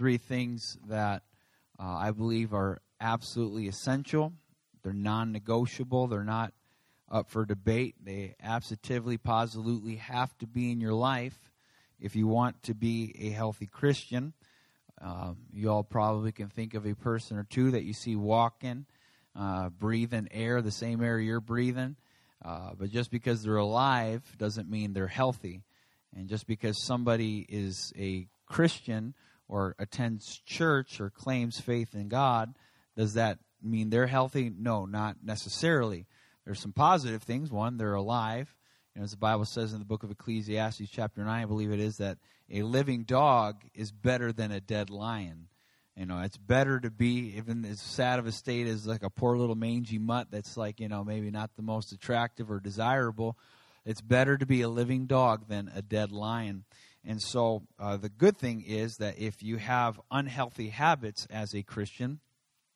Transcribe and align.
three 0.00 0.16
things 0.16 0.78
that 0.88 1.24
uh, 1.78 1.82
I 1.82 2.10
believe 2.12 2.54
are 2.54 2.78
absolutely 3.02 3.68
essential. 3.68 4.32
They're 4.82 4.94
non 4.94 5.30
negotiable, 5.30 6.06
they're 6.06 6.24
not 6.24 6.54
up 7.10 7.28
for 7.28 7.44
debate. 7.44 7.96
They 8.02 8.34
absolutely, 8.42 9.18
positively 9.18 9.96
have 9.96 10.36
to 10.38 10.46
be 10.46 10.72
in 10.72 10.80
your 10.80 10.94
life 10.94 11.38
if 12.00 12.16
you 12.16 12.26
want 12.26 12.62
to 12.62 12.72
be 12.72 13.14
a 13.20 13.28
healthy 13.28 13.66
Christian. 13.66 14.32
Um, 15.02 15.36
you 15.52 15.70
all 15.70 15.84
probably 15.84 16.32
can 16.32 16.48
think 16.48 16.72
of 16.72 16.86
a 16.86 16.94
person 16.94 17.36
or 17.36 17.44
two 17.44 17.72
that 17.72 17.84
you 17.84 17.92
see 17.92 18.16
walking, 18.16 18.86
uh, 19.36 19.68
breathing 19.68 20.28
air, 20.30 20.62
the 20.62 20.70
same 20.70 21.02
air 21.02 21.18
you're 21.18 21.42
breathing. 21.42 21.96
Uh, 22.42 22.70
but 22.74 22.88
just 22.88 23.10
because 23.10 23.42
they're 23.42 23.56
alive 23.56 24.22
doesn't 24.38 24.70
mean 24.70 24.94
they're 24.94 25.06
healthy. 25.06 25.60
And 26.16 26.26
just 26.26 26.46
because 26.46 26.82
somebody 26.82 27.44
is 27.46 27.92
a 27.98 28.28
Christian 28.46 29.14
or 29.50 29.74
attends 29.80 30.40
church 30.46 31.00
or 31.00 31.10
claims 31.10 31.60
faith 31.60 31.94
in 31.94 32.08
God, 32.08 32.54
does 32.96 33.14
that 33.14 33.40
mean 33.60 33.90
they're 33.90 34.06
healthy? 34.06 34.50
No, 34.56 34.86
not 34.86 35.16
necessarily. 35.24 36.06
There's 36.44 36.60
some 36.60 36.72
positive 36.72 37.24
things. 37.24 37.50
One, 37.50 37.76
they're 37.76 37.94
alive. 37.94 38.54
You 38.94 39.00
know, 39.00 39.04
as 39.04 39.10
the 39.10 39.16
Bible 39.16 39.44
says 39.44 39.72
in 39.72 39.80
the 39.80 39.84
book 39.84 40.04
of 40.04 40.10
Ecclesiastes, 40.10 40.88
chapter 40.90 41.24
9, 41.24 41.42
I 41.42 41.46
believe 41.46 41.72
it 41.72 41.80
is, 41.80 41.96
that 41.96 42.18
a 42.48 42.62
living 42.62 43.02
dog 43.02 43.56
is 43.74 43.90
better 43.90 44.32
than 44.32 44.52
a 44.52 44.60
dead 44.60 44.88
lion. 44.88 45.48
You 45.96 46.06
know, 46.06 46.20
it's 46.20 46.36
better 46.36 46.78
to 46.78 46.90
be, 46.90 47.34
even 47.36 47.64
as 47.64 47.80
sad 47.80 48.20
of 48.20 48.26
a 48.26 48.32
state 48.32 48.68
as 48.68 48.86
like 48.86 49.02
a 49.02 49.10
poor 49.10 49.36
little 49.36 49.56
mangy 49.56 49.98
mutt 49.98 50.28
that's 50.30 50.56
like, 50.56 50.78
you 50.78 50.88
know, 50.88 51.02
maybe 51.02 51.32
not 51.32 51.50
the 51.56 51.62
most 51.62 51.90
attractive 51.90 52.50
or 52.52 52.60
desirable. 52.60 53.36
It's 53.84 54.00
better 54.00 54.38
to 54.38 54.46
be 54.46 54.62
a 54.62 54.68
living 54.68 55.06
dog 55.06 55.48
than 55.48 55.72
a 55.74 55.82
dead 55.82 56.12
lion. 56.12 56.64
And 57.04 57.20
so 57.20 57.62
uh, 57.78 57.96
the 57.96 58.08
good 58.08 58.36
thing 58.36 58.62
is 58.66 58.96
that 58.96 59.18
if 59.18 59.42
you 59.42 59.56
have 59.56 60.00
unhealthy 60.10 60.68
habits 60.68 61.26
as 61.30 61.54
a 61.54 61.62
Christian 61.62 62.20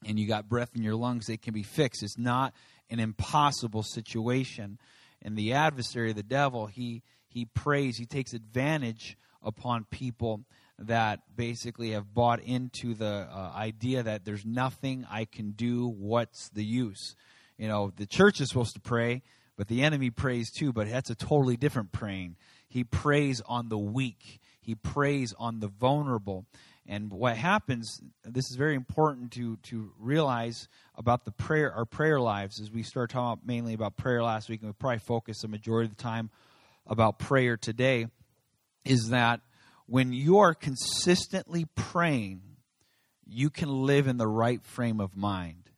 and 0.05 0.19
you 0.19 0.27
got 0.27 0.49
breath 0.49 0.71
in 0.75 0.83
your 0.83 0.97
lungs, 0.97 1.27
they 1.27 1.37
can 1.37 1.53
be 1.53 1.63
fixed. 1.63 2.03
It's 2.03 2.19
not 2.19 2.55
an 2.91 3.01
impossible 3.01 3.83
situation. 3.83 4.79
And 5.23 5.37
the 5.37 5.53
adversary, 5.53 6.13
the 6.13 6.23
devil, 6.23 6.67
he, 6.67 7.03
he 7.29 7.45
preys, 7.45 7.99
he 7.99 8.07
takes 8.07 8.33
advantage 8.33 9.17
upon 9.43 9.85
people 9.91 10.45
that 10.79 11.21
basically 11.37 11.91
have 11.91 12.13
bought 12.15 12.41
into 12.41 12.95
the 12.95 13.29
uh, 13.31 13.53
idea 13.55 14.03
that 14.03 14.25
there's 14.25 14.45
nothing 14.45 15.07
I 15.11 15.27
can 15.27 15.53
do. 15.53 15.87
What's 15.87 16.49
the 16.49 16.65
use? 16.65 17.15
You 17.59 17.69
know, 17.69 17.93
the 17.97 18.07
church 18.07 18.41
is 18.41 18.49
supposed 18.49 18.75
to 18.75 18.81
pray, 18.81 19.23
but 19.57 19.69
the 19.69 19.83
enemy 19.83 20.11
prays 20.11 20.51
too, 20.51 20.73
but 20.73 20.91
that's 20.91 21.11
a 21.11 21.15
totally 21.15 21.57
different 21.57 21.93
praying. 21.93 22.37
He 22.75 22.83
preys 22.83 23.41
on 23.47 23.69
the 23.69 23.79
weak, 23.79 24.41
he 24.61 24.75
preys 24.75 25.33
on 25.39 25.61
the 25.61 25.69
vulnerable. 25.69 26.45
And 26.89 27.13
what 27.13 27.37
happens, 27.37 28.03
this 28.25 28.51
is 28.51 28.57
very 28.57 28.75
important 28.75 29.31
to, 29.35 29.59
to 29.69 29.93
realize 29.97 30.67
about 30.97 31.25
the 31.25 31.31
prayer, 31.31 31.73
our 31.73 31.85
prayer 31.85 32.19
lives, 32.19 32.61
as 32.61 32.73
we 32.73 32.83
start 32.83 33.11
talking 33.11 33.35
about 33.35 33.47
mainly 33.47 33.75
about 33.75 33.97
prayer 33.97 34.25
last 34.25 34.49
week, 34.49 34.61
and 34.61 34.71
we 34.71 34.73
probably 34.73 34.99
focus 34.99 35.43
the 35.43 35.49
majority 35.49 35.89
of 35.89 35.97
the 35.97 36.03
time 36.03 36.31
about 36.85 37.21
prayer 37.21 37.57
today, 37.57 38.09
is 38.85 39.11
that 39.11 39.41
when 39.87 40.13
you 40.13 40.39
are 40.39 40.53
consistently 40.53 41.67
praying, 41.77 42.43
you 43.25 43.51
can 43.51 43.69
live 43.69 44.09
in 44.09 44.17
the 44.17 44.27
right 44.27 44.65
frame 44.65 44.99
of 45.01 45.17
mind. 45.17 45.71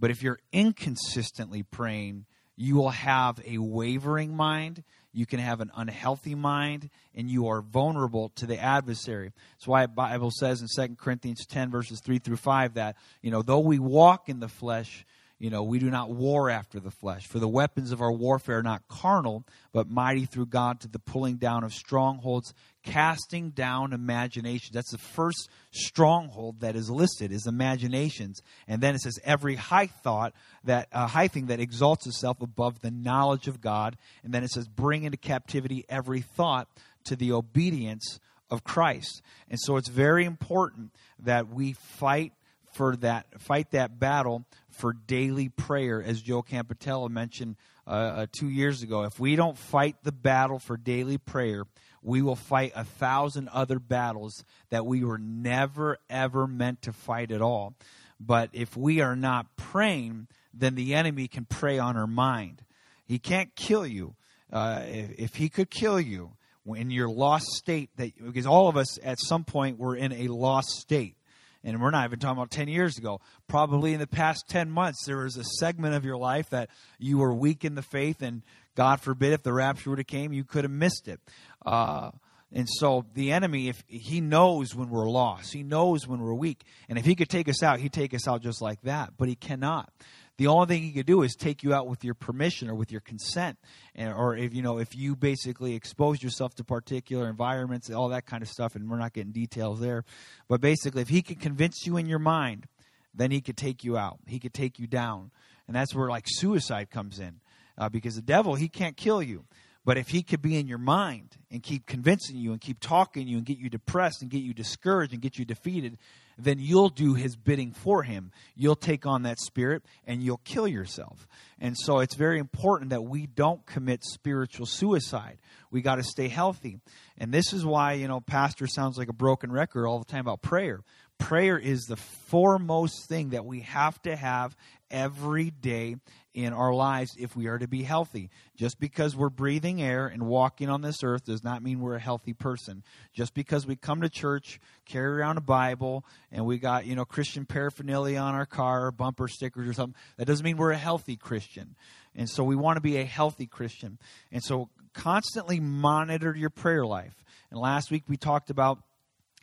But 0.00 0.10
if 0.10 0.20
you're 0.20 0.40
inconsistently 0.52 1.62
praying, 1.62 2.26
you 2.56 2.74
will 2.74 2.90
have 2.90 3.40
a 3.46 3.58
wavering 3.58 4.34
mind, 4.34 4.82
you 5.14 5.26
can 5.26 5.38
have 5.38 5.60
an 5.60 5.70
unhealthy 5.76 6.34
mind, 6.34 6.90
and 7.14 7.30
you 7.30 7.48
are 7.48 7.62
vulnerable 7.62 8.30
to 8.30 8.46
the 8.46 8.58
adversary. 8.58 9.32
That's 9.52 9.66
why 9.66 9.86
the 9.86 9.92
Bible 9.92 10.32
says 10.32 10.60
in 10.60 10.68
2 10.68 10.96
Corinthians 10.96 11.46
10, 11.46 11.70
verses 11.70 12.00
3 12.00 12.18
through 12.18 12.36
5, 12.36 12.74
that, 12.74 12.96
you 13.22 13.30
know, 13.30 13.40
though 13.40 13.60
we 13.60 13.78
walk 13.78 14.28
in 14.28 14.40
the 14.40 14.48
flesh, 14.48 15.06
you 15.38 15.50
know, 15.50 15.62
we 15.62 15.78
do 15.78 15.90
not 15.90 16.10
war 16.10 16.48
after 16.48 16.78
the 16.78 16.90
flesh. 16.90 17.26
For 17.26 17.38
the 17.38 17.48
weapons 17.48 17.90
of 17.92 18.00
our 18.00 18.12
warfare 18.12 18.58
are 18.58 18.62
not 18.62 18.86
carnal, 18.88 19.44
but 19.72 19.90
mighty 19.90 20.26
through 20.26 20.46
God 20.46 20.80
to 20.80 20.88
the 20.88 21.00
pulling 21.00 21.36
down 21.36 21.64
of 21.64 21.74
strongholds, 21.74 22.54
casting 22.84 23.50
down 23.50 23.92
imaginations. 23.92 24.70
That's 24.72 24.92
the 24.92 24.98
first 24.98 25.50
stronghold 25.72 26.60
that 26.60 26.76
is 26.76 26.88
listed 26.88 27.32
is 27.32 27.46
imaginations. 27.46 28.40
And 28.68 28.80
then 28.80 28.94
it 28.94 29.00
says 29.00 29.18
every 29.24 29.56
high 29.56 29.88
thought 29.88 30.34
that 30.64 30.88
uh, 30.92 31.08
high 31.08 31.28
thing 31.28 31.46
that 31.46 31.60
exalts 31.60 32.06
itself 32.06 32.40
above 32.40 32.80
the 32.80 32.92
knowledge 32.92 33.48
of 33.48 33.60
God. 33.60 33.96
And 34.22 34.32
then 34.32 34.44
it 34.44 34.50
says 34.50 34.68
bring 34.68 35.02
into 35.02 35.18
captivity 35.18 35.84
every 35.88 36.20
thought 36.20 36.68
to 37.04 37.16
the 37.16 37.32
obedience 37.32 38.20
of 38.50 38.62
Christ. 38.62 39.20
And 39.50 39.58
so 39.60 39.76
it's 39.76 39.88
very 39.88 40.24
important 40.24 40.92
that 41.18 41.48
we 41.48 41.72
fight 41.72 42.32
for 42.74 42.96
that 42.96 43.40
fight 43.40 43.70
that 43.70 43.98
battle 43.98 44.44
for 44.74 44.92
daily 44.92 45.48
prayer, 45.48 46.02
as 46.02 46.20
Joe 46.20 46.42
Campetella 46.42 47.08
mentioned 47.08 47.56
uh, 47.86 47.90
uh, 47.90 48.26
two 48.32 48.48
years 48.48 48.82
ago. 48.82 49.04
If 49.04 49.20
we 49.20 49.36
don't 49.36 49.56
fight 49.56 49.96
the 50.02 50.12
battle 50.12 50.58
for 50.58 50.76
daily 50.76 51.18
prayer, 51.18 51.64
we 52.02 52.22
will 52.22 52.36
fight 52.36 52.72
a 52.74 52.84
thousand 52.84 53.48
other 53.48 53.78
battles 53.78 54.44
that 54.70 54.84
we 54.86 55.04
were 55.04 55.18
never, 55.18 55.98
ever 56.10 56.46
meant 56.46 56.82
to 56.82 56.92
fight 56.92 57.30
at 57.30 57.40
all. 57.40 57.74
But 58.20 58.50
if 58.52 58.76
we 58.76 59.00
are 59.00 59.16
not 59.16 59.56
praying, 59.56 60.28
then 60.52 60.74
the 60.74 60.94
enemy 60.94 61.28
can 61.28 61.44
prey 61.44 61.78
on 61.78 61.96
our 61.96 62.06
mind. 62.06 62.62
He 63.04 63.18
can't 63.18 63.54
kill 63.56 63.86
you. 63.86 64.14
Uh, 64.52 64.82
if, 64.86 65.10
if 65.18 65.34
he 65.36 65.48
could 65.48 65.70
kill 65.70 66.00
you 66.00 66.32
in 66.66 66.90
your 66.90 67.08
lost 67.08 67.46
state, 67.56 67.90
that 67.96 68.12
because 68.24 68.46
all 68.46 68.68
of 68.68 68.76
us 68.76 68.98
at 69.02 69.18
some 69.20 69.44
point 69.44 69.78
were 69.78 69.96
in 69.96 70.12
a 70.12 70.28
lost 70.28 70.68
state 70.80 71.16
and 71.64 71.80
we're 71.80 71.90
not 71.90 72.04
even 72.04 72.18
talking 72.18 72.36
about 72.36 72.50
10 72.50 72.68
years 72.68 72.98
ago. 72.98 73.20
Probably 73.48 73.94
in 73.94 74.00
the 74.00 74.06
past 74.06 74.44
10 74.48 74.70
months, 74.70 75.04
there 75.06 75.18
was 75.18 75.36
a 75.36 75.44
segment 75.58 75.94
of 75.94 76.04
your 76.04 76.18
life 76.18 76.50
that 76.50 76.68
you 76.98 77.18
were 77.18 77.34
weak 77.34 77.64
in 77.64 77.74
the 77.74 77.82
faith, 77.82 78.22
and 78.22 78.42
God 78.76 79.00
forbid 79.00 79.32
if 79.32 79.42
the 79.42 79.52
rapture 79.52 79.90
would 79.90 79.98
have 79.98 80.06
came, 80.06 80.32
you 80.32 80.44
could 80.44 80.64
have 80.64 80.70
missed 80.70 81.08
it. 81.08 81.20
Uh, 81.64 82.10
and 82.52 82.68
so 82.68 83.04
the 83.14 83.32
enemy, 83.32 83.68
if 83.68 83.82
he 83.88 84.20
knows 84.20 84.74
when 84.74 84.88
we're 84.90 85.08
lost, 85.08 85.52
he 85.52 85.62
knows 85.62 86.06
when 86.06 86.20
we're 86.20 86.34
weak, 86.34 86.62
and 86.88 86.98
if 86.98 87.04
he 87.04 87.14
could 87.14 87.28
take 87.28 87.48
us 87.48 87.62
out, 87.62 87.80
he'd 87.80 87.92
take 87.92 88.14
us 88.14 88.28
out 88.28 88.42
just 88.42 88.62
like 88.62 88.80
that. 88.82 89.14
But 89.16 89.28
he 89.28 89.34
cannot. 89.34 89.92
The 90.36 90.48
only 90.48 90.66
thing 90.66 90.82
he 90.82 90.90
could 90.90 91.06
do 91.06 91.22
is 91.22 91.36
take 91.36 91.62
you 91.62 91.72
out 91.72 91.86
with 91.86 92.02
your 92.02 92.14
permission 92.14 92.68
or 92.68 92.74
with 92.74 92.90
your 92.90 93.00
consent, 93.00 93.56
and, 93.94 94.12
or 94.12 94.36
if 94.36 94.52
you 94.52 94.62
know 94.62 94.78
if 94.78 94.96
you 94.96 95.14
basically 95.14 95.74
expose 95.74 96.22
yourself 96.22 96.54
to 96.56 96.64
particular 96.64 97.28
environments, 97.28 97.88
all 97.90 98.08
that 98.08 98.26
kind 98.26 98.42
of 98.42 98.48
stuff. 98.48 98.74
And 98.74 98.90
we're 98.90 98.98
not 98.98 99.12
getting 99.12 99.32
details 99.32 99.78
there, 99.78 100.04
but 100.48 100.60
basically, 100.60 101.02
if 101.02 101.08
he 101.08 101.22
could 101.22 101.40
convince 101.40 101.86
you 101.86 101.96
in 101.96 102.06
your 102.06 102.18
mind, 102.18 102.66
then 103.14 103.30
he 103.30 103.40
could 103.40 103.56
take 103.56 103.84
you 103.84 103.96
out. 103.96 104.18
He 104.26 104.40
could 104.40 104.54
take 104.54 104.80
you 104.80 104.88
down, 104.88 105.30
and 105.68 105.76
that's 105.76 105.94
where 105.94 106.08
like 106.08 106.24
suicide 106.26 106.90
comes 106.90 107.20
in, 107.20 107.40
uh, 107.78 107.88
because 107.88 108.16
the 108.16 108.22
devil 108.22 108.56
he 108.56 108.68
can't 108.68 108.96
kill 108.96 109.22
you. 109.22 109.44
But 109.84 109.98
if 109.98 110.08
he 110.08 110.22
could 110.22 110.40
be 110.40 110.56
in 110.58 110.66
your 110.66 110.78
mind 110.78 111.36
and 111.50 111.62
keep 111.62 111.86
convincing 111.86 112.36
you 112.36 112.52
and 112.52 112.60
keep 112.60 112.80
talking 112.80 113.28
you 113.28 113.36
and 113.36 113.46
get 113.46 113.58
you 113.58 113.68
depressed 113.68 114.22
and 114.22 114.30
get 114.30 114.42
you 114.42 114.54
discouraged 114.54 115.12
and 115.12 115.20
get 115.20 115.38
you 115.38 115.44
defeated, 115.44 115.98
then 116.38 116.58
you'll 116.58 116.88
do 116.88 117.14
his 117.14 117.36
bidding 117.36 117.72
for 117.72 118.02
him. 118.02 118.32
You'll 118.56 118.76
take 118.76 119.06
on 119.06 119.22
that 119.22 119.38
spirit 119.38 119.82
and 120.06 120.22
you'll 120.22 120.40
kill 120.44 120.68
yourself. 120.68 121.26
And 121.60 121.76
so 121.78 122.00
it's 122.00 122.16
very 122.16 122.38
important 122.38 122.90
that 122.90 123.02
we 123.02 123.26
don't 123.26 123.64
commit 123.66 124.04
spiritual 124.04 124.66
suicide. 124.66 125.38
We 125.70 125.82
got 125.82 125.96
to 125.96 126.02
stay 126.02 126.28
healthy. 126.28 126.78
And 127.16 127.32
this 127.32 127.52
is 127.52 127.64
why, 127.64 127.94
you 127.94 128.08
know, 128.08 128.20
pastor 128.20 128.66
sounds 128.66 128.98
like 128.98 129.08
a 129.08 129.14
broken 129.14 129.50
record 129.50 129.86
all 129.86 129.98
the 129.98 130.04
time 130.04 130.20
about 130.20 130.42
prayer. 130.42 130.80
Prayer 131.18 131.58
is 131.58 131.84
the 131.86 131.96
foremost 131.96 133.08
thing 133.08 133.30
that 133.30 133.44
we 133.44 133.60
have 133.60 134.00
to 134.02 134.16
have 134.16 134.56
every 134.90 135.50
day 135.50 135.96
in 136.34 136.52
our 136.52 136.74
lives 136.74 137.14
if 137.18 137.36
we 137.36 137.46
are 137.46 137.58
to 137.58 137.68
be 137.68 137.82
healthy. 137.84 138.28
Just 138.56 138.80
because 138.80 139.16
we're 139.16 139.30
breathing 139.30 139.80
air 139.80 140.06
and 140.06 140.26
walking 140.26 140.68
on 140.68 140.82
this 140.82 141.02
earth 141.04 141.24
does 141.24 141.44
not 141.44 141.62
mean 141.62 141.80
we're 141.80 141.94
a 141.94 142.00
healthy 142.00 142.32
person. 142.32 142.82
Just 143.12 143.34
because 143.34 143.66
we 143.66 143.76
come 143.76 144.00
to 144.00 144.08
church, 144.08 144.60
carry 144.84 145.20
around 145.20 145.38
a 145.38 145.42
Bible, 145.42 146.04
and 146.32 146.44
we 146.44 146.58
got, 146.58 146.86
you 146.86 146.96
know, 146.96 147.04
Christian 147.04 147.46
paraphernalia 147.46 148.18
on 148.18 148.34
our 148.34 148.46
car, 148.46 148.90
bumper 148.90 149.28
stickers 149.28 149.68
or 149.68 149.72
something, 149.72 150.00
that 150.16 150.26
doesn't 150.26 150.44
mean 150.44 150.56
we're 150.56 150.72
a 150.72 150.76
healthy 150.76 151.16
Christian. 151.16 151.76
And 152.16 152.28
so 152.28 152.42
we 152.42 152.56
want 152.56 152.76
to 152.76 152.82
be 152.82 152.96
a 152.96 153.04
healthy 153.04 153.46
Christian. 153.46 153.98
And 154.32 154.42
so 154.42 154.70
constantly 154.92 155.60
monitor 155.60 156.34
your 156.36 156.50
prayer 156.50 156.84
life. 156.84 157.24
And 157.50 157.60
last 157.60 157.90
week 157.90 158.04
we 158.08 158.16
talked 158.16 158.50
about 158.50 158.82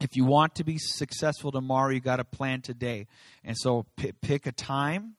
if 0.01 0.15
you 0.15 0.25
want 0.25 0.55
to 0.55 0.63
be 0.63 0.77
successful 0.77 1.51
tomorrow, 1.51 1.91
you 1.91 1.99
got 1.99 2.17
to 2.17 2.23
plan 2.23 2.61
today. 2.61 3.07
And 3.43 3.55
so 3.57 3.85
p- 3.97 4.11
pick 4.21 4.47
a 4.47 4.51
time 4.51 5.15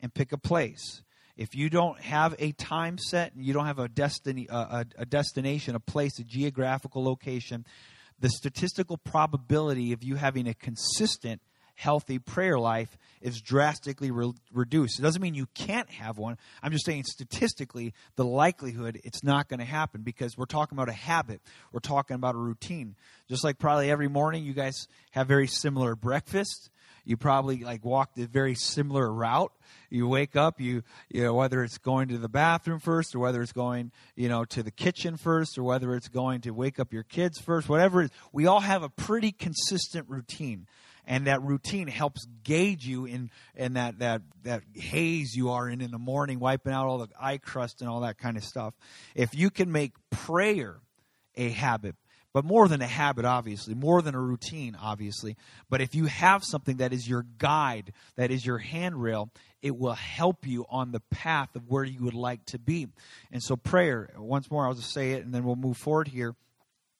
and 0.00 0.12
pick 0.12 0.32
a 0.32 0.38
place. 0.38 1.02
If 1.36 1.54
you 1.54 1.70
don't 1.70 2.00
have 2.00 2.34
a 2.38 2.52
time 2.52 2.98
set 2.98 3.34
and 3.34 3.44
you 3.44 3.52
don't 3.52 3.66
have 3.66 3.78
a 3.78 3.88
destiny, 3.88 4.46
a, 4.50 4.86
a 4.98 5.06
destination, 5.06 5.74
a 5.74 5.80
place, 5.80 6.18
a 6.18 6.24
geographical 6.24 7.02
location, 7.02 7.64
the 8.20 8.28
statistical 8.28 8.96
probability 8.96 9.92
of 9.92 10.02
you 10.02 10.16
having 10.16 10.46
a 10.46 10.54
consistent, 10.54 11.40
healthy 11.74 12.18
prayer 12.18 12.58
life 12.58 12.96
is 13.20 13.40
drastically 13.40 14.10
re- 14.10 14.32
reduced. 14.52 14.98
It 14.98 15.02
doesn't 15.02 15.20
mean 15.20 15.34
you 15.34 15.48
can't 15.54 15.90
have 15.90 16.18
one. 16.18 16.38
I'm 16.62 16.72
just 16.72 16.86
saying 16.86 17.04
statistically, 17.04 17.94
the 18.16 18.24
likelihood 18.24 19.00
it's 19.04 19.24
not 19.24 19.48
going 19.48 19.60
to 19.60 19.66
happen 19.66 20.02
because 20.02 20.36
we're 20.38 20.44
talking 20.46 20.76
about 20.76 20.88
a 20.88 20.92
habit. 20.92 21.40
We're 21.72 21.80
talking 21.80 22.14
about 22.14 22.34
a 22.34 22.38
routine. 22.38 22.96
Just 23.28 23.44
like 23.44 23.58
probably 23.58 23.90
every 23.90 24.08
morning 24.08 24.44
you 24.44 24.52
guys 24.52 24.86
have 25.10 25.26
very 25.26 25.46
similar 25.46 25.96
breakfast. 25.96 26.70
You 27.06 27.16
probably 27.16 27.64
like 27.64 27.84
walk 27.84 28.14
the 28.14 28.26
very 28.26 28.54
similar 28.54 29.12
route. 29.12 29.52
You 29.90 30.08
wake 30.08 30.36
up, 30.36 30.60
you 30.60 30.82
you 31.10 31.22
know 31.22 31.34
whether 31.34 31.62
it's 31.62 31.78
going 31.78 32.08
to 32.08 32.18
the 32.18 32.28
bathroom 32.28 32.80
first 32.80 33.14
or 33.14 33.18
whether 33.18 33.42
it's 33.42 33.52
going 33.52 33.92
you 34.16 34.28
know 34.28 34.44
to 34.46 34.62
the 34.62 34.70
kitchen 34.70 35.16
first 35.16 35.58
or 35.58 35.64
whether 35.64 35.94
it's 35.94 36.08
going 36.08 36.40
to 36.42 36.50
wake 36.52 36.80
up 36.80 36.92
your 36.92 37.02
kids 37.02 37.38
first, 37.38 37.68
whatever 37.68 38.02
it 38.02 38.04
is. 38.06 38.10
We 38.32 38.46
all 38.46 38.60
have 38.60 38.82
a 38.82 38.88
pretty 38.88 39.32
consistent 39.32 40.08
routine 40.08 40.66
and 41.06 41.26
that 41.26 41.42
routine 41.42 41.88
helps 41.88 42.26
gauge 42.42 42.86
you 42.86 43.04
in 43.04 43.30
in 43.54 43.74
that 43.74 43.98
that 43.98 44.22
that 44.42 44.62
haze 44.74 45.34
you 45.34 45.50
are 45.50 45.68
in 45.68 45.80
in 45.80 45.90
the 45.90 45.98
morning, 45.98 46.40
wiping 46.40 46.72
out 46.72 46.86
all 46.86 46.98
the 46.98 47.08
eye 47.20 47.38
crust 47.38 47.80
and 47.80 47.90
all 47.90 48.00
that 48.00 48.18
kind 48.18 48.36
of 48.36 48.44
stuff. 48.44 48.74
If 49.14 49.34
you 49.34 49.50
can 49.50 49.70
make 49.70 49.92
prayer 50.10 50.80
a 51.36 51.48
habit, 51.50 51.96
but 52.34 52.44
more 52.44 52.66
than 52.66 52.82
a 52.82 52.86
habit, 52.86 53.24
obviously, 53.24 53.74
more 53.74 54.02
than 54.02 54.16
a 54.16 54.20
routine, 54.20 54.76
obviously. 54.80 55.36
But 55.70 55.80
if 55.80 55.94
you 55.94 56.06
have 56.06 56.42
something 56.44 56.78
that 56.78 56.92
is 56.92 57.08
your 57.08 57.24
guide, 57.38 57.92
that 58.16 58.32
is 58.32 58.44
your 58.44 58.58
handrail, 58.58 59.30
it 59.62 59.78
will 59.78 59.94
help 59.94 60.44
you 60.44 60.66
on 60.68 60.90
the 60.90 61.00
path 61.10 61.54
of 61.54 61.68
where 61.68 61.84
you 61.84 62.02
would 62.02 62.14
like 62.14 62.44
to 62.46 62.58
be. 62.58 62.88
And 63.30 63.40
so, 63.40 63.56
prayer, 63.56 64.10
once 64.18 64.50
more, 64.50 64.66
I'll 64.66 64.74
just 64.74 64.92
say 64.92 65.12
it 65.12 65.24
and 65.24 65.32
then 65.32 65.44
we'll 65.44 65.54
move 65.54 65.76
forward 65.76 66.08
here, 66.08 66.34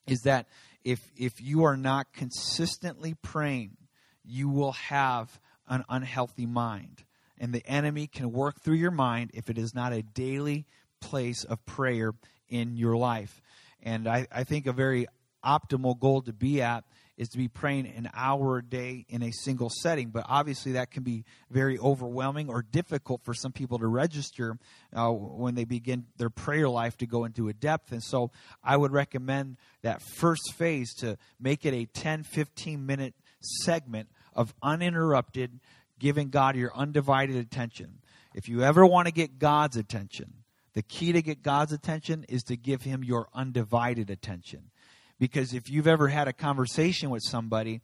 is 0.06 0.20
that 0.20 0.46
if, 0.84 1.00
if 1.16 1.40
you 1.40 1.64
are 1.64 1.76
not 1.76 2.12
consistently 2.12 3.14
praying, 3.20 3.76
you 4.24 4.48
will 4.48 4.72
have 4.72 5.38
an 5.68 5.84
unhealthy 5.88 6.46
mind. 6.46 7.04
And 7.38 7.52
the 7.52 7.66
enemy 7.66 8.06
can 8.06 8.32
work 8.32 8.60
through 8.60 8.76
your 8.76 8.90
mind 8.90 9.30
if 9.34 9.50
it 9.50 9.58
is 9.58 9.74
not 9.74 9.92
a 9.92 10.02
daily 10.02 10.66
place 11.00 11.44
of 11.44 11.64
prayer 11.66 12.12
in 12.48 12.76
your 12.76 12.96
life. 12.96 13.42
And 13.82 14.08
I, 14.08 14.26
I 14.32 14.44
think 14.44 14.66
a 14.66 14.72
very 14.72 15.06
optimal 15.44 15.98
goal 15.98 16.22
to 16.22 16.32
be 16.32 16.62
at 16.62 16.84
is 17.16 17.28
to 17.28 17.38
be 17.38 17.46
praying 17.46 17.86
an 17.86 18.10
hour 18.12 18.58
a 18.58 18.64
day 18.64 19.04
in 19.08 19.22
a 19.22 19.30
single 19.30 19.70
setting. 19.70 20.08
But 20.08 20.24
obviously, 20.28 20.72
that 20.72 20.90
can 20.90 21.02
be 21.02 21.24
very 21.50 21.78
overwhelming 21.78 22.48
or 22.48 22.62
difficult 22.62 23.22
for 23.24 23.34
some 23.34 23.52
people 23.52 23.78
to 23.78 23.86
register 23.86 24.58
uh, 24.92 25.10
when 25.10 25.54
they 25.54 25.64
begin 25.64 26.06
their 26.16 26.30
prayer 26.30 26.68
life 26.68 26.96
to 26.98 27.06
go 27.06 27.24
into 27.24 27.48
a 27.48 27.52
depth. 27.52 27.92
And 27.92 28.02
so, 28.02 28.32
I 28.64 28.76
would 28.76 28.92
recommend 28.92 29.58
that 29.82 30.02
first 30.02 30.54
phase 30.54 30.92
to 30.94 31.16
make 31.38 31.64
it 31.64 31.74
a 31.74 31.84
10 31.86 32.24
15 32.24 32.84
minute 32.84 33.14
segment 33.40 34.08
of 34.34 34.54
uninterrupted 34.62 35.60
giving 35.98 36.28
God 36.28 36.56
your 36.56 36.74
undivided 36.74 37.36
attention. 37.36 38.00
If 38.34 38.48
you 38.48 38.62
ever 38.62 38.84
want 38.84 39.06
to 39.06 39.12
get 39.12 39.38
God's 39.38 39.76
attention, 39.76 40.34
the 40.74 40.82
key 40.82 41.12
to 41.12 41.22
get 41.22 41.42
God's 41.42 41.72
attention 41.72 42.24
is 42.28 42.42
to 42.44 42.56
give 42.56 42.82
him 42.82 43.04
your 43.04 43.28
undivided 43.32 44.10
attention. 44.10 44.70
Because 45.18 45.54
if 45.54 45.70
you've 45.70 45.86
ever 45.86 46.08
had 46.08 46.26
a 46.26 46.32
conversation 46.32 47.10
with 47.10 47.22
somebody 47.22 47.80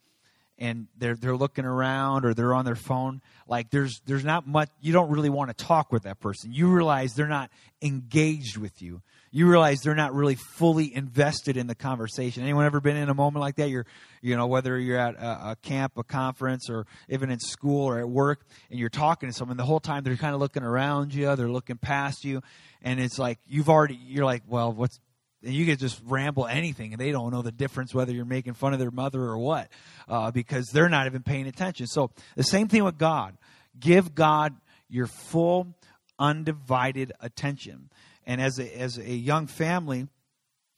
and 0.61 0.87
they're 0.99 1.17
they're 1.17 1.37
looking 1.37 1.65
around 1.65 2.25
or 2.25 2.35
they're 2.35 2.55
on 2.55 2.65
their 2.65 2.77
phone, 2.77 3.23
like 3.49 3.71
there's 3.71 4.01
there's 4.07 4.25
not 4.25 4.47
much 4.47 4.69
you 4.81 4.93
don't 4.93 5.11
really 5.11 5.31
want 5.31 5.57
to 5.57 5.65
talk 5.65 5.91
with 5.91 6.03
that 6.03 6.21
person. 6.21 6.53
You 6.53 6.69
realize 6.69 7.15
they're 7.15 7.27
not 7.27 7.51
engaged 7.83 8.59
with 8.59 8.83
you. 8.83 9.01
You 9.33 9.49
realize 9.49 9.81
they're 9.81 9.95
not 9.95 10.13
really 10.13 10.35
fully 10.35 10.95
invested 10.95 11.57
in 11.57 11.69
the 11.69 11.75
conversation. 11.75 12.43
Anyone 12.43 12.67
ever 12.67 12.81
been 12.81 12.97
in 12.97 13.09
a 13.09 13.15
moment 13.15 13.41
like 13.41 13.57
that? 13.57 13.71
You're 13.71 13.87
you 14.21 14.37
know 14.37 14.47
whether 14.47 14.79
you're 14.79 14.99
at 14.99 15.15
a, 15.15 15.51
a 15.51 15.57
camp, 15.63 15.93
a 15.97 16.03
conference, 16.03 16.69
or 16.69 16.87
even 17.09 17.31
in 17.31 17.41
school 17.41 17.85
or 17.87 17.99
at 17.99 18.09
work, 18.09 18.45
and 18.71 18.79
you're 18.79 18.91
talking 18.91 19.29
to 19.29 19.33
someone 19.33 19.57
the 19.57 19.65
whole 19.65 19.81
time 19.81 20.05
they're 20.05 20.17
kind 20.17 20.35
of 20.35 20.41
looking 20.41 20.63
around 20.63 21.15
you, 21.15 21.35
they're 21.37 21.51
looking 21.51 21.79
past 21.79 22.25
you, 22.25 22.43
and 22.83 23.01
it's 23.01 23.19
like 23.19 23.39
you've 23.49 23.71
already 23.71 23.95
you're 23.95 24.27
like, 24.27 24.43
well, 24.47 24.73
what's 24.73 25.01
and 25.43 25.55
you 25.55 25.67
could 25.67 25.79
just 25.79 26.01
ramble 26.05 26.47
anything 26.47 26.93
and 26.93 27.01
they 27.01 27.13
don't 27.13 27.31
know 27.31 27.43
the 27.43 27.53
difference 27.53 27.95
whether 27.95 28.13
you're 28.13 28.25
making 28.25 28.55
fun 28.55 28.73
of 28.73 28.79
their 28.79 28.91
mother 28.91 29.23
or 29.23 29.39
what 29.39 29.69
uh, 30.09 30.31
because 30.31 30.69
they're 30.69 30.89
not 30.89 31.07
even 31.07 31.23
paying 31.23 31.47
attention. 31.47 31.87
So 31.87 32.11
the 32.37 32.43
same 32.43 32.69
thing 32.69 32.85
with 32.85 32.99
god. 32.99 33.37
Give 33.79 34.15
god 34.15 34.55
your 34.89 35.07
full 35.07 35.75
undivided 36.19 37.13
attention. 37.21 37.91
And 38.27 38.41
as 38.41 38.59
a, 38.59 38.79
as 38.79 38.99
a 38.99 39.15
young 39.15 39.47
family 39.47 40.09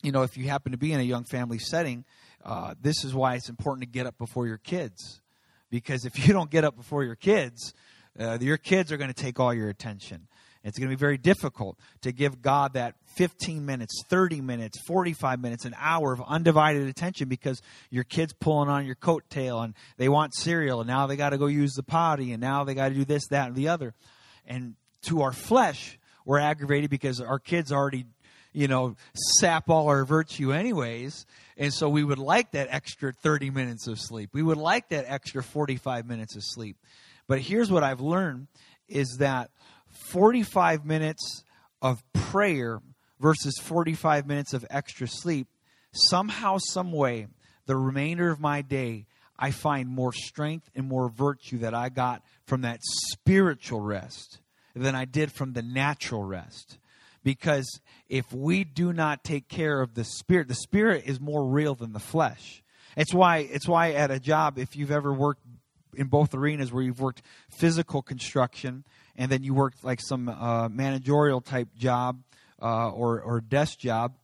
you 0.01 0.11
know 0.11 0.23
if 0.23 0.37
you 0.37 0.47
happen 0.47 0.71
to 0.71 0.77
be 0.77 0.93
in 0.93 0.99
a 0.99 1.03
young 1.03 1.23
family 1.23 1.59
setting 1.59 2.05
uh, 2.45 2.75
this 2.81 3.05
is 3.05 3.13
why 3.13 3.35
it's 3.35 3.49
important 3.49 3.83
to 3.83 3.87
get 3.89 4.05
up 4.05 4.17
before 4.17 4.47
your 4.47 4.57
kids. 4.57 5.21
Because 5.69 6.05
if 6.05 6.19
you 6.27 6.33
don't 6.33 6.49
get 6.49 6.63
up 6.63 6.75
before 6.75 7.03
your 7.03 7.15
kids 7.15 7.73
uh, 8.19 8.37
your 8.39 8.57
kids 8.57 8.91
are 8.91 8.97
going 8.97 9.11
to 9.11 9.21
take 9.21 9.39
all 9.39 9.53
your 9.53 9.69
attention 9.69 10.27
it's 10.63 10.79
going 10.79 10.89
to 10.89 10.95
be 10.95 10.99
very 10.99 11.17
difficult 11.17 11.77
to 12.01 12.11
give 12.11 12.41
God 12.41 12.73
that 12.73 12.95
15 13.17 13.65
minutes, 13.65 14.01
30 14.09 14.41
minutes, 14.41 14.79
45 14.87 15.41
minutes, 15.41 15.65
an 15.65 15.75
hour 15.77 16.13
of 16.13 16.21
undivided 16.25 16.87
attention 16.87 17.27
because 17.27 17.61
your 17.89 18.05
kid's 18.05 18.33
pulling 18.33 18.69
on 18.69 18.85
your 18.85 18.95
coattail 18.95 19.63
and 19.63 19.73
they 19.97 20.07
want 20.07 20.33
cereal 20.33 20.79
and 20.79 20.87
now 20.87 21.05
they 21.05 21.17
got 21.17 21.31
to 21.31 21.37
go 21.37 21.47
use 21.47 21.73
the 21.73 21.83
potty 21.83 22.31
and 22.31 22.41
now 22.41 22.63
they 22.63 22.73
got 22.73 22.89
to 22.89 22.95
do 22.95 23.03
this, 23.03 23.27
that, 23.27 23.47
and 23.47 23.55
the 23.55 23.67
other. 23.67 23.93
And 24.45 24.75
to 25.03 25.21
our 25.21 25.33
flesh, 25.33 25.99
we're 26.25 26.39
aggravated 26.39 26.89
because 26.89 27.19
our 27.19 27.39
kids 27.39 27.71
already, 27.71 28.05
you 28.53 28.69
know, 28.69 28.95
sap 29.39 29.69
all 29.69 29.89
our 29.89 30.05
virtue 30.05 30.53
anyways. 30.53 31.25
And 31.57 31.73
so 31.73 31.89
we 31.89 32.05
would 32.05 32.19
like 32.19 32.51
that 32.51 32.69
extra 32.71 33.11
30 33.11 33.49
minutes 33.49 33.87
of 33.87 33.99
sleep. 33.99 34.29
We 34.33 34.43
would 34.43 34.57
like 34.57 34.89
that 34.89 35.05
extra 35.07 35.43
45 35.43 36.07
minutes 36.07 36.37
of 36.37 36.43
sleep. 36.43 36.77
But 37.27 37.39
here's 37.39 37.69
what 37.69 37.83
I've 37.83 38.01
learned 38.01 38.47
is 38.87 39.17
that 39.19 39.49
45 40.09 40.85
minutes 40.85 41.43
of 41.81 42.03
prayer 42.13 42.81
versus 43.19 43.57
45 43.61 44.27
minutes 44.27 44.53
of 44.53 44.65
extra 44.69 45.07
sleep, 45.07 45.47
somehow, 45.91 46.57
some 46.57 46.91
way, 46.91 47.27
the 47.65 47.75
remainder 47.75 48.29
of 48.29 48.39
my 48.39 48.61
day, 48.61 49.05
I 49.37 49.51
find 49.51 49.89
more 49.89 50.13
strength 50.13 50.69
and 50.75 50.87
more 50.87 51.09
virtue 51.09 51.59
that 51.59 51.73
I 51.73 51.89
got 51.89 52.21
from 52.45 52.61
that 52.61 52.79
spiritual 52.83 53.81
rest 53.81 54.39
than 54.75 54.95
I 54.95 55.05
did 55.05 55.31
from 55.31 55.53
the 55.53 55.61
natural 55.61 56.23
rest. 56.23 56.77
Because 57.23 57.79
if 58.09 58.31
we 58.33 58.63
do 58.63 58.91
not 58.91 59.23
take 59.23 59.47
care 59.47 59.81
of 59.81 59.95
the 59.95 60.03
spirit, 60.03 60.47
the 60.47 60.55
spirit 60.55 61.03
is 61.05 61.19
more 61.19 61.45
real 61.45 61.75
than 61.75 61.93
the 61.93 61.99
flesh. 61.99 62.61
It's 62.97 63.13
why 63.13 63.37
it's 63.37 63.67
why 63.67 63.93
at 63.93 64.11
a 64.11 64.19
job, 64.19 64.59
if 64.59 64.75
you've 64.75 64.91
ever 64.91 65.13
worked 65.13 65.41
in 65.95 66.07
both 66.07 66.33
arenas 66.33 66.71
where 66.71 66.83
you've 66.83 66.99
worked 66.99 67.21
physical 67.49 68.01
construction 68.01 68.83
and 69.15 69.31
then 69.31 69.43
you 69.43 69.53
work 69.53 69.73
like 69.83 69.99
some 70.01 70.29
uh, 70.29 70.69
managerial 70.69 71.41
type 71.41 71.69
job 71.75 72.21
uh, 72.61 72.89
or 72.89 73.21
or 73.21 73.41
desk 73.41 73.79
job. 73.79 74.15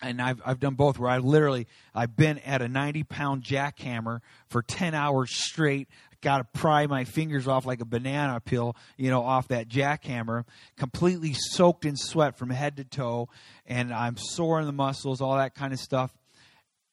And 0.00 0.20
I've 0.20 0.42
I've 0.44 0.58
done 0.60 0.74
both 0.74 0.98
where 0.98 1.10
I 1.10 1.18
literally 1.18 1.66
I've 1.94 2.16
been 2.16 2.38
at 2.40 2.62
a 2.62 2.68
90 2.68 3.04
pound 3.04 3.42
jackhammer 3.42 4.20
for 4.48 4.62
10 4.62 4.94
hours 4.94 5.30
straight. 5.32 5.88
Got 6.20 6.38
to 6.38 6.60
pry 6.60 6.86
my 6.86 7.04
fingers 7.04 7.48
off 7.48 7.66
like 7.66 7.80
a 7.80 7.84
banana 7.84 8.40
peel, 8.40 8.76
you 8.96 9.10
know, 9.10 9.22
off 9.22 9.48
that 9.48 9.68
jackhammer. 9.68 10.44
Completely 10.76 11.34
soaked 11.34 11.84
in 11.84 11.96
sweat 11.96 12.38
from 12.38 12.50
head 12.50 12.76
to 12.76 12.84
toe, 12.84 13.28
and 13.66 13.92
I'm 13.92 14.16
sore 14.16 14.60
in 14.60 14.66
the 14.66 14.72
muscles, 14.72 15.20
all 15.20 15.36
that 15.36 15.54
kind 15.54 15.72
of 15.72 15.80
stuff 15.80 16.12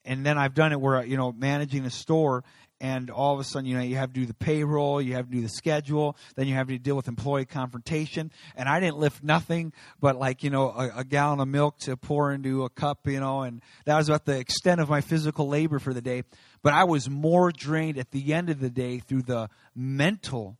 and 0.06 0.26
then 0.26 0.38
I've 0.38 0.54
done 0.54 0.72
it 0.72 0.82
where 0.82 1.04
you 1.06 1.18
know 1.18 1.32
managing 1.32 1.86
a 1.86 1.90
store 1.90 2.44
and 2.82 3.10
all 3.10 3.34
of 3.34 3.40
a 3.40 3.44
sudden, 3.44 3.68
you 3.68 3.76
know, 3.76 3.84
you 3.84 3.98
have 3.98 4.14
to 4.14 4.20
do 4.20 4.26
the 4.26 4.34
payroll, 4.34 5.02
you 5.02 5.16
have 5.16 5.26
to 5.26 5.32
do 5.32 5.42
the 5.42 5.50
schedule, 5.50 6.16
then 6.36 6.48
you 6.48 6.56
have 6.56 6.68
to 6.68 6.78
deal 6.78 6.96
with 6.96 7.08
employee 7.08 7.46
confrontation. 7.46 8.32
And 8.56 8.70
I 8.70 8.80
didn't 8.80 8.98
lift 8.98 9.24
nothing 9.24 9.74
but 10.00 10.18
like, 10.18 10.44
you 10.44 10.50
know, 10.50 10.70
a, 10.70 11.00
a, 11.00 11.04
gallon 11.04 11.40
of 11.40 11.48
milk 11.48 11.80
to 11.80 11.98
pour 11.98 12.32
into 12.32 12.64
a 12.64 12.70
cup, 12.70 13.08
you 13.08 13.20
know, 13.20 13.42
and 13.42 13.62
that 13.86 13.98
was 13.98 14.10
about 14.10 14.26
the 14.26 14.38
extent 14.38 14.80
of 14.80 14.90
my 14.90 15.02
physical 15.02 15.48
labor 15.48 15.80
for 15.80 15.94
the 15.94 16.02
day. 16.02 16.24
But 16.62 16.74
I 16.74 16.86
was 16.86 17.10
more 17.10 17.52
drained 17.52 17.98
at 17.98 18.12
the 18.12 18.34
end 18.34 18.50
of 18.50 18.60
the 18.60 18.70
day 18.70 19.00
through 19.00 19.24
the 19.24 19.50
mental 19.76 20.58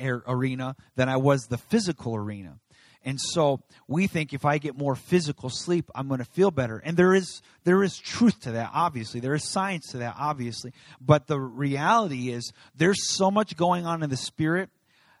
arena 0.00 0.76
than 0.96 1.08
I 1.08 1.16
was 1.16 1.46
the 1.46 1.58
physical 1.58 2.14
arena. 2.14 2.58
And 3.04 3.20
so 3.20 3.60
we 3.86 4.06
think 4.06 4.32
if 4.32 4.44
I 4.44 4.58
get 4.58 4.76
more 4.76 4.96
physical 4.96 5.50
sleep, 5.50 5.90
I'm 5.94 6.08
going 6.08 6.18
to 6.18 6.24
feel 6.24 6.50
better. 6.50 6.78
And 6.78 6.96
there 6.96 7.14
is 7.14 7.42
there 7.64 7.82
is 7.82 7.96
truth 7.96 8.40
to 8.40 8.52
that, 8.52 8.70
obviously. 8.74 9.20
There 9.20 9.34
is 9.34 9.48
science 9.48 9.92
to 9.92 9.98
that, 9.98 10.16
obviously. 10.18 10.72
But 11.00 11.26
the 11.26 11.38
reality 11.38 12.30
is 12.30 12.52
there's 12.74 13.08
so 13.16 13.30
much 13.30 13.56
going 13.56 13.86
on 13.86 14.02
in 14.02 14.10
the 14.10 14.16
spirit 14.16 14.70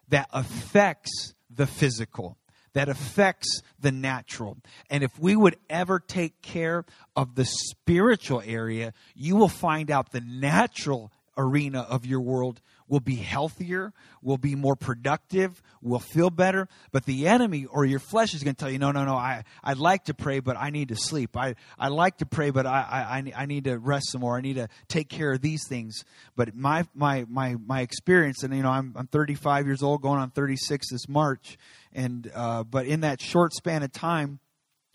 that 0.08 0.28
affects 0.32 1.34
the 1.50 1.66
physical, 1.66 2.36
that 2.72 2.88
affects 2.88 3.62
the 3.78 3.92
natural. 3.92 4.58
And 4.90 5.02
if 5.02 5.18
we 5.18 5.36
would 5.36 5.56
ever 5.70 6.00
take 6.00 6.42
care 6.42 6.84
of 7.14 7.34
the 7.34 7.44
spiritual 7.44 8.42
area, 8.44 8.92
you 9.14 9.36
will 9.36 9.48
find 9.48 9.90
out 9.90 10.12
the 10.12 10.20
natural 10.20 11.12
arena 11.36 11.82
of 11.82 12.04
your 12.04 12.20
world 12.20 12.60
will 12.88 13.00
be 13.00 13.16
healthier, 13.16 13.92
we'll 14.22 14.38
be 14.38 14.54
more 14.54 14.76
productive, 14.76 15.62
we'll 15.82 15.98
feel 15.98 16.30
better. 16.30 16.68
But 16.92 17.04
the 17.04 17.28
enemy 17.28 17.66
or 17.66 17.84
your 17.84 17.98
flesh 17.98 18.34
is 18.34 18.42
going 18.42 18.54
to 18.54 18.58
tell 18.58 18.70
you, 18.70 18.78
no, 18.78 18.90
no, 18.92 19.04
no, 19.04 19.14
I, 19.14 19.44
I'd 19.62 19.78
like 19.78 20.04
to 20.04 20.14
pray, 20.14 20.40
but 20.40 20.56
I 20.56 20.70
need 20.70 20.88
to 20.88 20.96
sleep. 20.96 21.36
I, 21.36 21.54
I 21.78 21.88
like 21.88 22.18
to 22.18 22.26
pray, 22.26 22.50
but 22.50 22.66
I, 22.66 23.22
I, 23.36 23.42
I 23.42 23.46
need 23.46 23.64
to 23.64 23.78
rest 23.78 24.12
some 24.12 24.20
more. 24.20 24.36
I 24.36 24.40
need 24.40 24.56
to 24.56 24.68
take 24.88 25.08
care 25.08 25.32
of 25.32 25.40
these 25.40 25.66
things. 25.68 26.04
But 26.36 26.54
my, 26.54 26.86
my, 26.94 27.26
my, 27.28 27.56
my 27.64 27.80
experience, 27.80 28.42
and 28.42 28.54
you 28.54 28.62
know, 28.62 28.70
I'm, 28.70 28.94
I'm 28.96 29.06
35 29.06 29.66
years 29.66 29.82
old, 29.82 30.02
going 30.02 30.18
on 30.18 30.30
36 30.30 30.90
this 30.90 31.08
March. 31.08 31.58
And, 31.92 32.30
uh, 32.34 32.64
but 32.64 32.86
in 32.86 33.00
that 33.00 33.20
short 33.20 33.54
span 33.54 33.82
of 33.82 33.92
time, 33.92 34.40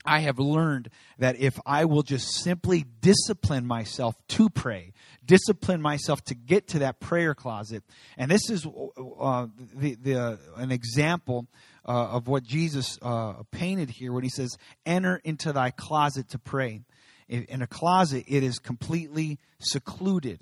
I 0.05 0.19
have 0.19 0.39
learned 0.39 0.89
that 1.17 1.39
if 1.39 1.59
I 1.65 1.85
will 1.85 2.03
just 2.03 2.43
simply 2.43 2.85
discipline 3.01 3.65
myself 3.65 4.15
to 4.29 4.49
pray, 4.49 4.92
discipline 5.25 5.81
myself 5.81 6.23
to 6.25 6.35
get 6.35 6.67
to 6.69 6.79
that 6.79 6.99
prayer 6.99 7.33
closet, 7.33 7.83
and 8.17 8.29
this 8.29 8.49
is 8.49 8.65
uh, 8.65 9.47
the, 9.75 9.95
the, 9.95 10.39
an 10.57 10.71
example 10.71 11.47
uh, 11.85 11.91
of 11.91 12.27
what 12.27 12.43
Jesus 12.43 12.97
uh, 13.01 13.33
painted 13.51 13.89
here 13.89 14.13
when 14.13 14.23
he 14.23 14.29
says, 14.29 14.57
Enter 14.85 15.19
into 15.23 15.53
thy 15.53 15.71
closet 15.71 16.29
to 16.29 16.39
pray. 16.39 16.81
In 17.29 17.61
a 17.61 17.67
closet, 17.67 18.25
it 18.27 18.43
is 18.43 18.59
completely 18.59 19.39
secluded. 19.59 20.39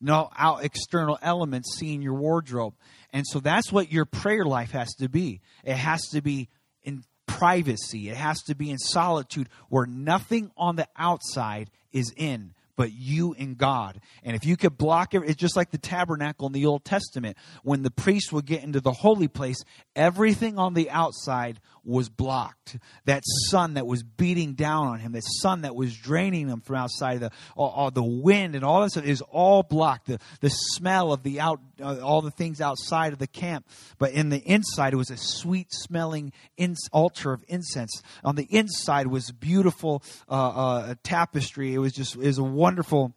No 0.00 0.30
out 0.36 0.64
external 0.64 1.18
elements 1.20 1.76
seeing 1.78 2.00
your 2.00 2.14
wardrobe. 2.14 2.74
And 3.12 3.26
so 3.26 3.38
that's 3.38 3.70
what 3.70 3.92
your 3.92 4.04
prayer 4.04 4.44
life 4.44 4.70
has 4.70 4.94
to 4.94 5.08
be. 5.08 5.40
It 5.64 5.74
has 5.74 6.00
to 6.12 6.22
be 6.22 6.48
in 6.82 7.04
privacy. 7.26 8.08
It 8.08 8.16
has 8.16 8.40
to 8.44 8.54
be 8.54 8.70
in 8.70 8.78
solitude 8.78 9.48
where 9.68 9.86
nothing 9.86 10.50
on 10.56 10.76
the 10.76 10.88
outside 10.96 11.70
is 11.92 12.12
in 12.16 12.54
but 12.76 12.92
you 12.92 13.34
and 13.38 13.56
God. 13.56 14.00
And 14.22 14.34
if 14.36 14.44
you 14.44 14.56
could 14.56 14.76
block 14.76 15.14
it, 15.14 15.22
it's 15.24 15.36
just 15.36 15.56
like 15.56 15.70
the 15.70 15.78
tabernacle 15.78 16.46
in 16.46 16.52
the 16.52 16.66
Old 16.66 16.84
Testament. 16.84 17.36
When 17.62 17.82
the 17.82 17.90
priest 17.90 18.32
would 18.32 18.46
get 18.46 18.62
into 18.62 18.80
the 18.80 18.92
holy 18.92 19.28
place, 19.28 19.62
everything 19.94 20.58
on 20.58 20.74
the 20.74 20.90
outside 20.90 21.60
was 21.84 22.08
blocked. 22.08 22.78
That 23.06 23.22
sun 23.48 23.74
that 23.74 23.86
was 23.86 24.02
beating 24.02 24.54
down 24.54 24.86
on 24.86 25.00
him, 25.00 25.12
that 25.12 25.24
sun 25.24 25.62
that 25.62 25.74
was 25.74 25.96
draining 25.96 26.48
him 26.48 26.60
from 26.60 26.76
outside, 26.76 27.20
the 27.20 27.30
all, 27.56 27.70
all 27.70 27.90
the 27.90 28.02
wind 28.02 28.54
and 28.54 28.64
all 28.64 28.82
that 28.82 28.90
stuff 28.90 29.04
is 29.04 29.20
all 29.20 29.62
blocked. 29.62 30.06
The 30.06 30.18
the 30.40 30.48
smell 30.48 31.12
of 31.12 31.22
the 31.22 31.40
out, 31.40 31.60
uh, 31.82 31.98
all 32.00 32.22
the 32.22 32.30
things 32.30 32.60
outside 32.60 33.12
of 33.12 33.18
the 33.18 33.26
camp, 33.26 33.66
but 33.98 34.12
in 34.12 34.28
the 34.28 34.38
inside 34.38 34.92
it 34.92 34.96
was 34.96 35.10
a 35.10 35.16
sweet 35.16 35.68
smelling 35.70 36.32
ins- 36.56 36.88
altar 36.92 37.32
of 37.32 37.44
incense. 37.48 38.02
On 38.22 38.36
the 38.36 38.46
inside 38.50 39.08
was 39.08 39.32
beautiful 39.32 40.02
uh, 40.28 40.32
uh, 40.32 40.94
tapestry. 41.02 41.74
It 41.74 41.78
was 41.78 41.92
just 41.92 42.16
was 42.16 42.38
a 42.38 42.44
wonderful 42.62 43.12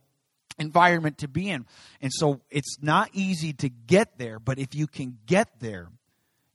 environment 0.57 1.19
to 1.19 1.27
be 1.27 1.49
in. 1.49 1.65
And 2.01 2.11
so 2.13 2.41
it's 2.49 2.77
not 2.81 3.09
easy 3.13 3.53
to 3.53 3.69
get 3.69 4.17
there, 4.17 4.39
but 4.39 4.57
if 4.59 4.73
you 4.73 4.87
can 4.87 5.17
get 5.25 5.59
there, 5.59 5.89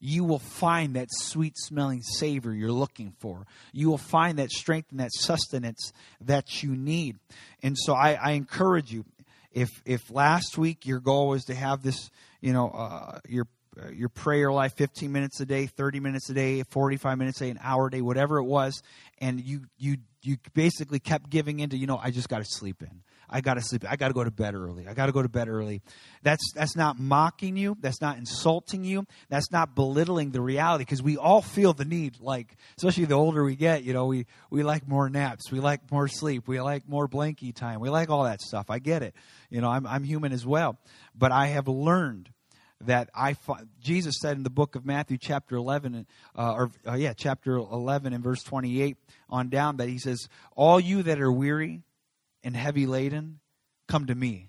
you 0.00 0.24
will 0.24 0.38
find 0.38 0.96
that 0.96 1.08
sweet 1.10 1.58
smelling 1.58 2.02
savor 2.02 2.54
you're 2.54 2.72
looking 2.72 3.12
for. 3.20 3.46
You 3.72 3.90
will 3.90 3.98
find 3.98 4.38
that 4.38 4.50
strength 4.50 4.90
and 4.90 5.00
that 5.00 5.12
sustenance 5.12 5.92
that 6.22 6.62
you 6.62 6.74
need. 6.74 7.18
And 7.62 7.76
so 7.78 7.94
I, 7.94 8.14
I 8.14 8.30
encourage 8.32 8.90
you, 8.90 9.04
if 9.52 9.68
if 9.84 10.10
last 10.10 10.56
week 10.56 10.86
your 10.86 11.00
goal 11.00 11.28
was 11.28 11.44
to 11.46 11.54
have 11.54 11.82
this, 11.82 12.10
you 12.40 12.52
know, 12.52 12.70
uh, 12.70 13.18
your 13.28 13.46
uh, 13.80 13.90
your 13.90 14.08
prayer 14.08 14.50
life 14.50 14.74
15 14.74 15.12
minutes 15.12 15.40
a 15.40 15.46
day 15.46 15.66
30 15.66 16.00
minutes 16.00 16.28
a 16.28 16.34
day 16.34 16.62
45 16.64 17.18
minutes 17.18 17.40
a 17.40 17.44
day 17.44 17.50
an 17.50 17.60
hour 17.62 17.86
a 17.86 17.90
day 17.90 18.00
whatever 18.00 18.38
it 18.38 18.44
was 18.44 18.82
and 19.20 19.40
you 19.40 19.60
you 19.78 19.96
you 20.22 20.36
basically 20.54 20.98
kept 20.98 21.30
giving 21.30 21.60
into 21.60 21.76
you 21.76 21.86
know 21.86 21.98
i 22.02 22.10
just 22.10 22.28
got 22.28 22.38
to 22.38 22.44
sleep 22.44 22.82
in 22.82 23.02
I 23.30 23.40
got 23.40 23.54
to 23.54 23.62
sleep. 23.62 23.84
I 23.88 23.96
got 23.96 24.08
to 24.08 24.14
go 24.14 24.24
to 24.24 24.30
bed 24.30 24.54
early. 24.54 24.88
I 24.88 24.94
got 24.94 25.06
to 25.06 25.12
go 25.12 25.22
to 25.22 25.28
bed 25.28 25.48
early. 25.48 25.82
That's 26.22 26.52
that's 26.54 26.76
not 26.76 26.98
mocking 26.98 27.56
you. 27.56 27.76
That's 27.80 28.00
not 28.00 28.18
insulting 28.18 28.82
you. 28.82 29.06
That's 29.28 29.52
not 29.52 29.74
belittling 29.76 30.32
the 30.32 30.40
reality 30.40 30.82
because 30.82 31.02
we 31.02 31.16
all 31.16 31.40
feel 31.40 31.72
the 31.72 31.84
need. 31.84 32.18
Like 32.20 32.56
especially 32.76 33.04
the 33.04 33.14
older 33.14 33.44
we 33.44 33.54
get, 33.54 33.84
you 33.84 33.92
know, 33.92 34.06
we 34.06 34.26
we 34.50 34.64
like 34.64 34.88
more 34.88 35.08
naps. 35.08 35.52
We 35.52 35.60
like 35.60 35.90
more 35.92 36.08
sleep. 36.08 36.48
We 36.48 36.60
like 36.60 36.88
more 36.88 37.08
blankie 37.08 37.54
time. 37.54 37.80
We 37.80 37.88
like 37.88 38.10
all 38.10 38.24
that 38.24 38.40
stuff. 38.40 38.68
I 38.68 38.80
get 38.80 39.02
it. 39.02 39.14
You 39.48 39.60
know, 39.60 39.70
I'm 39.70 39.86
I'm 39.86 40.02
human 40.02 40.32
as 40.32 40.44
well. 40.44 40.76
But 41.16 41.30
I 41.30 41.46
have 41.46 41.68
learned 41.68 42.30
that 42.82 43.10
I 43.14 43.36
Jesus 43.80 44.16
said 44.20 44.36
in 44.36 44.42
the 44.42 44.50
book 44.50 44.74
of 44.74 44.86
Matthew 44.86 45.18
chapter 45.18 45.56
11 45.56 46.06
uh, 46.36 46.52
or 46.52 46.70
uh, 46.86 46.94
yeah 46.94 47.12
chapter 47.14 47.56
11 47.56 48.12
and 48.12 48.24
verse 48.24 48.42
28 48.42 48.96
on 49.28 49.48
down 49.48 49.76
that 49.78 49.88
he 49.88 49.98
says 49.98 50.28
all 50.56 50.80
you 50.80 51.02
that 51.02 51.20
are 51.20 51.32
weary 51.32 51.82
and 52.42 52.56
heavy 52.56 52.86
laden, 52.86 53.40
come 53.88 54.06
to 54.06 54.14
me. 54.14 54.46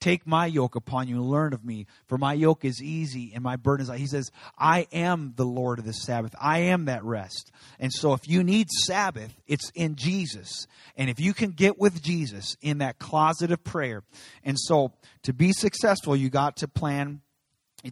Take 0.00 0.26
my 0.26 0.46
yoke 0.46 0.74
upon 0.74 1.06
you 1.06 1.14
and 1.14 1.30
learn 1.30 1.52
of 1.52 1.64
me, 1.64 1.86
for 2.08 2.18
my 2.18 2.32
yoke 2.32 2.64
is 2.64 2.82
easy 2.82 3.30
and 3.34 3.44
my 3.44 3.54
burden 3.54 3.84
is 3.84 3.88
light. 3.88 4.00
He 4.00 4.08
says, 4.08 4.32
I 4.58 4.88
am 4.90 5.34
the 5.36 5.44
Lord 5.44 5.78
of 5.78 5.84
the 5.84 5.92
Sabbath. 5.92 6.34
I 6.40 6.58
am 6.58 6.86
that 6.86 7.04
rest. 7.04 7.52
And 7.78 7.92
so 7.92 8.12
if 8.12 8.26
you 8.26 8.42
need 8.42 8.66
Sabbath, 8.84 9.32
it's 9.46 9.70
in 9.76 9.94
Jesus. 9.94 10.66
And 10.96 11.08
if 11.08 11.20
you 11.20 11.32
can 11.32 11.52
get 11.52 11.78
with 11.78 12.02
Jesus 12.02 12.56
in 12.60 12.78
that 12.78 12.98
closet 12.98 13.52
of 13.52 13.62
prayer. 13.62 14.02
And 14.42 14.58
so 14.58 14.92
to 15.22 15.32
be 15.32 15.52
successful, 15.52 16.16
you 16.16 16.30
got 16.30 16.56
to 16.58 16.68
plan. 16.68 17.20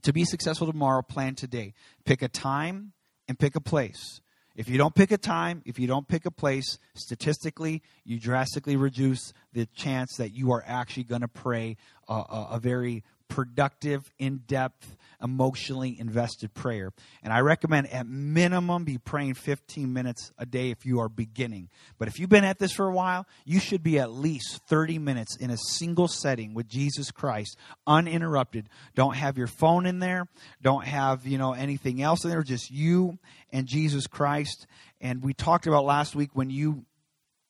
To 0.03 0.13
be 0.13 0.25
successful 0.25 0.67
tomorrow, 0.67 1.03
plan 1.03 1.35
today. 1.35 1.75
Pick 2.05 2.23
a 2.23 2.29
time 2.29 2.93
and 3.29 3.39
pick 3.39 3.57
a 3.57 3.61
place. 3.61 4.21
If 4.57 4.69
you 4.69 4.79
don't 4.79 4.95
pick 4.95 5.11
a 5.11 5.19
time, 5.19 5.63
if 5.65 5.79
you 5.79 5.87
don't 5.87 6.07
pick 6.07 6.27
a 6.27 6.31
place, 6.31 6.79
statistically, 6.95 7.83
you 8.05 8.21
drastically 8.21 8.77
reduce 8.77 9.33
the 9.53 9.67
chance 9.67 10.17
that 10.17 10.33
you 10.33 10.53
are 10.53 10.63
actually 10.67 11.05
going 11.05 11.23
to 11.23 11.29
pray 11.29 11.77
a, 12.09 12.15
a, 12.15 12.49
a 12.53 12.61
very 12.61 13.03
productive, 13.31 14.13
in 14.19 14.43
depth, 14.47 14.97
emotionally 15.23 15.99
invested 15.99 16.53
prayer. 16.53 16.93
And 17.23 17.33
I 17.33 17.41
recommend 17.41 17.91
at 17.93 18.07
minimum 18.07 18.85
be 18.85 18.99
praying 18.99 19.35
15 19.35 19.93
minutes 19.93 20.33
a 20.39 20.45
day 20.45 20.71
if 20.71 20.85
you 20.85 21.01
are 21.01 21.09
beginning. 21.09 21.71
But 21.99 22.09
if 22.09 22.19
you've 22.19 22.29
been 22.29 22.45
at 22.45 22.59
this 22.59 22.73
for 22.73 22.87
a 22.87 22.93
while, 22.93 23.27
you 23.45 23.61
should 23.61 23.83
be 23.83 23.99
at 23.99 24.13
least 24.13 24.61
30 24.69 24.99
minutes 24.99 25.37
in 25.37 25.51
a 25.51 25.57
single 25.57 26.09
setting 26.09 26.55
with 26.55 26.69
Jesus 26.69 27.11
Christ, 27.11 27.57
uninterrupted. 27.87 28.69
Don't 28.95 29.17
have 29.17 29.39
your 29.39 29.47
phone 29.47 29.87
in 29.87 30.01
there, 30.01 30.27
don't 30.61 30.85
have, 30.85 31.27
you 31.27 31.39
know, 31.39 31.53
anything 31.53 32.03
else 32.03 32.25
in 32.25 32.31
there, 32.31 32.43
just 32.43 32.71
you 32.71 33.19
and 33.53 33.67
Jesus 33.67 34.07
Christ. 34.07 34.67
And 35.01 35.23
we 35.23 35.33
talked 35.33 35.67
about 35.67 35.85
last 35.85 36.15
week 36.15 36.31
when 36.35 36.51
you 36.51 36.85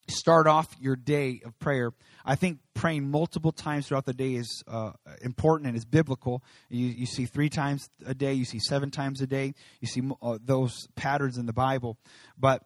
start 0.09 0.47
off 0.47 0.69
your 0.81 0.97
day 0.97 1.41
of 1.45 1.59
prayer. 1.59 1.93
I 2.25 2.35
think 2.35 2.59
praying 2.75 3.11
multiple 3.11 3.53
times 3.53 3.89
throughout 3.89 4.05
the 4.05 4.15
day 4.15 4.35
is 4.35 4.63
uh, 4.69 4.93
important 5.23 5.69
and 5.69 5.77
is 5.77 5.85
biblical. 5.85 6.43
You, 6.69 6.87
you, 6.87 7.07
see 7.07 7.27
three 7.27 7.49
times 7.49 7.89
a 8.07 8.15
day, 8.15 8.35
you 8.35 8.45
see 8.45 8.59
seven 8.59 8.91
times 8.91 9.21
a 9.21 9.27
day, 9.27 9.55
you 9.81 9.89
see 9.89 10.03
uh, 10.23 10.39
those 10.45 10.89
patterns 10.97 11.39
in 11.39 11.47
the 11.47 11.53
Bible. 11.53 11.99
But 12.39 12.63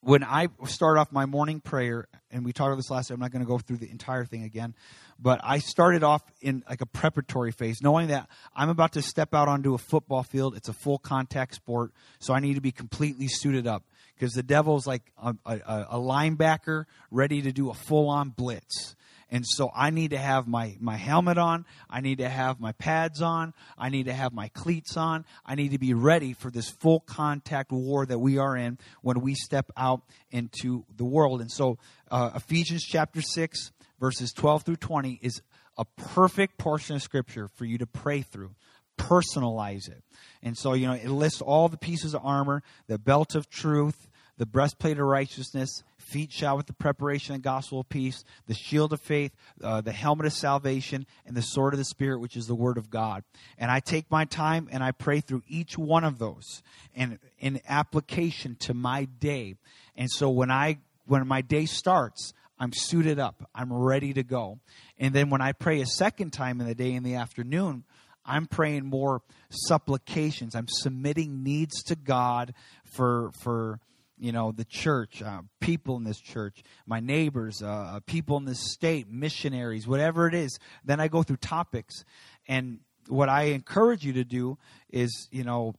when 0.00 0.22
I 0.22 0.48
start 0.66 0.98
off 0.98 1.10
my 1.10 1.26
morning 1.26 1.60
prayer, 1.60 2.06
and 2.30 2.44
we 2.44 2.52
talked 2.52 2.68
about 2.68 2.76
this 2.76 2.90
last 2.90 3.08
time, 3.08 3.16
I'm 3.16 3.20
not 3.20 3.32
going 3.32 3.44
to 3.44 3.48
go 3.48 3.58
through 3.58 3.78
the 3.78 3.90
entire 3.90 4.24
thing 4.24 4.44
again, 4.44 4.74
but 5.18 5.40
I 5.42 5.58
started 5.58 6.04
off 6.04 6.22
in 6.40 6.62
like 6.68 6.80
a 6.80 6.86
preparatory 6.86 7.50
phase, 7.50 7.78
knowing 7.82 8.08
that 8.08 8.28
I'm 8.54 8.68
about 8.68 8.92
to 8.92 9.02
step 9.02 9.34
out 9.34 9.48
onto 9.48 9.74
a 9.74 9.78
football 9.78 10.22
field. 10.22 10.56
It's 10.56 10.68
a 10.68 10.72
full 10.72 10.98
contact 10.98 11.54
sport, 11.54 11.92
so 12.20 12.34
I 12.34 12.40
need 12.40 12.54
to 12.54 12.60
be 12.60 12.70
completely 12.72 13.26
suited 13.28 13.66
up 13.66 13.82
because 14.16 14.32
the 14.32 14.42
devil's 14.42 14.86
like 14.86 15.02
a, 15.22 15.34
a, 15.44 15.86
a 15.90 15.98
linebacker 15.98 16.86
ready 17.10 17.42
to 17.42 17.52
do 17.52 17.70
a 17.70 17.74
full 17.74 18.08
on 18.08 18.30
blitz. 18.30 18.96
And 19.28 19.44
so 19.44 19.70
I 19.74 19.90
need 19.90 20.10
to 20.10 20.18
have 20.18 20.46
my, 20.46 20.76
my 20.78 20.96
helmet 20.96 21.36
on. 21.36 21.64
I 21.90 22.00
need 22.00 22.18
to 22.18 22.28
have 22.28 22.60
my 22.60 22.72
pads 22.72 23.20
on. 23.20 23.54
I 23.76 23.88
need 23.88 24.06
to 24.06 24.12
have 24.12 24.32
my 24.32 24.48
cleats 24.48 24.96
on. 24.96 25.24
I 25.44 25.56
need 25.56 25.72
to 25.72 25.78
be 25.78 25.94
ready 25.94 26.32
for 26.32 26.50
this 26.50 26.70
full 26.70 27.00
contact 27.00 27.72
war 27.72 28.06
that 28.06 28.20
we 28.20 28.38
are 28.38 28.56
in 28.56 28.78
when 29.02 29.20
we 29.20 29.34
step 29.34 29.70
out 29.76 30.02
into 30.30 30.84
the 30.96 31.04
world. 31.04 31.40
And 31.40 31.50
so 31.50 31.78
uh, 32.10 32.30
Ephesians 32.36 32.84
chapter 32.84 33.20
6, 33.20 33.72
verses 33.98 34.32
12 34.32 34.62
through 34.62 34.76
20 34.76 35.18
is 35.20 35.42
a 35.76 35.84
perfect 35.84 36.56
portion 36.56 36.96
of 36.96 37.02
scripture 37.02 37.48
for 37.48 37.64
you 37.64 37.78
to 37.78 37.86
pray 37.86 38.22
through 38.22 38.54
personalize 38.98 39.88
it. 39.88 40.02
And 40.42 40.56
so, 40.56 40.74
you 40.74 40.86
know, 40.86 40.94
it 40.94 41.08
lists 41.08 41.40
all 41.40 41.68
the 41.68 41.76
pieces 41.76 42.14
of 42.14 42.24
armor 42.24 42.62
the 42.86 42.98
belt 42.98 43.34
of 43.34 43.48
truth, 43.48 44.08
the 44.38 44.46
breastplate 44.46 44.98
of 44.98 45.06
righteousness, 45.06 45.82
feet 45.98 46.30
shod 46.30 46.56
with 46.56 46.66
the 46.66 46.72
preparation 46.72 47.34
and 47.34 47.42
gospel 47.42 47.80
of 47.80 47.88
peace, 47.88 48.22
the 48.46 48.54
shield 48.54 48.92
of 48.92 49.00
faith, 49.00 49.34
uh, 49.62 49.80
the 49.80 49.92
helmet 49.92 50.26
of 50.26 50.32
salvation, 50.32 51.06
and 51.24 51.36
the 51.36 51.42
sword 51.42 51.74
of 51.74 51.78
the 51.78 51.84
Spirit, 51.84 52.20
which 52.20 52.36
is 52.36 52.46
the 52.46 52.54
word 52.54 52.78
of 52.78 52.90
God. 52.90 53.24
And 53.58 53.70
I 53.70 53.80
take 53.80 54.10
my 54.10 54.24
time 54.24 54.68
and 54.70 54.84
I 54.84 54.92
pray 54.92 55.20
through 55.20 55.42
each 55.48 55.76
one 55.76 56.04
of 56.04 56.18
those 56.18 56.62
and 56.94 57.18
in 57.38 57.60
application 57.68 58.56
to 58.60 58.74
my 58.74 59.04
day. 59.04 59.56
And 59.96 60.10
so 60.10 60.30
when 60.30 60.50
I 60.50 60.78
when 61.06 61.26
my 61.26 61.40
day 61.40 61.66
starts, 61.66 62.32
I'm 62.58 62.72
suited 62.72 63.18
up. 63.18 63.48
I'm 63.54 63.72
ready 63.72 64.12
to 64.14 64.22
go. 64.22 64.60
And 64.98 65.14
then 65.14 65.30
when 65.30 65.40
I 65.40 65.52
pray 65.52 65.80
a 65.80 65.86
second 65.86 66.32
time 66.32 66.60
in 66.60 66.66
the 66.66 66.74
day 66.74 66.92
in 66.92 67.02
the 67.02 67.14
afternoon, 67.14 67.84
I'm 68.26 68.46
praying 68.46 68.86
more 68.86 69.22
supplications. 69.50 70.54
I'm 70.54 70.68
submitting 70.68 71.42
needs 71.42 71.82
to 71.84 71.96
God 71.96 72.54
for 72.84 73.30
for 73.42 73.80
you 74.18 74.32
know, 74.32 74.50
the 74.52 74.64
church, 74.64 75.22
uh, 75.22 75.42
people 75.60 75.96
in 75.96 76.04
this 76.04 76.18
church, 76.18 76.62
my 76.86 77.00
neighbors, 77.00 77.60
uh, 77.62 77.66
uh, 77.66 78.00
people 78.06 78.36
in 78.38 78.44
this 78.44 78.72
state, 78.72 79.10
missionaries, 79.10 79.86
whatever 79.86 80.26
it 80.26 80.34
is. 80.34 80.58
Then 80.84 81.00
I 81.00 81.08
go 81.08 81.22
through 81.22 81.36
topics. 81.36 82.04
And 82.48 82.80
what 83.08 83.28
I 83.28 83.44
encourage 83.44 84.04
you 84.04 84.14
to 84.14 84.24
do 84.24 84.58
is, 84.90 85.28
you 85.30 85.44
know, 85.44 85.74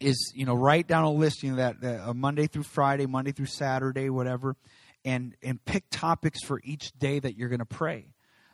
is 0.00 0.32
you 0.34 0.44
know 0.44 0.54
write 0.54 0.88
down 0.88 1.04
a 1.04 1.10
list 1.10 1.42
you 1.42 1.54
know 1.54 1.56
that, 1.56 2.00
uh, 2.08 2.12
Monday 2.12 2.46
through 2.46 2.64
Friday, 2.64 3.06
Monday 3.06 3.32
through 3.32 3.46
Saturday, 3.46 4.10
whatever, 4.10 4.56
and 5.04 5.34
and 5.42 5.64
pick 5.64 5.84
topics 5.90 6.42
for 6.44 6.60
each 6.64 6.92
day 6.98 7.18
that 7.18 7.36
you're 7.36 7.48
going 7.48 7.60
to 7.60 7.64
pray. 7.64 8.06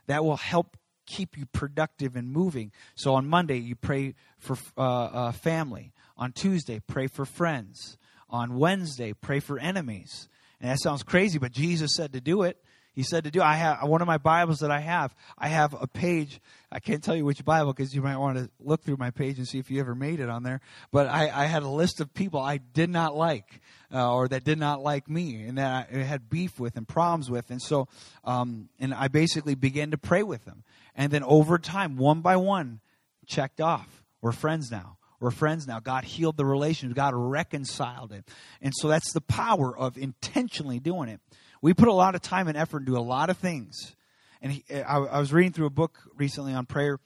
That 0.06 0.24
will 0.24 0.36
help 0.36 0.76
keep 1.10 1.36
you 1.36 1.46
productive 1.46 2.16
and 2.16 2.32
moving. 2.32 2.72
So 2.94 3.14
on 3.14 3.26
Monday 3.26 3.58
you 3.58 3.74
pray 3.74 4.14
for 4.38 4.56
uh, 4.78 4.82
uh, 4.82 5.32
family. 5.32 5.92
On 6.16 6.32
Tuesday 6.32 6.80
pray 6.86 7.08
for 7.08 7.24
friends. 7.24 7.98
On 8.28 8.56
Wednesday 8.56 9.12
pray 9.12 9.40
for 9.40 9.58
enemies. 9.58 10.28
And 10.60 10.70
that 10.70 10.78
sounds 10.78 11.02
crazy, 11.02 11.38
but 11.38 11.52
Jesus 11.52 11.94
said 11.94 12.12
to 12.12 12.20
do 12.20 12.42
it. 12.42 12.56
He 12.92 13.04
said 13.04 13.24
to 13.24 13.30
do. 13.30 13.40
I 13.40 13.54
have 13.54 13.88
one 13.88 14.02
of 14.02 14.08
my 14.08 14.18
Bibles 14.18 14.58
that 14.58 14.70
I 14.70 14.80
have. 14.80 15.14
I 15.38 15.48
have 15.48 15.74
a 15.80 15.86
page. 15.86 16.40
I 16.72 16.80
can't 16.80 17.02
tell 17.02 17.14
you 17.14 17.24
which 17.24 17.44
Bible 17.44 17.72
because 17.72 17.94
you 17.94 18.02
might 18.02 18.16
want 18.16 18.36
to 18.36 18.50
look 18.58 18.82
through 18.82 18.96
my 18.96 19.10
page 19.10 19.38
and 19.38 19.46
see 19.46 19.58
if 19.58 19.70
you 19.70 19.80
ever 19.80 19.94
made 19.94 20.18
it 20.18 20.28
on 20.28 20.42
there. 20.42 20.60
But 20.90 21.06
I, 21.06 21.30
I 21.32 21.46
had 21.46 21.62
a 21.62 21.68
list 21.68 22.00
of 22.00 22.12
people 22.12 22.40
I 22.40 22.58
did 22.58 22.90
not 22.90 23.16
like, 23.16 23.60
uh, 23.94 24.12
or 24.12 24.28
that 24.28 24.44
did 24.44 24.58
not 24.58 24.82
like 24.82 25.08
me, 25.08 25.44
and 25.44 25.56
that 25.56 25.88
I 25.92 25.98
had 25.98 26.28
beef 26.28 26.58
with 26.58 26.76
and 26.76 26.86
problems 26.86 27.30
with. 27.30 27.50
And 27.50 27.62
so, 27.62 27.86
um, 28.24 28.68
and 28.80 28.92
I 28.92 29.06
basically 29.08 29.54
began 29.54 29.92
to 29.92 29.98
pray 29.98 30.24
with 30.24 30.44
them. 30.44 30.64
And 31.00 31.10
then 31.10 31.24
over 31.24 31.56
time, 31.56 31.96
one 31.96 32.20
by 32.20 32.36
one, 32.36 32.80
checked 33.26 33.58
off. 33.58 34.04
We're 34.20 34.32
friends 34.32 34.70
now. 34.70 34.98
We're 35.18 35.30
friends 35.30 35.66
now. 35.66 35.80
God 35.80 36.04
healed 36.04 36.36
the 36.36 36.44
relationship. 36.44 36.94
God 36.94 37.14
reconciled 37.14 38.12
it. 38.12 38.28
And 38.60 38.74
so 38.76 38.88
that's 38.88 39.10
the 39.14 39.22
power 39.22 39.74
of 39.74 39.96
intentionally 39.96 40.78
doing 40.78 41.08
it. 41.08 41.20
We 41.62 41.72
put 41.72 41.88
a 41.88 41.94
lot 41.94 42.14
of 42.14 42.20
time 42.20 42.48
and 42.48 42.56
effort 42.56 42.80
into 42.80 42.98
a 42.98 43.00
lot 43.00 43.30
of 43.30 43.38
things. 43.38 43.96
And 44.42 44.52
he, 44.52 44.64
I, 44.74 44.98
I, 44.98 45.18
was 45.20 45.32
reading 45.32 45.52
through 45.52 45.68
a 45.68 45.70
book 45.70 45.98
recently 46.16 46.52
on 46.52 46.66
prayer, 46.66 47.00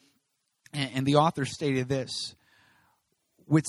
and, 0.72 0.90
and 0.94 1.06
the 1.06 1.16
author 1.16 1.44
stated 1.44 1.88
this: 1.88 2.34
with 3.46 3.64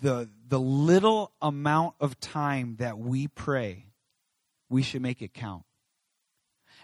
the 0.00 0.28
the 0.48 0.58
little 0.58 1.30
amount 1.40 1.94
of 2.00 2.18
time 2.18 2.74
that 2.80 2.98
we 2.98 3.28
pray, 3.28 3.86
we 4.68 4.82
should 4.82 5.02
make 5.02 5.22
it 5.22 5.32
count. 5.32 5.62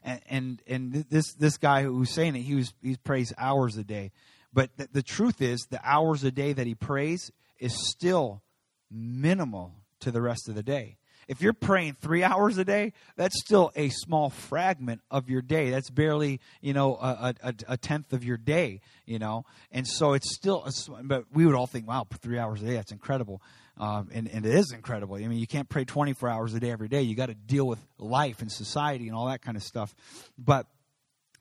And 0.03 0.21
and, 0.29 0.63
and 0.67 0.93
this 1.11 1.33
this 1.35 1.57
guy 1.57 1.83
who 1.83 1.99
was 1.99 2.11
saying 2.11 2.37
it, 2.37 2.41
he 2.41 2.55
was 2.55 2.73
he 2.83 2.97
prays 2.97 3.33
hours 3.39 3.77
a 3.77 3.85
day, 3.85 4.13
but 4.53 4.77
the, 4.77 4.89
the 4.93 5.03
truth 5.03 5.41
is, 5.43 5.67
the 5.71 5.81
hours 5.85 6.25
a 6.25 6.31
day 6.31 6.53
that 6.53 6.67
he 6.67 6.75
prays 6.75 7.31
is 7.59 7.89
still 7.91 8.43
minimal 8.91 9.75
to 10.01 10.11
the 10.11 10.21
rest 10.21 10.49
of 10.49 10.55
the 10.55 10.63
day. 10.63 10.97
If 11.29 11.41
you're 11.41 11.53
praying 11.53 11.95
three 11.95 12.25
hours 12.25 12.59
a 12.59 12.65
day, 12.65 12.93
that's 13.17 13.39
still 13.41 13.71
a 13.77 13.89
small 13.91 14.31
fragment 14.31 15.01
of 15.11 15.31
your 15.31 15.43
day. 15.43 15.71
That's 15.71 15.91
barely, 15.91 16.41
you 16.61 16.73
know, 16.73 16.97
a, 16.97 17.35
a, 17.43 17.55
a 17.69 17.77
tenth 17.77 18.13
of 18.13 18.25
your 18.25 18.37
day, 18.37 18.81
you 19.07 19.19
know. 19.19 19.45
And 19.71 19.87
so 19.87 20.15
it's 20.15 20.35
still, 20.35 20.65
a, 20.67 21.03
but 21.05 21.27
we 21.33 21.47
would 21.47 21.55
all 21.55 21.69
think, 21.69 21.87
wow, 21.87 22.07
three 22.21 22.39
hours 22.39 22.63
a 22.63 22.67
day, 22.67 22.75
that's 22.75 22.93
incredible. 22.93 23.41
Um, 23.81 24.11
and, 24.13 24.29
and 24.29 24.45
it 24.45 24.55
is 24.55 24.73
incredible. 24.73 25.17
I 25.17 25.27
mean, 25.27 25.39
you 25.39 25.47
can't 25.47 25.69
pray 25.69 25.85
24 25.85 26.29
hours 26.29 26.55
a 26.55 26.61
day 26.61 26.71
every 26.71 26.89
day. 26.89 27.03
You 27.03 27.17
got 27.17 27.27
to 27.27 27.35
deal 27.35 27.67
with 27.67 27.79
life 27.99 28.43
and 28.43 28.53
society 28.53 29.09
and 29.09 29.17
all 29.17 29.27
that 29.29 29.41
kind 29.41 29.57
of 29.57 29.63
stuff. 29.63 29.95
But 30.39 30.67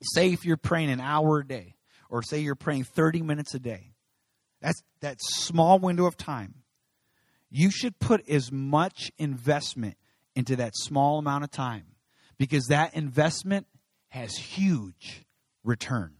say 0.02 0.32
if 0.32 0.46
you're 0.46 0.58
praying 0.58 0.90
an 0.90 1.02
hour 1.02 1.40
a 1.40 1.46
day, 1.46 1.76
or 2.10 2.24
say 2.24 2.40
you're 2.40 2.56
praying 2.56 2.86
30 2.86 3.22
minutes 3.22 3.54
a 3.54 3.60
day, 3.60 3.92
that's 4.62 4.82
that 5.02 5.18
small 5.20 5.80
window 5.80 6.06
of 6.06 6.18
time 6.18 6.56
you 7.50 7.72
should 7.72 8.00
put 8.00 8.28
as 8.30 8.52
much 8.52 9.12
investment 9.18 9.98
into 10.36 10.56
that 10.58 10.74
small 10.76 11.20
amount 11.20 11.44
of 11.44 11.52
time 11.52 11.86
because 12.38 12.68
that 12.68 12.94
investment 12.94 13.68
has 14.10 14.36
huge 14.36 15.26
return. 15.64 16.14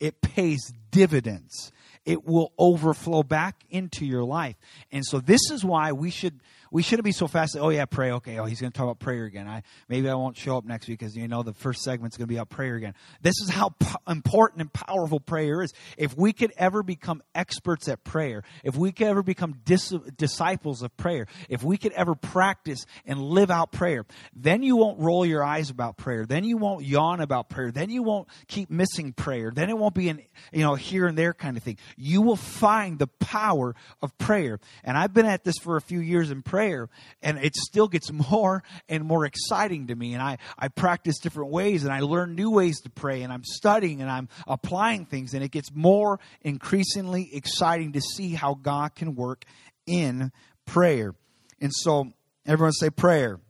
It 0.00 0.20
pays 0.20 0.72
dividends. 0.90 1.72
It 2.04 2.24
will 2.24 2.52
overflow 2.58 3.22
back 3.22 3.64
into 3.70 4.04
your 4.04 4.24
life. 4.24 4.56
And 4.90 5.04
so 5.04 5.20
this 5.20 5.50
is 5.50 5.64
why 5.64 5.92
we 5.92 6.10
should 6.10 6.40
we 6.72 6.82
shouldn't 6.82 7.04
be 7.04 7.12
so 7.12 7.28
fast. 7.28 7.54
oh 7.60 7.68
yeah, 7.68 7.84
pray. 7.84 8.12
Okay. 8.12 8.38
Oh, 8.38 8.46
he's 8.46 8.60
going 8.60 8.72
to 8.72 8.76
talk 8.76 8.84
about 8.84 8.98
prayer 8.98 9.26
again. 9.26 9.46
I 9.46 9.62
maybe 9.88 10.08
I 10.08 10.14
won't 10.14 10.38
show 10.38 10.56
up 10.56 10.64
next 10.64 10.88
week 10.88 10.98
because 10.98 11.14
you 11.14 11.28
know 11.28 11.42
the 11.42 11.52
first 11.52 11.82
segment's 11.82 12.16
going 12.16 12.26
to 12.26 12.32
be 12.32 12.36
about 12.36 12.48
prayer 12.48 12.76
again. 12.76 12.94
This 13.20 13.34
is 13.42 13.50
how 13.50 13.68
p- 13.78 13.86
important 14.08 14.62
and 14.62 14.72
powerful 14.72 15.20
prayer 15.20 15.62
is. 15.62 15.74
If 15.98 16.16
we 16.16 16.32
could 16.32 16.50
ever 16.56 16.82
become 16.82 17.22
experts 17.34 17.88
at 17.88 18.02
prayer, 18.04 18.42
if 18.64 18.74
we 18.74 18.90
could 18.90 19.06
ever 19.06 19.22
become 19.22 19.56
dis- 19.64 19.94
disciples 20.16 20.80
of 20.82 20.96
prayer, 20.96 21.26
if 21.50 21.62
we 21.62 21.76
could 21.76 21.92
ever 21.92 22.14
practice 22.14 22.86
and 23.04 23.20
live 23.20 23.50
out 23.50 23.70
prayer, 23.70 24.06
then 24.34 24.62
you 24.62 24.76
won't 24.76 24.98
roll 24.98 25.26
your 25.26 25.44
eyes 25.44 25.68
about 25.68 25.98
prayer. 25.98 26.24
Then 26.24 26.42
you 26.42 26.56
won't 26.56 26.86
yawn 26.86 27.20
about 27.20 27.50
prayer. 27.50 27.70
Then 27.70 27.90
you 27.90 28.02
won't 28.02 28.28
keep 28.48 28.70
missing 28.70 29.12
prayer. 29.12 29.52
Then 29.54 29.68
it 29.68 29.76
won't 29.76 29.94
be 29.94 30.08
an 30.08 30.22
you 30.50 30.62
know 30.62 30.74
here 30.74 31.06
and 31.06 31.18
there 31.18 31.34
kind 31.34 31.58
of 31.58 31.62
thing. 31.62 31.76
You 31.98 32.22
will 32.22 32.36
find 32.36 32.98
the 32.98 33.08
power 33.08 33.74
of 34.00 34.16
prayer. 34.16 34.58
And 34.84 34.96
I've 34.96 35.12
been 35.12 35.26
at 35.26 35.44
this 35.44 35.58
for 35.58 35.76
a 35.76 35.82
few 35.82 36.00
years 36.00 36.30
in 36.30 36.40
prayer 36.40 36.61
prayer 36.62 36.88
and 37.22 37.38
it 37.38 37.56
still 37.56 37.88
gets 37.88 38.12
more 38.30 38.62
and 38.88 39.04
more 39.04 39.24
exciting 39.24 39.88
to 39.88 39.94
me 39.94 40.14
and 40.14 40.22
I, 40.22 40.38
I 40.58 40.68
practice 40.68 41.18
different 41.18 41.50
ways 41.50 41.82
and 41.84 41.92
I 41.92 42.00
learn 42.00 42.34
new 42.34 42.50
ways 42.50 42.80
to 42.82 42.90
pray 42.90 43.22
and 43.22 43.32
I'm 43.32 43.44
studying 43.44 44.00
and 44.00 44.10
I'm 44.10 44.28
applying 44.46 45.06
things 45.06 45.34
and 45.34 45.42
it 45.42 45.50
gets 45.50 45.74
more 45.74 46.20
increasingly 46.42 47.34
exciting 47.34 47.92
to 47.92 48.00
see 48.00 48.34
how 48.34 48.54
God 48.54 48.94
can 48.94 49.14
work 49.14 49.44
in 49.86 50.30
prayer. 50.66 51.14
And 51.60 51.72
so 51.74 52.12
everyone 52.46 52.72
say 52.72 52.90
prayer. 52.90 53.40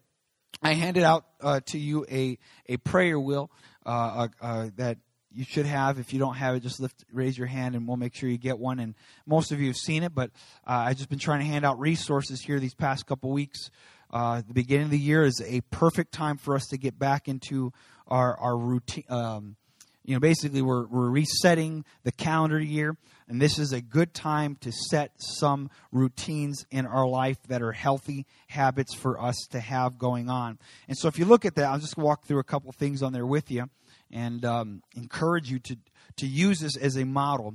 I 0.63 0.75
handed 0.75 1.03
out 1.03 1.25
uh, 1.41 1.61
to 1.67 1.79
you 1.79 2.07
a, 2.11 2.39
a 2.67 2.77
prayer 2.79 3.19
wheel 3.19 3.51
uh, 3.85 3.89
uh, 3.89 4.29
uh 4.41 4.71
that 4.77 4.99
you 5.35 5.45
should 5.45 5.67
have. 5.67 5.99
If 5.99 6.13
you 6.13 6.19
don't 6.19 6.35
have 6.35 6.55
it, 6.55 6.61
just 6.61 6.81
lift, 6.81 7.05
raise 7.13 7.37
your 7.37 7.47
hand, 7.47 7.75
and 7.75 7.87
we'll 7.87 7.97
make 7.97 8.15
sure 8.15 8.29
you 8.29 8.39
get 8.39 8.59
one. 8.59 8.79
And 8.79 8.95
most 9.27 9.53
of 9.53 9.61
you 9.61 9.69
have 9.69 9.77
seen 9.77 10.03
it, 10.03 10.15
but 10.15 10.31
uh, 10.67 10.87
I've 10.87 10.97
just 10.97 11.09
been 11.09 11.19
trying 11.19 11.41
to 11.41 11.47
hand 11.47 11.65
out 11.65 11.79
resources 11.79 12.41
here 12.41 12.59
these 12.59 12.75
past 12.75 13.07
couple 13.07 13.31
weeks. 13.31 13.71
Uh, 14.11 14.43
the 14.47 14.55
beginning 14.55 14.85
of 14.85 14.91
the 14.91 14.99
year 14.99 15.23
is 15.23 15.43
a 15.47 15.63
perfect 15.71 16.13
time 16.13 16.37
for 16.37 16.55
us 16.55 16.67
to 16.67 16.77
get 16.77 16.99
back 16.99 17.29
into 17.29 17.73
our 18.09 18.37
our 18.39 18.57
routine. 18.57 19.05
Um, 19.09 19.57
you 20.05 20.15
know, 20.15 20.21
basically, 20.21 20.63
we're 20.63 20.87
we're 20.87 21.11
resetting 21.11 21.85
the 22.03 22.13
calendar 22.13 22.59
year, 22.59 22.97
and 23.29 23.41
this 23.41 23.59
is 23.59 23.73
a 23.73 23.81
good 23.81 24.13
time 24.13 24.57
to 24.63 24.73
set 24.73 25.13
some 25.17 25.71
routines 25.93 26.67
in 26.71 26.87
our 26.87 27.07
life 27.07 27.39
that 27.49 27.63
are 27.63 27.73
healthy 27.73 28.27
habits 28.49 28.95
for 28.95 29.21
us 29.21 29.37
to 29.53 29.61
have 29.61 29.99
going 29.99 30.29
on. 30.29 30.59
And 30.89 30.99
so, 30.99 31.09
if 31.09 31.19
you 31.19 31.25
look 31.25 31.45
at 31.45 31.55
that, 31.55 31.67
I'll 31.67 31.79
just 31.79 31.97
walk 31.97 32.25
through 32.25 32.41
a 32.41 32.45
couple 32.45 32.73
things 32.73 33.03
on 33.03 33.13
there 33.13 33.25
with 33.25 33.51
you 33.51 33.71
and 34.13 34.45
um, 34.45 34.83
encourage 34.95 35.51
you 35.51 35.59
to, 35.61 35.77
to 36.19 36.27
use 36.27 36.61
this 36.61 36.77
as 36.77 36.97
a 36.97 37.05
model. 37.05 37.55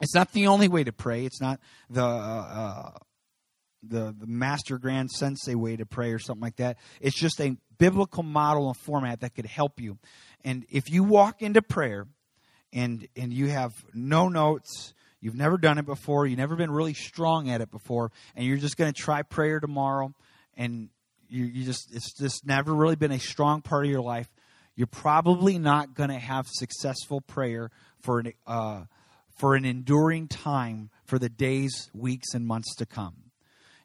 It's 0.00 0.14
not 0.14 0.32
the 0.32 0.46
only 0.48 0.68
way 0.68 0.84
to 0.84 0.92
pray. 0.92 1.24
It's 1.24 1.40
not 1.40 1.60
the 1.88 2.02
uh, 2.02 2.06
uh, 2.06 2.90
the 3.82 4.14
the 4.18 4.26
master 4.26 4.78
grand 4.78 5.10
sensei 5.10 5.54
way 5.54 5.76
to 5.76 5.86
pray 5.86 6.12
or 6.12 6.18
something 6.18 6.42
like 6.42 6.56
that. 6.56 6.78
It's 7.00 7.18
just 7.18 7.40
a 7.40 7.56
biblical 7.78 8.22
model 8.22 8.68
and 8.68 8.76
format 8.76 9.20
that 9.20 9.34
could 9.34 9.46
help 9.46 9.80
you. 9.80 9.98
And 10.44 10.66
if 10.70 10.90
you 10.90 11.04
walk 11.04 11.42
into 11.42 11.62
prayer 11.62 12.06
and 12.72 13.06
and 13.16 13.32
you 13.32 13.48
have 13.48 13.72
no 13.92 14.28
notes, 14.28 14.94
you've 15.20 15.36
never 15.36 15.58
done 15.58 15.78
it 15.78 15.86
before, 15.86 16.26
you've 16.26 16.38
never 16.38 16.56
been 16.56 16.70
really 16.70 16.94
strong 16.94 17.48
at 17.50 17.60
it 17.60 17.70
before, 17.70 18.10
and 18.34 18.44
you're 18.44 18.56
just 18.56 18.76
going 18.76 18.92
to 18.92 19.00
try 19.00 19.22
prayer 19.22 19.60
tomorrow, 19.60 20.12
and 20.56 20.88
you, 21.28 21.44
you 21.44 21.64
just 21.64 21.94
it's 21.94 22.12
just 22.14 22.44
never 22.44 22.74
really 22.74 22.96
been 22.96 23.12
a 23.12 23.20
strong 23.20 23.62
part 23.62 23.84
of 23.84 23.90
your 23.90 24.02
life 24.02 24.28
you're 24.76 24.86
probably 24.86 25.58
not 25.58 25.94
going 25.94 26.10
to 26.10 26.18
have 26.18 26.46
successful 26.48 27.20
prayer 27.20 27.70
for 28.00 28.20
an, 28.20 28.32
uh, 28.46 28.84
for 29.36 29.54
an 29.54 29.64
enduring 29.64 30.28
time 30.28 30.90
for 31.04 31.18
the 31.18 31.28
days, 31.28 31.90
weeks, 31.94 32.34
and 32.34 32.46
months 32.46 32.74
to 32.76 32.86
come. 32.86 33.14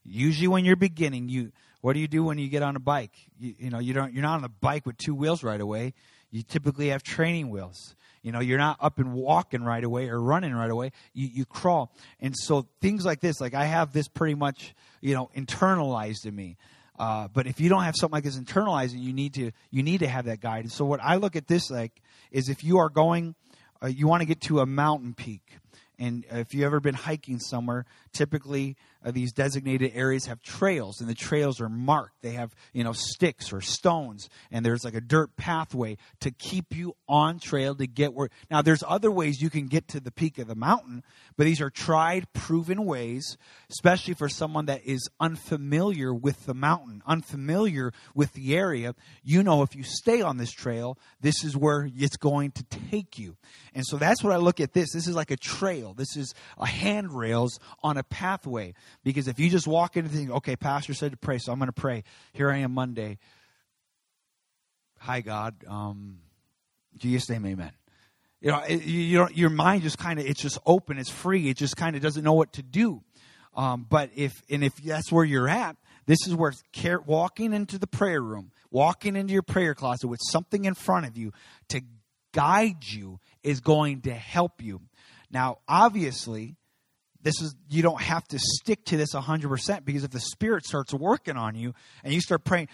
Usually, 0.04 0.48
when 0.48 0.66
you're 0.66 0.76
beginning, 0.76 1.30
you 1.30 1.52
what 1.82 1.94
do 1.94 2.00
you 2.00 2.08
do 2.08 2.24
when 2.24 2.38
you 2.38 2.50
get 2.50 2.64
on 2.64 2.76
a 2.76 2.80
bike? 2.80 3.14
You, 3.40 3.56
you 3.58 3.70
know, 3.70 3.80
you 3.80 3.94
don't 3.94 4.14
you're 4.14 4.24
not 4.24 4.38
on 4.38 4.44
a 4.44 4.50
bike 4.50 4.86
with 4.86 4.98
two 4.98 5.14
wheels 5.14 5.44
right 5.44 5.62
away. 5.62 5.94
You 6.32 6.44
typically 6.44 6.90
have 6.90 7.04
training 7.04 7.50
wheels. 7.50 7.96
You 8.22 8.32
know, 8.34 8.40
you're 8.40 8.58
not 8.58 8.78
up 8.82 9.00
and 9.00 9.14
walking 9.14 9.64
right 9.64 9.84
away 9.84 10.10
or 10.10 10.22
running 10.22 10.54
right 10.54 10.70
away. 10.70 10.92
You, 11.14 11.28
you 11.28 11.46
crawl. 11.46 11.94
And 12.20 12.36
so 12.38 12.68
things 12.82 13.06
like 13.06 13.22
this, 13.22 13.40
like 13.40 13.54
I 13.54 13.66
have 13.66 13.94
this 13.94 14.10
pretty 14.10 14.36
much, 14.36 14.76
you 15.02 15.16
know, 15.16 15.30
internalized 15.36 16.26
in 16.26 16.36
me. 16.36 16.58
Uh, 17.00 17.30
but 17.34 17.48
if 17.48 17.62
you 17.62 17.70
don't 17.70 17.84
have 17.84 17.96
something 17.96 18.14
like 18.18 18.26
this 18.26 18.38
internalizing, 18.38 19.02
you 19.02 19.14
need 19.14 19.34
to 19.34 19.52
you 19.72 19.84
need 19.84 20.00
to 20.00 20.08
have 20.08 20.26
that 20.26 20.42
guidance. 20.42 20.76
So 20.76 20.84
what 20.84 21.00
I 21.02 21.16
look 21.16 21.38
at 21.38 21.48
this 21.48 21.72
like 21.72 22.02
is 22.30 22.50
if 22.50 22.62
you 22.64 22.78
are 22.80 22.90
going, 22.90 23.36
uh, 23.82 23.88
you 23.88 24.06
want 24.06 24.22
to 24.22 24.26
get 24.26 24.42
to 24.42 24.60
a 24.60 24.66
mountain 24.66 25.14
peak, 25.14 25.60
And 25.98 26.26
if 26.32 26.54
you've 26.54 26.64
ever 26.64 26.80
been 26.80 26.96
hiking 26.96 27.40
somewhere, 27.40 27.86
typically 28.14 28.78
uh, 29.04 29.12
these 29.12 29.32
designated 29.32 29.92
areas 29.96 30.26
have 30.26 30.42
trails, 30.42 31.00
and 31.00 31.10
the 31.10 31.16
trails 31.16 31.62
are 31.62 31.70
marked. 31.70 32.22
They 32.22 32.32
have, 32.32 32.54
you 32.74 32.84
know, 32.84 32.92
sticks 32.92 33.54
or 33.54 33.62
stones, 33.62 34.30
and 34.52 34.66
there's 34.66 34.84
like 34.84 34.96
a 34.96 35.02
dirt 35.02 35.36
pathway 35.38 35.98
to 36.22 36.32
keep 36.32 36.76
you 36.76 36.96
on 37.08 37.40
trail 37.40 37.76
to 37.76 37.88
get 37.88 38.14
where. 38.14 38.30
Now, 38.52 38.62
there's 38.62 38.84
other 38.86 39.12
ways 39.12 39.42
you 39.42 39.50
can 39.50 39.68
get 39.68 39.88
to 39.90 40.00
the 40.00 40.12
peak 40.12 40.38
of 40.38 40.48
the 40.48 40.56
mountain, 40.56 41.04
but 41.38 41.46
these 41.46 41.62
are 41.62 41.70
tried, 41.70 42.32
proven 42.34 42.86
ways, 42.86 43.38
especially 43.70 44.14
for 44.14 44.28
someone 44.28 44.66
that 44.66 44.84
is 44.84 45.10
unfamiliar 45.20 46.14
with 46.14 46.46
the 46.46 46.54
mountain, 46.54 47.02
unfamiliar 47.06 47.94
with 48.14 48.34
the 48.34 48.56
area. 48.56 48.96
You 49.24 49.44
know, 49.44 49.64
if 49.64 49.76
you 49.76 49.84
stay 49.84 50.22
on 50.22 50.38
this 50.38 50.52
trail, 50.52 50.98
this 51.22 51.44
is 51.44 51.56
where 51.56 51.90
it's 51.96 52.18
going 52.18 52.52
to 52.52 52.64
take 52.92 53.18
you. 53.18 53.38
And 53.74 53.86
so 53.86 53.98
that's 53.98 54.24
what 54.24 54.34
I 54.34 54.38
look 54.38 54.60
at 54.60 54.74
this. 54.74 54.92
This 54.94 55.08
is 55.08 55.16
like 55.16 55.32
a 55.32 55.38
trail. 55.38 55.94
This 55.94 56.18
is 56.18 56.34
a 56.58 56.66
handrails 56.66 57.60
on 57.84 57.98
a 57.98 58.04
pathway. 58.04 58.74
Because 59.04 59.28
if 59.28 59.40
you 59.40 59.50
just 59.50 59.68
walk 59.68 59.98
into 59.98 60.10
the 60.10 60.34
okay, 60.36 60.56
Pastor 60.56 60.94
said 60.94 61.12
to 61.12 61.18
pray, 61.18 61.38
so 61.38 61.52
I'm 61.52 61.60
going 61.60 61.68
to 61.68 61.74
pray. 61.74 62.04
Here 62.34 62.52
I 62.52 62.58
am 62.58 62.74
Monday. 62.74 63.18
Hi, 65.00 65.22
God. 65.22 65.56
Um, 65.68 66.20
Jesus' 66.98 67.30
name, 67.30 67.46
amen. 67.46 67.72
You 68.42 68.52
know, 68.52 68.60
it, 68.60 68.84
you 68.84 69.18
don't, 69.18 69.36
your 69.36 69.50
mind 69.50 69.84
just 69.84 69.98
kind 69.98 70.20
of, 70.20 70.26
it's 70.26 70.42
just 70.42 70.60
open, 70.66 70.98
it's 70.98 71.10
free, 71.10 71.50
it 71.50 71.58
just 71.58 71.76
kind 71.76 71.96
of 71.96 72.02
doesn't 72.02 72.24
know 72.24 72.34
what 72.34 72.54
to 72.54 72.62
do. 72.62 73.02
Um, 73.56 73.86
but 73.90 74.12
if, 74.16 74.42
and 74.50 74.64
if 74.64 74.76
that's 74.78 75.12
where 75.12 75.26
you're 75.26 75.50
at, 75.50 75.76
this 76.06 76.20
is 76.28 76.36
where 76.36 76.54
care, 76.72 77.00
walking 77.00 77.54
into 77.54 77.78
the 77.78 77.88
prayer 77.88 78.22
room, 78.22 78.52
walking 78.72 79.16
into 79.16 79.34
your 79.34 79.44
prayer 79.44 79.76
closet 79.76 80.08
with 80.08 80.20
something 80.22 80.66
in 80.66 80.74
front 80.74 81.06
of 81.06 81.18
you 81.18 81.34
to 81.70 81.82
guide 82.34 82.86
you 82.86 83.20
is 83.44 83.60
going 83.60 84.02
to 84.02 84.14
help 84.14 84.62
you. 84.62 84.82
Now, 85.32 85.60
obviously, 85.68 86.56
this 87.22 87.42
is 87.42 87.56
you 87.70 87.82
don't 87.82 88.02
have 88.02 88.28
to 88.30 88.40
stick 88.40 88.86
to 88.86 88.98
this 88.98 89.14
100% 89.14 89.86
because 89.86 90.04
if 90.04 90.12
the 90.12 90.20
spirit 90.20 90.66
starts 90.66 90.94
working 90.94 91.36
on 91.36 91.56
you 91.56 91.74
and 92.04 92.14
you 92.14 92.22
start 92.22 92.44
praying 92.44 92.70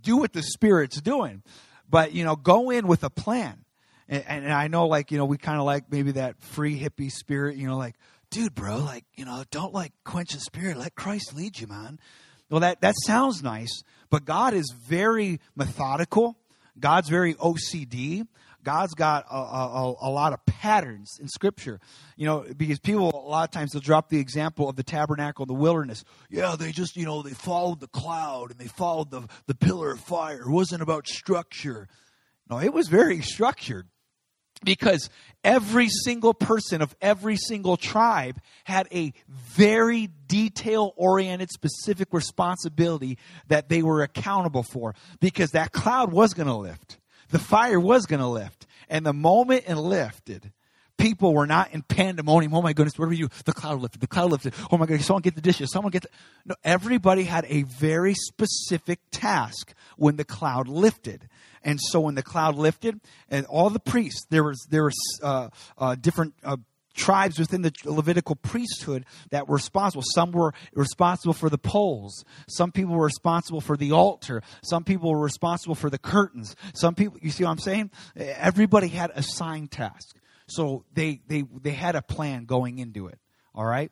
do 0.00 0.16
what 0.16 0.32
the 0.32 0.42
spirit's 0.42 1.00
doing. 1.00 1.42
But 1.88 2.12
you 2.12 2.24
know 2.24 2.36
go 2.36 2.70
in 2.70 2.86
with 2.86 3.04
a 3.04 3.10
plan. 3.10 3.64
And, 4.08 4.24
and 4.26 4.52
i 4.52 4.66
know 4.68 4.86
like 4.86 5.12
you 5.12 5.18
know 5.18 5.24
we 5.24 5.38
kind 5.38 5.58
of 5.58 5.64
like 5.64 5.90
maybe 5.90 6.12
that 6.12 6.40
free 6.42 6.80
hippie 6.80 7.12
spirit 7.12 7.56
you 7.56 7.68
know 7.68 7.76
like 7.76 7.94
dude 8.30 8.54
bro 8.56 8.78
like 8.78 9.04
you 9.14 9.24
know 9.24 9.44
don't 9.50 9.74
like 9.74 9.92
quench 10.04 10.32
the 10.32 10.40
spirit. 10.40 10.76
Let 10.76 10.94
christ 10.94 11.34
lead 11.34 11.58
you 11.58 11.66
man. 11.66 11.98
Well 12.48 12.60
that 12.60 12.80
that 12.80 12.94
sounds 13.04 13.42
nice 13.42 13.82
but 14.08 14.24
god 14.24 14.54
is 14.54 14.72
very 14.86 15.40
methodical. 15.54 16.36
God's 16.78 17.08
very 17.08 17.34
ocd 17.34 18.26
God's 18.62 18.94
got 18.94 19.26
a, 19.30 19.34
a, 19.34 19.94
a, 20.02 20.10
lot 20.10 20.32
of 20.32 20.44
patterns 20.46 21.18
in 21.20 21.28
Scripture. 21.28 21.80
You 22.16 22.26
know, 22.26 22.44
because 22.56 22.78
people, 22.78 23.10
a 23.14 23.28
lot 23.28 23.48
of 23.48 23.50
times, 23.50 23.72
they'll 23.72 23.80
drop 23.80 24.08
the 24.08 24.18
example 24.18 24.68
of 24.68 24.76
the 24.76 24.82
tabernacle 24.82 25.44
in 25.44 25.48
the 25.48 25.54
wilderness. 25.54 26.04
Yeah, 26.28 26.56
they 26.58 26.72
just, 26.72 26.96
you 26.96 27.04
know, 27.04 27.22
they 27.22 27.32
followed 27.32 27.80
the 27.80 27.88
cloud 27.88 28.50
and 28.50 28.58
they 28.58 28.66
followed 28.66 29.10
the, 29.10 29.28
the 29.46 29.54
pillar 29.54 29.92
of 29.92 30.00
fire. 30.00 30.42
It 30.42 30.50
wasn't 30.50 30.82
about 30.82 31.08
structure. 31.08 31.88
No, 32.48 32.60
it 32.60 32.72
was 32.72 32.88
very 32.88 33.20
structured 33.22 33.88
because 34.64 35.08
every 35.42 35.88
single 35.88 36.34
person 36.34 36.82
of 36.82 36.94
every 37.00 37.36
single 37.36 37.76
tribe 37.76 38.38
had 38.64 38.86
a 38.92 39.12
very 39.28 40.06
detail 40.06 40.92
oriented 40.96 41.50
specific 41.50 42.08
responsibility 42.12 43.18
that 43.48 43.68
they 43.68 43.82
were 43.82 44.02
accountable 44.02 44.62
for 44.62 44.94
because 45.20 45.52
that 45.52 45.72
cloud 45.72 46.12
was 46.12 46.34
going 46.34 46.48
to 46.48 46.54
lift 46.54 46.98
the 47.30 47.38
fire 47.38 47.80
was 47.80 48.06
going 48.06 48.20
to 48.20 48.26
lift. 48.26 48.66
And 48.88 49.06
the 49.06 49.12
moment 49.12 49.64
it 49.68 49.76
lifted, 49.76 50.52
people 50.98 51.32
were 51.32 51.46
not 51.46 51.72
in 51.72 51.82
pandemonium. 51.82 52.54
Oh 52.54 52.62
my 52.62 52.72
goodness, 52.72 52.98
what 52.98 53.08
do 53.08 53.10
we? 53.10 53.28
The 53.44 53.52
cloud 53.52 53.80
lifted. 53.80 54.00
The 54.00 54.06
cloud 54.06 54.30
lifted. 54.30 54.54
Oh 54.70 54.76
my 54.76 54.86
goodness, 54.86 55.06
someone 55.06 55.22
get 55.22 55.34
the 55.34 55.40
dishes. 55.40 55.70
Someone 55.72 55.90
get 55.90 56.02
the. 56.02 56.08
No, 56.44 56.54
everybody 56.64 57.24
had 57.24 57.46
a 57.48 57.62
very 57.62 58.14
specific 58.14 59.00
task 59.10 59.74
when 59.96 60.16
the 60.16 60.24
cloud 60.24 60.68
lifted. 60.68 61.28
And 61.62 61.78
so 61.80 62.00
when 62.00 62.14
the 62.14 62.22
cloud 62.22 62.56
lifted, 62.56 63.00
and 63.28 63.44
all 63.46 63.70
the 63.70 63.80
priests, 63.80 64.26
there 64.30 64.44
was 64.44 64.66
there 64.70 64.84
was 64.84 65.20
uh, 65.22 65.48
uh, 65.76 65.94
different 65.94 66.34
uh, 66.42 66.56
tribes 67.00 67.38
within 67.38 67.62
the 67.62 67.72
Levitical 67.84 68.36
priesthood 68.36 69.06
that 69.30 69.48
were 69.48 69.56
responsible. 69.56 70.02
Some 70.14 70.32
were 70.32 70.52
responsible 70.74 71.32
for 71.32 71.48
the 71.48 71.58
poles. 71.58 72.24
Some 72.48 72.70
people 72.70 72.94
were 72.94 73.04
responsible 73.04 73.60
for 73.60 73.76
the 73.76 73.92
altar. 73.92 74.42
Some 74.62 74.84
people 74.84 75.10
were 75.10 75.20
responsible 75.20 75.74
for 75.74 75.90
the 75.90 75.98
curtains. 75.98 76.54
Some 76.74 76.94
people, 76.94 77.18
you 77.22 77.30
see 77.30 77.44
what 77.44 77.50
I'm 77.50 77.58
saying? 77.58 77.90
Everybody 78.16 78.88
had 78.88 79.10
assigned 79.14 79.70
task. 79.70 80.16
So 80.46 80.84
they, 80.92 81.20
they, 81.26 81.44
they 81.62 81.70
had 81.70 81.96
a 81.96 82.02
plan 82.02 82.44
going 82.44 82.78
into 82.78 83.06
it. 83.06 83.18
All 83.54 83.64
right? 83.64 83.90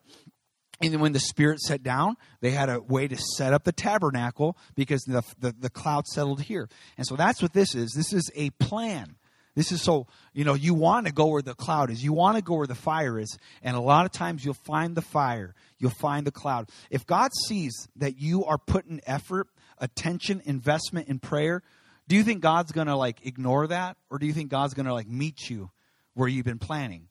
And 0.80 0.92
then 0.92 1.00
when 1.00 1.12
the 1.12 1.20
Spirit 1.20 1.60
sat 1.60 1.82
down, 1.82 2.16
they 2.40 2.50
had 2.50 2.68
a 2.68 2.80
way 2.80 3.08
to 3.08 3.16
set 3.16 3.52
up 3.52 3.64
the 3.64 3.72
tabernacle 3.72 4.56
because 4.76 5.02
the, 5.02 5.22
the, 5.38 5.54
the 5.58 5.70
cloud 5.70 6.06
settled 6.06 6.42
here. 6.42 6.68
And 6.96 7.06
so 7.06 7.16
that's 7.16 7.42
what 7.42 7.52
this 7.52 7.74
is. 7.74 7.92
This 7.96 8.12
is 8.12 8.30
a 8.36 8.50
plan. 8.50 9.16
This 9.54 9.72
is 9.72 9.82
so, 9.82 10.06
you 10.32 10.44
know, 10.44 10.54
you 10.54 10.74
want 10.74 11.06
to 11.06 11.12
go 11.12 11.26
where 11.26 11.42
the 11.42 11.54
cloud 11.54 11.90
is. 11.90 12.02
You 12.02 12.12
want 12.12 12.36
to 12.36 12.42
go 12.42 12.54
where 12.54 12.66
the 12.66 12.74
fire 12.74 13.18
is. 13.18 13.38
And 13.62 13.76
a 13.76 13.80
lot 13.80 14.06
of 14.06 14.12
times 14.12 14.44
you'll 14.44 14.54
find 14.54 14.96
the 14.96 15.02
fire, 15.02 15.54
you'll 15.78 15.90
find 15.90 16.26
the 16.26 16.32
cloud. 16.32 16.68
If 16.90 17.06
God 17.06 17.30
sees 17.46 17.88
that 17.96 18.20
you 18.20 18.44
are 18.44 18.58
putting 18.58 19.00
effort, 19.06 19.48
attention, 19.78 20.42
investment 20.44 21.08
in 21.08 21.18
prayer, 21.18 21.62
do 22.08 22.16
you 22.16 22.22
think 22.22 22.40
God's 22.40 22.72
going 22.72 22.86
to 22.86 22.96
like 22.96 23.26
ignore 23.26 23.66
that? 23.66 23.96
Or 24.10 24.18
do 24.18 24.26
you 24.26 24.32
think 24.32 24.50
God's 24.50 24.74
going 24.74 24.86
to 24.86 24.94
like 24.94 25.08
meet 25.08 25.50
you 25.50 25.70
where 26.14 26.28
you've 26.28 26.46
been 26.46 26.58
planning? 26.58 27.08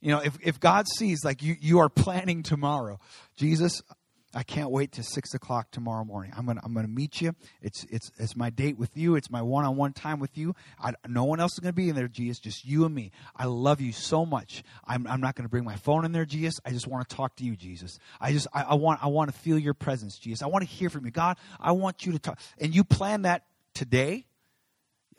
You 0.00 0.12
know, 0.12 0.20
if, 0.20 0.38
if 0.42 0.60
God 0.60 0.86
sees 0.88 1.24
like 1.24 1.42
you, 1.42 1.56
you 1.60 1.80
are 1.80 1.88
planning 1.88 2.42
tomorrow, 2.42 3.00
Jesus, 3.36 3.82
I 4.38 4.44
can't 4.44 4.70
wait 4.70 4.92
to 4.92 5.02
six 5.02 5.34
o'clock 5.34 5.72
tomorrow 5.72 6.04
morning. 6.04 6.32
I'm 6.36 6.46
gonna 6.46 6.60
I'm 6.62 6.72
gonna 6.72 6.86
meet 6.86 7.20
you. 7.20 7.34
It's 7.60 7.84
it's 7.90 8.12
it's 8.18 8.36
my 8.36 8.50
date 8.50 8.78
with 8.78 8.96
you. 8.96 9.16
It's 9.16 9.32
my 9.32 9.42
one 9.42 9.64
on 9.64 9.74
one 9.74 9.92
time 9.92 10.20
with 10.20 10.38
you. 10.38 10.54
I, 10.80 10.92
no 11.08 11.24
one 11.24 11.40
else 11.40 11.54
is 11.54 11.58
gonna 11.58 11.72
be 11.72 11.88
in 11.88 11.96
there, 11.96 12.06
Jesus. 12.06 12.38
Just 12.38 12.64
you 12.64 12.84
and 12.84 12.94
me. 12.94 13.10
I 13.34 13.46
love 13.46 13.80
you 13.80 13.90
so 13.90 14.24
much. 14.24 14.62
I'm 14.86 15.08
I'm 15.08 15.20
not 15.20 15.34
gonna 15.34 15.48
bring 15.48 15.64
my 15.64 15.74
phone 15.74 16.04
in 16.04 16.12
there, 16.12 16.24
Jesus. 16.24 16.60
I 16.64 16.70
just 16.70 16.86
want 16.86 17.08
to 17.08 17.16
talk 17.16 17.34
to 17.38 17.44
you, 17.44 17.56
Jesus. 17.56 17.98
I 18.20 18.30
just 18.30 18.46
I, 18.54 18.62
I 18.62 18.74
want 18.74 19.02
I 19.02 19.08
want 19.08 19.32
to 19.32 19.36
feel 19.36 19.58
your 19.58 19.74
presence, 19.74 20.16
Jesus. 20.16 20.40
I 20.40 20.46
want 20.46 20.62
to 20.62 20.70
hear 20.70 20.88
from 20.88 21.04
you, 21.04 21.10
God. 21.10 21.36
I 21.58 21.72
want 21.72 22.06
you 22.06 22.12
to 22.12 22.20
talk. 22.20 22.38
And 22.60 22.72
you 22.72 22.84
plan 22.84 23.22
that 23.22 23.42
today. 23.74 24.24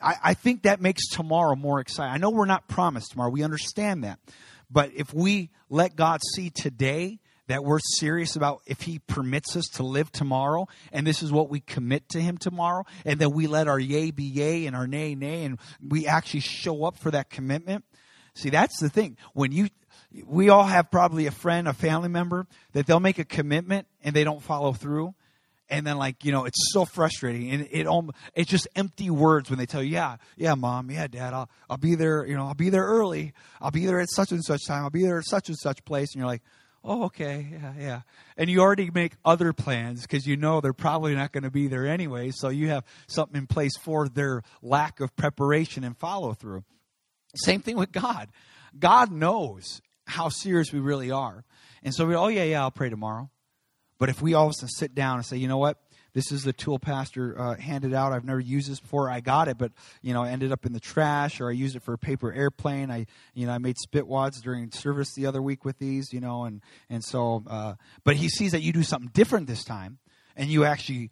I, 0.00 0.14
I 0.24 0.34
think 0.34 0.62
that 0.62 0.80
makes 0.80 1.06
tomorrow 1.08 1.56
more 1.56 1.80
exciting. 1.80 2.14
I 2.14 2.16
know 2.16 2.30
we're 2.30 2.46
not 2.46 2.68
promised 2.68 3.10
tomorrow. 3.10 3.28
We 3.28 3.42
understand 3.42 4.04
that. 4.04 4.18
But 4.70 4.92
if 4.94 5.12
we 5.12 5.50
let 5.68 5.94
God 5.94 6.20
see 6.34 6.48
today 6.48 7.18
that 7.50 7.64
we're 7.64 7.80
serious 7.80 8.36
about 8.36 8.62
if 8.64 8.82
he 8.82 9.00
permits 9.00 9.56
us 9.56 9.64
to 9.66 9.82
live 9.82 10.12
tomorrow 10.12 10.68
and 10.92 11.04
this 11.04 11.20
is 11.20 11.32
what 11.32 11.50
we 11.50 11.58
commit 11.58 12.08
to 12.08 12.20
him 12.20 12.38
tomorrow 12.38 12.84
and 13.04 13.18
that 13.18 13.30
we 13.30 13.48
let 13.48 13.66
our 13.66 13.78
yay 13.78 14.12
be 14.12 14.22
yay 14.22 14.66
and 14.66 14.76
our 14.76 14.86
nay 14.86 15.16
nay 15.16 15.44
and 15.44 15.58
we 15.84 16.06
actually 16.06 16.38
show 16.38 16.84
up 16.84 16.96
for 16.96 17.10
that 17.10 17.28
commitment. 17.28 17.84
See 18.34 18.50
that's 18.50 18.78
the 18.78 18.88
thing. 18.88 19.16
When 19.34 19.50
you 19.50 19.68
we 20.24 20.48
all 20.48 20.62
have 20.62 20.92
probably 20.92 21.26
a 21.26 21.32
friend 21.32 21.66
a 21.66 21.72
family 21.72 22.08
member 22.08 22.46
that 22.72 22.86
they'll 22.86 23.00
make 23.00 23.18
a 23.18 23.24
commitment 23.24 23.88
and 24.04 24.14
they 24.14 24.22
don't 24.22 24.42
follow 24.42 24.72
through 24.72 25.12
and 25.68 25.84
then 25.84 25.98
like 25.98 26.24
you 26.24 26.30
know 26.30 26.44
it's 26.44 26.72
so 26.72 26.84
frustrating 26.84 27.50
and 27.50 27.62
it 27.72 27.86
it 27.86 28.04
it's 28.36 28.50
just 28.50 28.68
empty 28.76 29.10
words 29.10 29.50
when 29.50 29.58
they 29.58 29.66
tell 29.66 29.82
you 29.82 29.90
yeah 29.90 30.18
yeah 30.36 30.54
mom 30.54 30.88
yeah 30.88 31.08
dad 31.08 31.34
I'll 31.34 31.50
I'll 31.68 31.78
be 31.78 31.96
there 31.96 32.24
you 32.24 32.36
know 32.36 32.46
I'll 32.46 32.54
be 32.54 32.70
there 32.70 32.84
early. 32.84 33.32
I'll 33.60 33.72
be 33.72 33.86
there 33.86 33.98
at 33.98 34.08
such 34.10 34.30
and 34.30 34.44
such 34.44 34.60
time. 34.68 34.84
I'll 34.84 34.90
be 34.90 35.02
there 35.02 35.18
at 35.18 35.26
such 35.26 35.48
and 35.48 35.58
such 35.58 35.84
place. 35.84 36.14
And 36.14 36.20
you're 36.20 36.28
like 36.28 36.42
oh, 36.84 37.04
okay, 37.04 37.46
yeah, 37.52 37.72
yeah. 37.78 38.00
And 38.36 38.48
you 38.48 38.60
already 38.60 38.90
make 38.92 39.12
other 39.24 39.52
plans 39.52 40.02
because 40.02 40.26
you 40.26 40.36
know 40.36 40.60
they're 40.60 40.72
probably 40.72 41.14
not 41.14 41.32
going 41.32 41.44
to 41.44 41.50
be 41.50 41.68
there 41.68 41.86
anyway. 41.86 42.30
So 42.30 42.48
you 42.48 42.68
have 42.68 42.84
something 43.06 43.36
in 43.36 43.46
place 43.46 43.76
for 43.76 44.08
their 44.08 44.42
lack 44.62 45.00
of 45.00 45.14
preparation 45.16 45.84
and 45.84 45.96
follow 45.96 46.32
through. 46.32 46.64
Same 47.34 47.60
thing 47.60 47.76
with 47.76 47.92
God. 47.92 48.28
God 48.78 49.12
knows 49.12 49.80
how 50.06 50.28
serious 50.28 50.72
we 50.72 50.80
really 50.80 51.10
are. 51.10 51.44
And 51.82 51.94
so 51.94 52.06
we, 52.06 52.14
oh, 52.14 52.28
yeah, 52.28 52.44
yeah, 52.44 52.62
I'll 52.62 52.70
pray 52.70 52.90
tomorrow. 52.90 53.30
But 53.98 54.08
if 54.08 54.22
we 54.22 54.34
all 54.34 54.46
of 54.46 54.50
a 54.50 54.54
sudden 54.54 54.68
sit 54.68 54.94
down 54.94 55.16
and 55.16 55.26
say, 55.26 55.36
you 55.36 55.48
know 55.48 55.58
what? 55.58 55.78
This 56.12 56.32
is 56.32 56.42
the 56.42 56.52
tool 56.52 56.78
pastor 56.78 57.38
uh, 57.38 57.56
handed 57.56 57.94
out. 57.94 58.12
I've 58.12 58.24
never 58.24 58.40
used 58.40 58.70
this 58.70 58.80
before. 58.80 59.08
I 59.10 59.20
got 59.20 59.48
it, 59.48 59.58
but 59.58 59.72
you 60.02 60.12
know, 60.12 60.22
I 60.22 60.30
ended 60.30 60.52
up 60.52 60.66
in 60.66 60.72
the 60.72 60.80
trash, 60.80 61.40
or 61.40 61.48
I 61.48 61.52
used 61.52 61.76
it 61.76 61.82
for 61.82 61.92
a 61.92 61.98
paper 61.98 62.32
airplane. 62.32 62.90
I, 62.90 63.06
you 63.34 63.46
know, 63.46 63.52
I 63.52 63.58
made 63.58 63.78
spit 63.78 64.06
wads 64.06 64.40
during 64.40 64.70
service 64.72 65.14
the 65.14 65.26
other 65.26 65.40
week 65.40 65.64
with 65.64 65.78
these, 65.78 66.12
you 66.12 66.20
know, 66.20 66.44
and 66.44 66.60
and 66.88 67.04
so. 67.04 67.44
Uh, 67.46 67.74
but 68.04 68.16
he 68.16 68.28
sees 68.28 68.52
that 68.52 68.62
you 68.62 68.72
do 68.72 68.82
something 68.82 69.10
different 69.12 69.46
this 69.46 69.64
time, 69.64 69.98
and 70.36 70.50
you 70.50 70.64
actually 70.64 71.10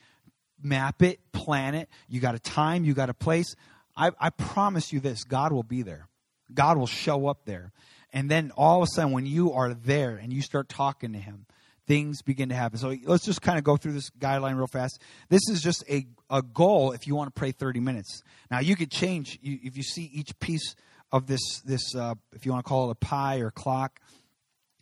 map 0.63 1.03
it, 1.03 1.21
plan 1.33 1.75
it. 1.75 1.89
You 2.09 2.21
got 2.21 2.35
a 2.35 2.41
time, 2.41 2.85
you 2.85 2.95
got 2.95 3.11
a 3.11 3.15
place. 3.15 3.55
I, 3.97 4.11
I 4.19 4.31
promise 4.31 4.93
you 4.93 5.01
this: 5.01 5.25
God 5.25 5.53
will 5.53 5.63
be 5.63 5.83
there. 5.83 6.09
God 6.53 6.79
will 6.79 6.87
show 6.87 7.29
up 7.29 7.45
there. 7.45 7.73
And 8.13 8.31
then 8.31 8.53
all 8.57 8.83
of 8.83 8.89
a 8.89 8.95
sudden, 8.95 9.13
when 9.13 9.27
you 9.27 9.53
are 9.53 9.75
there 9.75 10.17
and 10.17 10.33
you 10.33 10.41
start 10.41 10.69
talking 10.69 11.13
to 11.13 11.19
Him, 11.19 11.47
things 11.89 12.23
begin 12.23 12.51
to 12.51 12.55
happen. 12.55 12.79
So 12.79 12.95
let's 13.05 13.25
just 13.25 13.43
kind 13.43 13.59
of 13.59 13.65
go 13.65 13.77
through 13.77 13.95
this 13.95 14.11
guideline 14.11 14.57
real 14.57 14.69
fast. 14.69 15.01
This 15.31 15.49
is 15.49 15.61
just 15.61 15.83
a, 15.91 16.07
a 16.31 16.43
goal 16.43 16.93
if 16.93 17.07
you 17.07 17.17
want 17.17 17.35
to 17.35 17.39
pray 17.39 17.51
30 17.51 17.81
minutes. 17.81 18.23
Now, 18.51 18.61
you 18.61 18.77
could 18.77 18.91
change, 18.91 19.39
if 19.43 19.77
you 19.77 19.83
see 19.83 20.09
each 20.13 20.39
piece 20.39 20.77
of 21.11 21.27
this, 21.27 21.61
this 21.65 21.97
uh, 21.97 22.15
if 22.35 22.45
you 22.45 22.53
want 22.53 22.65
to 22.65 22.69
call 22.69 22.91
it 22.91 22.93
a 22.93 23.07
pie 23.07 23.39
or 23.41 23.51
clock, 23.51 24.01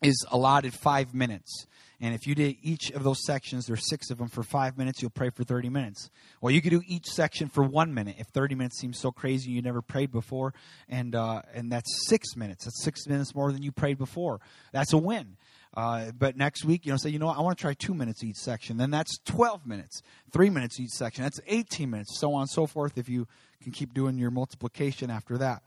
is 0.03 0.27
allotted 0.31 0.75
five 0.75 1.15
minutes. 1.15 1.67
And 2.01 2.15
if 2.15 2.27
you 2.27 2.35
did 2.35 2.57
each 2.61 2.91
of 2.91 3.05
those 3.05 3.25
sections, 3.25 3.67
there's 3.67 3.89
six 3.89 4.11
of 4.11 4.19
them 4.19 4.29
for 4.29 4.43
five 4.43 4.77
minutes, 4.77 5.01
you'll 5.01 5.11
pray 5.11 5.31
for 5.31 5.45
30 5.45 5.71
minutes. 5.71 6.11
Well, 6.43 6.51
you 6.51 6.61
could 6.61 6.71
do 6.71 6.83
each 6.87 7.07
section 7.07 7.49
for 7.49 7.65
one 7.65 7.95
minute. 7.95 8.17
If 8.19 8.27
30 8.29 8.55
minutes 8.55 8.79
seems 8.79 8.99
so 8.99 9.11
crazy, 9.11 9.51
you 9.51 9.63
never 9.63 9.81
prayed 9.81 10.13
before, 10.13 10.53
and 10.89 11.15
uh, 11.15 11.43
and 11.55 11.73
that's 11.73 12.07
six 12.09 12.37
minutes. 12.37 12.65
That's 12.65 12.83
six 12.83 13.07
minutes 13.07 13.35
more 13.35 13.51
than 13.51 13.63
you 13.63 13.73
prayed 13.73 13.97
before. 13.97 14.41
That's 14.73 14.93
a 14.93 14.99
win. 14.99 15.37
Uh, 15.77 16.11
but 16.19 16.37
next 16.39 16.65
week, 16.65 16.87
you 16.87 16.91
know, 16.91 16.97
say, 16.97 17.11
you 17.11 17.19
know 17.19 17.27
what, 17.27 17.37
I 17.37 17.43
want 17.43 17.59
to 17.59 17.61
try 17.61 17.75
two 17.75 17.93
minutes 17.93 18.25
each 18.25 18.37
section. 18.37 18.79
Then 18.79 18.91
that's 18.91 19.19
12 19.27 19.67
minutes. 19.67 20.01
Three 20.33 20.49
minutes 20.49 20.81
each 20.81 20.91
section. 20.91 21.23
That's 21.23 21.39
18 21.47 21.91
minutes, 21.91 22.19
so 22.19 22.33
on 22.33 22.43
and 22.43 22.51
so 22.51 22.67
forth, 22.67 22.97
if 22.97 23.11
you 23.11 23.29
can 23.63 23.73
keep 23.73 23.93
doing 23.93 24.17
your 24.17 24.31
multiplication 24.31 25.11
after 25.11 25.37
that. 25.39 25.63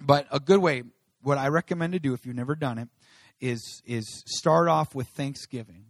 But 0.00 0.28
a 0.30 0.38
good 0.38 0.60
way, 0.60 0.84
what 1.22 1.36
I 1.36 1.48
recommend 1.48 1.94
to 1.94 1.98
do 1.98 2.14
if 2.14 2.24
you've 2.24 2.36
never 2.36 2.54
done 2.54 2.78
it, 2.78 2.88
is 3.40 3.82
is 3.86 4.22
start 4.26 4.68
off 4.68 4.94
with 4.94 5.08
thanksgiving. 5.08 5.86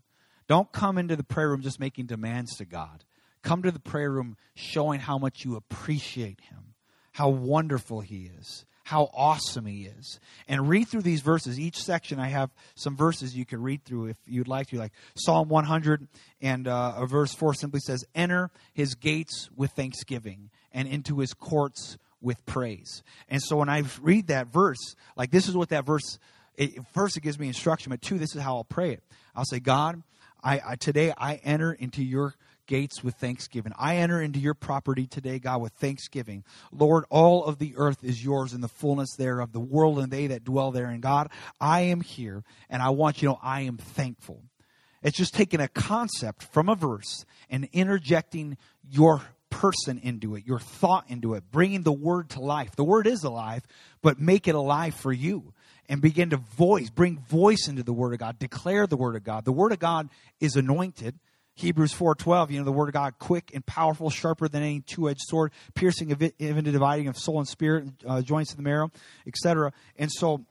Don't 0.49 0.71
come 0.73 0.99
into 0.99 1.17
the 1.17 1.25
prayer 1.25 1.51
room 1.51 1.62
just 1.62 1.81
making 1.81 2.07
demands 2.07 2.57
to 2.57 2.64
God. 2.64 3.05
Come 3.43 3.62
to 3.62 3.71
the 3.71 3.81
prayer 3.81 4.11
room 4.11 4.37
showing 4.55 5.01
how 5.01 5.19
much 5.19 5.45
you 5.45 5.57
appreciate 5.57 6.41
him, 6.41 6.75
how 7.12 7.29
wonderful 7.29 8.01
he 8.01 8.31
is, 8.38 8.64
how 8.88 9.11
awesome 9.12 9.66
he 9.66 9.83
is. 9.83 10.18
And 10.48 10.66
read 10.66 10.88
through 10.88 11.03
these 11.03 11.20
verses. 11.20 11.61
Each 11.61 11.77
section 11.77 12.18
I 12.18 12.29
have 12.29 12.48
some 12.74 12.96
verses 12.96 13.37
you 13.37 13.44
can 13.44 13.61
read 13.61 13.85
through 13.85 14.07
if 14.07 14.16
you'd 14.27 14.48
like 14.48 14.68
to. 14.68 14.79
Like 14.79 14.92
Psalm 15.14 15.51
100 15.51 16.09
and 16.40 16.66
uh, 16.66 17.05
verse 17.05 17.35
4 17.35 17.53
simply 17.53 17.81
says, 17.81 18.03
Enter 18.14 18.51
his 18.72 18.94
gates 18.94 19.51
with 19.55 19.72
thanksgiving 19.72 20.48
and 20.72 20.88
into 20.88 21.18
his 21.18 21.35
courts 21.35 21.98
with 22.22 22.44
praise. 22.46 23.03
And 23.29 23.42
so 23.42 23.59
when 23.59 23.68
I 23.68 23.83
read 24.01 24.29
that 24.29 24.46
verse, 24.46 24.96
like 25.16 25.31
this 25.31 25.48
is 25.48 25.55
what 25.55 25.68
that 25.68 25.85
verse 25.85 26.18
it, 26.57 26.81
first 26.94 27.18
it 27.18 27.20
gives 27.20 27.38
me 27.38 27.46
instruction, 27.46 27.90
but 27.90 28.01
two, 28.01 28.18
this 28.18 28.35
is 28.35 28.40
how 28.40 28.57
I'll 28.57 28.64
pray 28.64 28.92
it. 28.92 29.03
I'll 29.37 29.44
say, 29.44 29.61
God, 29.61 30.03
I, 30.42 30.62
I 30.66 30.77
today 30.77 31.12
I 31.14 31.35
enter 31.44 31.74
into 31.74 32.03
your 32.03 32.35
gates 32.69 33.03
with 33.03 33.17
thanksgiving. 33.17 33.73
I 33.77 33.97
enter 33.97 34.23
into 34.23 34.39
your 34.39 34.55
property 34.55 35.09
today, 35.09 35.41
God, 35.41 35.61
with 35.61 35.73
thanksgiving. 35.73 36.45
Lord, 36.71 37.05
all 37.11 37.45
of 37.45 37.59
the 37.59 37.75
earth 37.77 38.05
is 38.05 38.23
yours 38.23 38.53
and 38.53 38.63
the 38.63 38.69
fullness 38.69 39.17
thereof, 39.17 39.51
the 39.51 39.59
world 39.59 39.99
and 39.99 40.13
they 40.13 40.29
that 40.29 40.45
dwell 40.45 40.71
therein. 40.71 41.01
God, 41.01 41.31
I 41.61 41.81
am 41.81 42.01
here, 42.01 42.45
and 42.71 42.81
I 42.81 42.91
want 42.91 43.21
you 43.21 43.29
to 43.29 43.33
know 43.33 43.41
I 43.43 43.63
am 43.63 43.77
thankful. 43.77 44.45
It's 45.03 45.17
just 45.17 45.35
taking 45.35 45.61
a 45.61 45.69
concept 45.69 46.45
from 46.53 46.69
a 46.69 46.77
verse 46.77 47.25
and 47.51 47.69
interjecting 47.73 48.57
your 48.89 49.23
person 49.51 49.99
into 49.99 50.37
it, 50.37 50.47
your 50.47 50.61
thought 50.61 51.07
into 51.09 51.35
it, 51.35 51.45
bringing 51.51 51.83
the 51.83 51.93
word 51.93 52.31
to 52.31 52.41
life. 52.41 52.77
The 52.77 52.85
word 52.85 53.07
is 53.07 53.25
alive, 53.25 53.63
but 54.03 54.21
make 54.21 54.47
it 54.47 54.55
alive 54.55 54.95
for 54.95 55.13
you 55.13 55.55
and 55.89 56.03
begin 56.03 56.31
to 56.31 56.37
voice, 56.37 56.91
bring 56.91 57.19
voice 57.19 57.67
into 57.67 57.83
the 57.83 57.93
Word 57.93 58.13
of 58.13 58.19
God, 58.19 58.39
declare 58.39 58.87
the 58.87 58.97
Word 58.97 59.17
of 59.17 59.25
God. 59.25 59.45
The 59.45 59.53
Word 59.53 59.73
of 59.73 59.79
God 59.79 60.11
is 60.39 60.57
anointed. 60.57 61.19
Hebrews 61.59 61.92
4.12, 61.92 62.51
you 62.51 62.59
know, 62.59 62.64
the 62.64 62.73
Word 62.73 62.88
of 62.88 62.94
God, 62.94 63.14
quick 63.18 63.51
and 63.55 63.64
powerful, 63.64 64.11
sharper 64.11 64.49
than 64.49 64.62
any 64.62 64.81
two-edged 64.81 65.21
sword, 65.23 65.53
piercing 65.75 66.33
even 66.38 66.64
to 66.64 66.73
dividing 66.73 67.09
of 67.09 67.18
soul 67.18 67.38
and 67.38 67.49
spirit, 67.49 67.88
uh, 68.07 68.23
joints 68.23 68.51
of 68.51 68.57
the 68.57 68.62
marrow, 68.62 68.90
etc. 69.27 69.73
And 69.97 70.11
so 70.11 70.44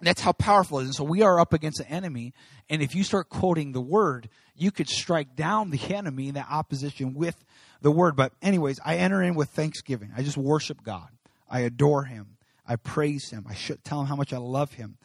that's 0.00 0.20
how 0.20 0.32
powerful 0.32 0.78
it 0.78 0.82
is. 0.82 0.88
And 0.88 0.94
so 0.94 1.04
we 1.04 1.22
are 1.22 1.38
up 1.40 1.52
against 1.52 1.80
an 1.80 1.86
enemy, 1.86 2.32
and 2.68 2.82
if 2.82 2.94
you 2.94 3.04
start 3.04 3.28
quoting 3.28 3.72
the 3.72 3.80
Word, 3.80 4.28
you 4.56 4.70
could 4.70 4.88
strike 4.88 5.36
down 5.36 5.70
the 5.70 5.94
enemy 5.94 6.28
in 6.28 6.34
that 6.34 6.48
opposition 6.50 7.14
with 7.14 7.44
the 7.80 7.90
Word. 7.90 8.16
But 8.16 8.32
anyways, 8.42 8.80
I 8.84 8.96
enter 8.96 9.22
in 9.22 9.34
with 9.34 9.50
thanksgiving. 9.50 10.12
I 10.16 10.22
just 10.22 10.36
worship 10.36 10.82
God. 10.82 11.08
I 11.48 11.60
adore 11.60 12.04
Him. 12.04 12.36
I 12.70 12.76
praise 12.76 13.28
him. 13.30 13.46
I 13.48 13.54
should 13.54 13.82
tell 13.82 14.00
him 14.00 14.06
how 14.06 14.14
much 14.14 14.32
I 14.32 14.36
love 14.36 14.74
him. 14.74 14.96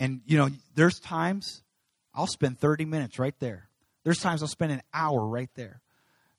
And, 0.00 0.22
you 0.26 0.36
know, 0.36 0.48
there's 0.74 0.98
times 0.98 1.62
I'll 2.12 2.26
spend 2.26 2.58
30 2.58 2.86
minutes 2.86 3.20
right 3.20 3.38
there. 3.38 3.68
There's 4.04 4.18
times 4.18 4.42
I'll 4.42 4.48
spend 4.48 4.72
an 4.72 4.82
hour 4.92 5.26
right 5.26 5.50
there. 5.54 5.80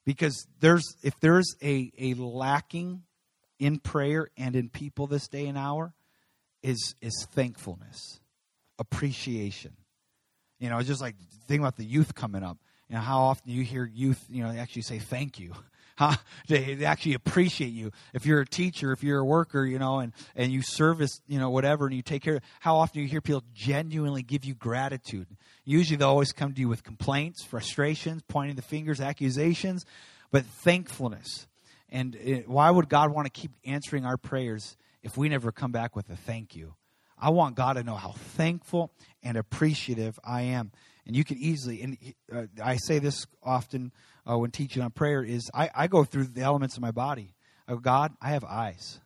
Because 0.05 0.47
there's 0.59 0.95
if 1.01 1.19
there's 1.19 1.55
a, 1.63 1.91
a 1.97 2.13
lacking 2.13 3.03
in 3.57 3.79
prayer 3.79 4.29
and 4.37 4.55
in 4.55 4.69
people 4.69 5.07
this 5.07 5.27
day 5.27 5.47
and 5.47 5.57
hour, 5.57 5.93
is 6.61 6.95
is 7.01 7.27
thankfulness, 7.31 8.19
appreciation. 8.77 9.73
You 10.59 10.69
know, 10.69 10.81
just 10.83 11.01
like 11.01 11.15
think 11.47 11.59
about 11.59 11.75
the 11.75 11.85
youth 11.85 12.13
coming 12.13 12.43
up. 12.43 12.57
Know, 12.89 12.99
how 12.99 13.21
often 13.21 13.51
you 13.51 13.63
hear 13.63 13.85
youth, 13.85 14.23
you 14.29 14.43
know, 14.43 14.49
actually 14.49 14.83
say 14.83 14.99
thank 14.99 15.39
you. 15.39 15.53
Huh? 15.97 16.15
They, 16.47 16.85
actually 16.85 17.15
appreciate 17.15 17.73
you. 17.73 17.91
If 18.13 18.25
you're 18.25 18.41
a 18.41 18.45
teacher, 18.45 18.91
if 18.91 19.03
you're 19.03 19.19
a 19.19 19.25
worker, 19.25 19.65
you 19.65 19.79
know, 19.79 19.99
and, 19.99 20.13
and 20.35 20.51
you 20.51 20.61
service, 20.61 21.21
you 21.27 21.39
know, 21.39 21.49
whatever, 21.49 21.87
and 21.87 21.95
you 21.95 22.03
take 22.03 22.21
care, 22.21 22.39
how 22.59 22.75
often 22.75 22.99
do 22.99 23.01
you 23.01 23.07
hear 23.07 23.21
people 23.21 23.43
genuinely 23.53 24.21
give 24.21 24.45
you 24.45 24.53
gratitude? 24.53 25.27
Usually 25.63 25.97
they'll 25.97 26.09
always 26.09 26.31
come 26.31 26.53
to 26.53 26.59
you 26.59 26.69
with 26.69 26.83
complaints, 26.83 27.43
frustrations, 27.43 28.21
pointing 28.27 28.55
the 28.55 28.61
fingers, 28.61 29.01
accusations, 29.01 29.85
but 30.31 30.45
thankfulness. 30.45 31.47
And 31.89 32.15
it, 32.15 32.47
why 32.47 32.69
would 32.69 32.89
God 32.89 33.11
want 33.11 33.25
to 33.25 33.31
keep 33.31 33.51
answering 33.63 34.05
our 34.05 34.17
prayers 34.17 34.77
if 35.01 35.17
we 35.17 35.29
never 35.29 35.51
come 35.51 35.71
back 35.71 35.95
with 35.95 36.09
a 36.09 36.15
thank 36.15 36.55
you? 36.55 36.75
I 37.17 37.29
want 37.29 37.55
God 37.55 37.73
to 37.73 37.83
know 37.83 37.95
how 37.95 38.11
thankful 38.11 38.91
and 39.23 39.37
appreciative 39.37 40.19
I 40.23 40.41
am. 40.41 40.71
And 41.07 41.15
you 41.15 41.23
can 41.23 41.37
easily, 41.37 41.81
and 41.81 41.97
uh, 42.31 42.43
I 42.63 42.77
say 42.77 42.99
this 42.99 43.25
often 43.43 43.91
uh, 44.29 44.37
when 44.37 44.51
teaching 44.51 44.81
on 44.81 44.91
prayer 44.91 45.23
is 45.23 45.49
I, 45.53 45.69
I 45.75 45.87
go 45.87 46.03
through 46.03 46.25
the 46.25 46.41
elements 46.41 46.75
of 46.75 46.81
my 46.81 46.91
body. 46.91 47.35
I 47.67 47.73
go, 47.73 47.79
God, 47.79 48.13
I 48.21 48.29
have 48.29 48.43
eyes. 48.43 48.99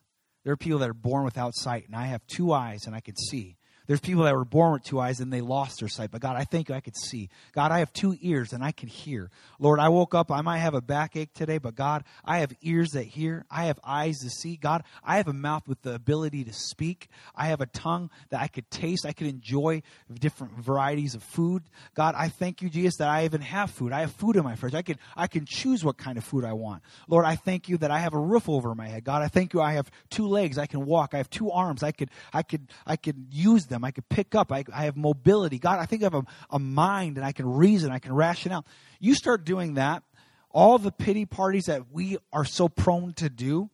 There 0.44 0.54
are 0.54 0.58
people 0.58 0.80
that 0.80 0.90
are 0.90 0.94
born 0.94 1.26
without 1.26 1.54
sight, 1.56 1.86
and 1.88 1.96
I 1.96 2.06
have 2.06 2.26
two 2.28 2.54
eyes 2.54 2.86
and 2.86 2.96
I 2.96 3.02
can 3.02 3.16
see. 3.16 3.58
There's 3.90 4.00
people 4.00 4.26
that 4.26 4.36
were 4.36 4.46
born 4.46 4.74
with 4.74 4.84
two 4.84 5.00
eyes 5.00 5.20
and 5.20 5.34
they 5.34 5.42
lost 5.42 5.80
their 5.80 5.90
sight. 5.90 6.12
But 6.12 6.22
God, 6.22 6.36
I 6.36 6.44
think 6.44 6.70
I 6.70 6.80
could 6.80 6.96
see. 6.96 7.28
God, 7.54 7.72
I 7.72 7.80
have 7.80 7.92
two 7.92 8.16
ears 8.22 8.54
and 8.54 8.64
I 8.64 8.72
can 8.72 8.88
hear. 8.88 9.32
Lord, 9.58 9.80
I 9.80 9.90
woke 9.90 10.14
up, 10.14 10.32
I 10.32 10.42
might 10.42 10.60
have 10.60 10.76
a 10.76 10.82
backache 10.82 11.34
today, 11.34 11.58
but 11.58 11.74
God, 11.74 12.04
I 12.24 12.38
have 12.42 12.54
ears 12.62 12.92
that 12.92 13.06
hear. 13.06 13.48
I 13.50 13.66
have 13.66 13.80
eyes 13.84 14.20
to 14.20 14.30
see. 14.30 14.58
God, 14.58 14.84
I 15.04 15.18
have 15.18 15.28
a 15.28 15.34
mouth 15.34 15.68
with 15.68 15.82
the 15.82 15.96
ability 15.96 16.44
to 16.44 16.54
speak. 16.54 17.08
I 17.36 17.48
have 17.48 17.62
a 17.62 17.66
tongue 17.66 18.12
that 18.30 18.40
I 18.40 18.48
could 18.48 18.70
taste. 18.70 19.08
I 19.08 19.12
could 19.12 19.26
enjoy 19.26 19.82
different 20.14 20.54
varieties 20.60 21.16
of 21.16 21.24
food. 21.24 21.64
God, 21.96 22.14
I 22.16 22.30
thank 22.30 22.62
you, 22.62 22.70
Jesus, 22.70 22.98
that 22.98 23.10
I 23.10 23.26
even 23.26 23.42
have 23.42 23.72
food. 23.72 23.92
I 23.92 24.02
have 24.02 24.12
food 24.12 24.36
in 24.36 24.44
my 24.44 24.54
fridge. 24.54 24.76
I 24.76 24.84
can, 24.84 25.00
I 25.18 25.26
can 25.26 25.46
choose 25.48 25.84
what 25.84 25.98
kind 25.98 26.20
of 26.20 26.24
food 26.24 26.46
I 26.46 26.54
want. 26.54 26.84
Lord, 27.08 27.26
I 27.26 27.38
thank 27.38 27.68
you 27.68 27.80
that 27.80 27.90
I 27.90 27.98
have 27.98 28.14
a 28.14 28.20
roof 28.20 28.50
over 28.50 28.76
my 28.76 28.88
head. 28.88 29.04
God, 29.04 29.24
I 29.24 29.30
thank 29.30 29.56
you 29.56 29.62
I 29.62 29.74
have 29.74 29.90
two 30.12 30.28
legs. 30.28 30.60
I 30.60 30.68
can 30.68 30.86
walk. 30.86 31.16
I 31.16 31.18
have 31.18 31.32
two 31.32 31.50
arms. 31.50 31.82
I 31.82 31.92
could, 31.92 32.12
I 32.32 32.44
could, 32.44 32.68
I 32.86 32.96
could 32.96 33.26
use 33.32 33.66
them 33.66 33.79
them. 33.80 33.86
I 33.86 33.92
can 33.92 34.04
pick 34.10 34.36
up. 34.36 34.52
I, 34.52 34.64
I 34.74 34.86
have 34.86 34.98
mobility. 34.98 35.60
God, 35.60 35.80
I 35.80 35.86
think 35.86 36.04
I 36.04 36.06
have 36.06 36.16
a, 36.16 36.26
a 36.50 36.60
mind 36.60 37.18
and 37.18 37.26
I 37.26 37.32
can 37.32 37.52
reason. 37.52 37.92
I 37.92 38.00
can 38.00 38.14
ration 38.14 38.52
out. 38.52 38.66
You 39.00 39.16
start 39.16 39.46
doing 39.46 39.76
that, 39.76 40.04
all 40.52 40.78
the 40.78 40.92
pity 40.92 41.26
parties 41.26 41.66
that 41.66 41.92
we 41.92 42.18
are 42.34 42.46
so 42.46 42.70
prone 42.70 43.14
to 43.14 43.30
do, 43.30 43.70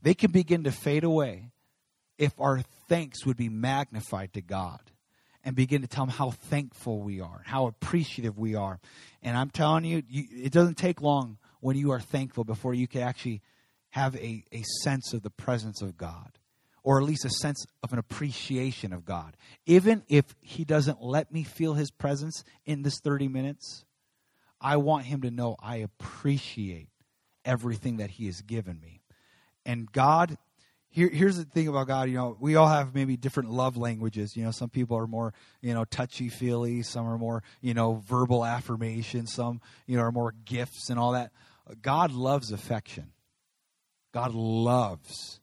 they 0.00 0.14
can 0.14 0.30
begin 0.30 0.64
to 0.64 0.72
fade 0.72 1.04
away 1.04 1.50
if 2.18 2.32
our 2.40 2.60
thanks 2.88 3.24
would 3.26 3.36
be 3.36 3.48
magnified 3.48 4.32
to 4.34 4.40
God 4.40 4.80
and 5.44 5.56
begin 5.56 5.82
to 5.82 5.88
tell 5.88 6.04
him 6.04 6.10
how 6.10 6.30
thankful 6.30 7.00
we 7.00 7.20
are, 7.20 7.42
how 7.44 7.66
appreciative 7.66 8.38
we 8.38 8.54
are. 8.54 8.80
And 9.22 9.36
I'm 9.36 9.50
telling 9.50 9.84
you, 9.84 10.02
you, 10.08 10.24
it 10.30 10.52
doesn't 10.52 10.76
take 10.76 11.00
long 11.00 11.38
when 11.60 11.76
you 11.76 11.90
are 11.90 12.00
thankful 12.00 12.44
before 12.44 12.74
you 12.74 12.86
can 12.86 13.02
actually 13.02 13.42
have 13.90 14.16
a, 14.16 14.44
a 14.52 14.62
sense 14.82 15.12
of 15.12 15.22
the 15.22 15.30
presence 15.30 15.82
of 15.82 15.96
God 15.96 16.38
or 16.82 16.98
at 16.98 17.04
least 17.04 17.24
a 17.24 17.30
sense 17.30 17.64
of 17.82 17.92
an 17.92 17.98
appreciation 17.98 18.92
of 18.92 19.04
God. 19.04 19.36
Even 19.66 20.02
if 20.08 20.24
He 20.40 20.64
doesn't 20.64 21.02
let 21.02 21.32
me 21.32 21.44
feel 21.44 21.74
His 21.74 21.90
presence 21.90 22.44
in 22.64 22.82
this 22.82 23.00
30 23.00 23.28
minutes, 23.28 23.84
I 24.60 24.76
want 24.76 25.06
Him 25.06 25.22
to 25.22 25.30
know 25.30 25.56
I 25.60 25.76
appreciate 25.76 26.88
everything 27.44 27.98
that 27.98 28.10
He 28.10 28.26
has 28.26 28.40
given 28.40 28.80
me. 28.80 29.02
And 29.64 29.90
God, 29.90 30.36
here, 30.88 31.08
here's 31.08 31.36
the 31.36 31.44
thing 31.44 31.68
about 31.68 31.86
God, 31.86 32.08
you 32.08 32.16
know, 32.16 32.36
we 32.38 32.56
all 32.56 32.68
have 32.68 32.94
maybe 32.94 33.16
different 33.16 33.50
love 33.50 33.76
languages. 33.76 34.36
You 34.36 34.44
know, 34.44 34.50
some 34.50 34.68
people 34.68 34.96
are 34.98 35.06
more, 35.06 35.32
you 35.60 35.72
know, 35.72 35.84
touchy 35.84 36.28
feely, 36.28 36.82
some 36.82 37.06
are 37.06 37.18
more, 37.18 37.42
you 37.60 37.74
know, 37.74 38.02
verbal 38.06 38.44
affirmation, 38.44 39.26
some, 39.26 39.60
you 39.86 39.96
know, 39.96 40.02
are 40.02 40.12
more 40.12 40.34
gifts 40.44 40.90
and 40.90 40.98
all 40.98 41.12
that. 41.12 41.30
God 41.80 42.12
loves 42.12 42.50
affection. 42.50 43.12
God 44.12 44.34
loves 44.34 45.40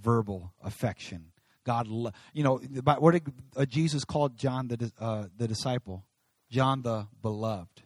verbal 0.00 0.52
affection. 0.62 1.32
God, 1.64 1.86
you 2.32 2.44
know, 2.44 2.56
what 2.82 3.12
did 3.12 3.32
uh, 3.56 3.66
Jesus 3.66 4.04
called 4.04 4.38
John 4.38 4.68
the 4.68 4.90
uh, 4.98 5.24
the 5.36 5.46
disciple? 5.46 6.04
John 6.50 6.82
the 6.82 7.06
beloved. 7.20 7.82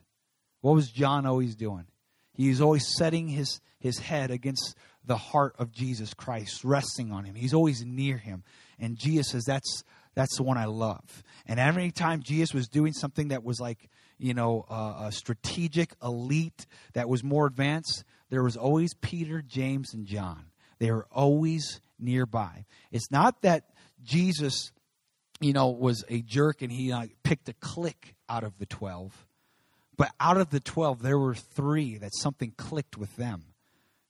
What 0.60 0.74
was 0.74 0.88
John 0.88 1.26
always 1.26 1.56
doing? 1.56 1.86
He's 2.32 2.60
always 2.60 2.86
setting 2.96 3.28
his 3.28 3.60
his 3.78 3.98
head 3.98 4.30
against 4.30 4.76
the 5.04 5.16
heart 5.16 5.56
of 5.58 5.72
Jesus 5.72 6.14
Christ, 6.14 6.62
resting 6.62 7.10
on 7.10 7.24
him. 7.24 7.34
He's 7.34 7.54
always 7.54 7.84
near 7.84 8.18
him, 8.18 8.44
and 8.78 8.96
Jesus 8.96 9.30
says, 9.30 9.44
"That's 9.44 9.82
that's 10.14 10.36
the 10.36 10.44
one 10.44 10.58
I 10.58 10.66
love." 10.66 11.22
And 11.46 11.58
every 11.58 11.90
time 11.90 12.22
Jesus 12.22 12.54
was 12.54 12.68
doing 12.68 12.92
something 12.92 13.28
that 13.28 13.42
was 13.42 13.60
like 13.60 13.90
you 14.16 14.32
know 14.32 14.64
uh, 14.70 15.06
a 15.06 15.12
strategic, 15.12 15.94
elite, 16.02 16.66
that 16.94 17.08
was 17.08 17.24
more 17.24 17.46
advanced, 17.46 18.04
there 18.30 18.44
was 18.44 18.56
always 18.56 18.94
Peter, 18.94 19.42
James, 19.42 19.92
and 19.92 20.06
John. 20.06 20.44
They 20.78 20.90
were 20.90 21.06
always 21.10 21.80
nearby. 22.02 22.64
It's 22.90 23.10
not 23.10 23.42
that 23.42 23.64
Jesus 24.02 24.72
you 25.42 25.52
know, 25.52 25.68
was 25.68 26.04
a 26.08 26.22
jerk 26.22 26.62
and 26.62 26.70
he 26.70 26.94
picked 27.24 27.48
a 27.48 27.52
clique 27.54 28.14
out 28.28 28.44
of 28.44 28.58
the 28.58 28.66
12. 28.66 29.26
But 29.96 30.10
out 30.20 30.36
of 30.36 30.50
the 30.50 30.60
12, 30.60 31.02
there 31.02 31.18
were 31.18 31.34
three 31.34 31.98
that 31.98 32.14
something 32.14 32.52
clicked 32.56 32.96
with 32.96 33.14
them. 33.16 33.44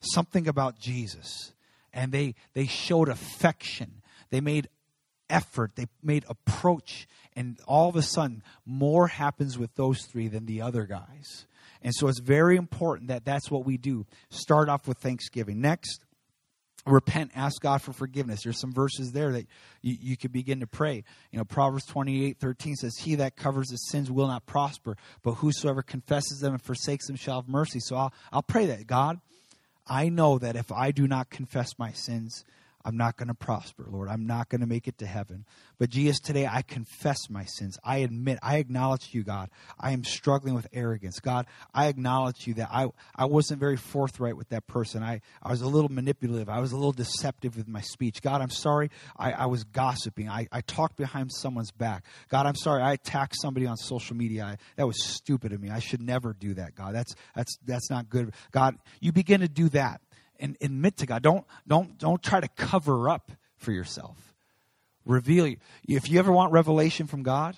Something 0.00 0.46
about 0.46 0.78
Jesus. 0.78 1.52
And 1.92 2.12
they, 2.12 2.34
they 2.54 2.66
showed 2.66 3.08
affection. 3.08 4.02
They 4.30 4.40
made 4.40 4.68
effort. 5.30 5.72
They 5.74 5.86
made 6.02 6.24
approach. 6.28 7.08
And 7.34 7.58
all 7.66 7.88
of 7.88 7.96
a 7.96 8.02
sudden, 8.02 8.42
more 8.66 9.08
happens 9.08 9.58
with 9.58 9.74
those 9.74 10.02
three 10.02 10.28
than 10.28 10.46
the 10.46 10.60
other 10.60 10.84
guys. 10.84 11.46
And 11.80 11.92
so 11.94 12.08
it's 12.08 12.20
very 12.20 12.56
important 12.56 13.08
that 13.08 13.24
that's 13.24 13.50
what 13.50 13.64
we 13.64 13.76
do. 13.76 14.06
Start 14.30 14.68
off 14.68 14.86
with 14.86 14.98
thanksgiving. 14.98 15.60
Next, 15.60 16.04
repent 16.84 17.30
ask 17.34 17.60
god 17.62 17.80
for 17.80 17.92
forgiveness. 17.92 18.42
There's 18.42 18.60
some 18.60 18.72
verses 18.72 19.12
there 19.12 19.32
that 19.32 19.46
you, 19.82 19.96
you 20.00 20.16
could 20.16 20.32
begin 20.32 20.60
to 20.60 20.66
pray. 20.66 21.04
You 21.30 21.38
know 21.38 21.44
proverbs 21.44 21.86
28 21.86 22.38
13 22.38 22.76
says 22.76 22.96
he 22.98 23.16
that 23.16 23.36
covers 23.36 23.70
his 23.70 23.88
sins 23.88 24.10
will 24.10 24.28
not 24.28 24.46
prosper 24.46 24.96
but 25.22 25.34
whosoever 25.34 25.82
confesses 25.82 26.40
them 26.40 26.52
and 26.52 26.62
forsakes 26.62 27.06
them 27.06 27.16
shall 27.16 27.40
have 27.40 27.48
mercy. 27.48 27.80
So 27.80 27.96
i'll, 27.96 28.12
I'll 28.32 28.42
pray 28.42 28.66
that 28.66 28.86
god 28.86 29.20
i 29.86 30.08
know 30.08 30.38
that 30.38 30.56
if 30.56 30.70
i 30.72 30.90
do 30.90 31.06
not 31.06 31.30
confess 31.30 31.78
my 31.78 31.92
sins 31.92 32.44
I'm 32.84 32.96
not 32.96 33.16
going 33.16 33.28
to 33.28 33.34
prosper, 33.34 33.86
Lord. 33.88 34.08
I'm 34.08 34.26
not 34.26 34.48
going 34.48 34.60
to 34.60 34.66
make 34.66 34.88
it 34.88 34.98
to 34.98 35.06
heaven. 35.06 35.44
But 35.78 35.90
Jesus, 35.90 36.20
today 36.20 36.46
I 36.46 36.62
confess 36.62 37.30
my 37.30 37.44
sins. 37.44 37.78
I 37.84 37.98
admit, 37.98 38.38
I 38.42 38.58
acknowledge 38.58 39.08
you, 39.12 39.22
God. 39.22 39.50
I 39.78 39.92
am 39.92 40.04
struggling 40.04 40.54
with 40.54 40.66
arrogance. 40.72 41.20
God, 41.20 41.46
I 41.74 41.86
acknowledge 41.86 42.46
you 42.46 42.54
that 42.54 42.68
I, 42.72 42.88
I 43.14 43.26
wasn't 43.26 43.60
very 43.60 43.76
forthright 43.76 44.36
with 44.36 44.48
that 44.50 44.66
person. 44.66 45.02
I, 45.02 45.20
I 45.42 45.50
was 45.50 45.62
a 45.62 45.66
little 45.66 45.90
manipulative. 45.90 46.48
I 46.48 46.60
was 46.60 46.72
a 46.72 46.76
little 46.76 46.92
deceptive 46.92 47.56
with 47.56 47.68
my 47.68 47.80
speech. 47.80 48.22
God, 48.22 48.40
I'm 48.40 48.50
sorry. 48.50 48.90
I, 49.16 49.32
I 49.32 49.46
was 49.46 49.64
gossiping. 49.64 50.28
I, 50.28 50.48
I 50.52 50.60
talked 50.60 50.96
behind 50.96 51.30
someone's 51.32 51.72
back. 51.72 52.04
God, 52.28 52.46
I'm 52.46 52.56
sorry. 52.56 52.82
I 52.82 52.92
attacked 52.92 53.36
somebody 53.40 53.66
on 53.66 53.76
social 53.76 54.16
media. 54.16 54.44
I, 54.44 54.56
that 54.76 54.86
was 54.86 55.02
stupid 55.02 55.52
of 55.52 55.60
me. 55.60 55.70
I 55.70 55.78
should 55.78 56.02
never 56.02 56.32
do 56.32 56.54
that, 56.54 56.74
God. 56.74 56.94
That's, 56.94 57.14
that's, 57.34 57.58
that's 57.64 57.90
not 57.90 58.08
good. 58.08 58.32
God, 58.50 58.76
you 59.00 59.12
begin 59.12 59.40
to 59.40 59.48
do 59.48 59.68
that 59.70 60.00
and 60.42 60.58
admit 60.60 60.98
to 60.98 61.06
God. 61.06 61.22
Don't, 61.22 61.46
don't, 61.66 61.96
don't 61.96 62.22
try 62.22 62.40
to 62.40 62.48
cover 62.48 63.08
up 63.08 63.32
for 63.56 63.72
yourself. 63.72 64.34
Reveal. 65.06 65.54
If 65.88 66.10
you 66.10 66.18
ever 66.18 66.32
want 66.32 66.52
revelation 66.52 67.06
from 67.06 67.22
God, 67.22 67.56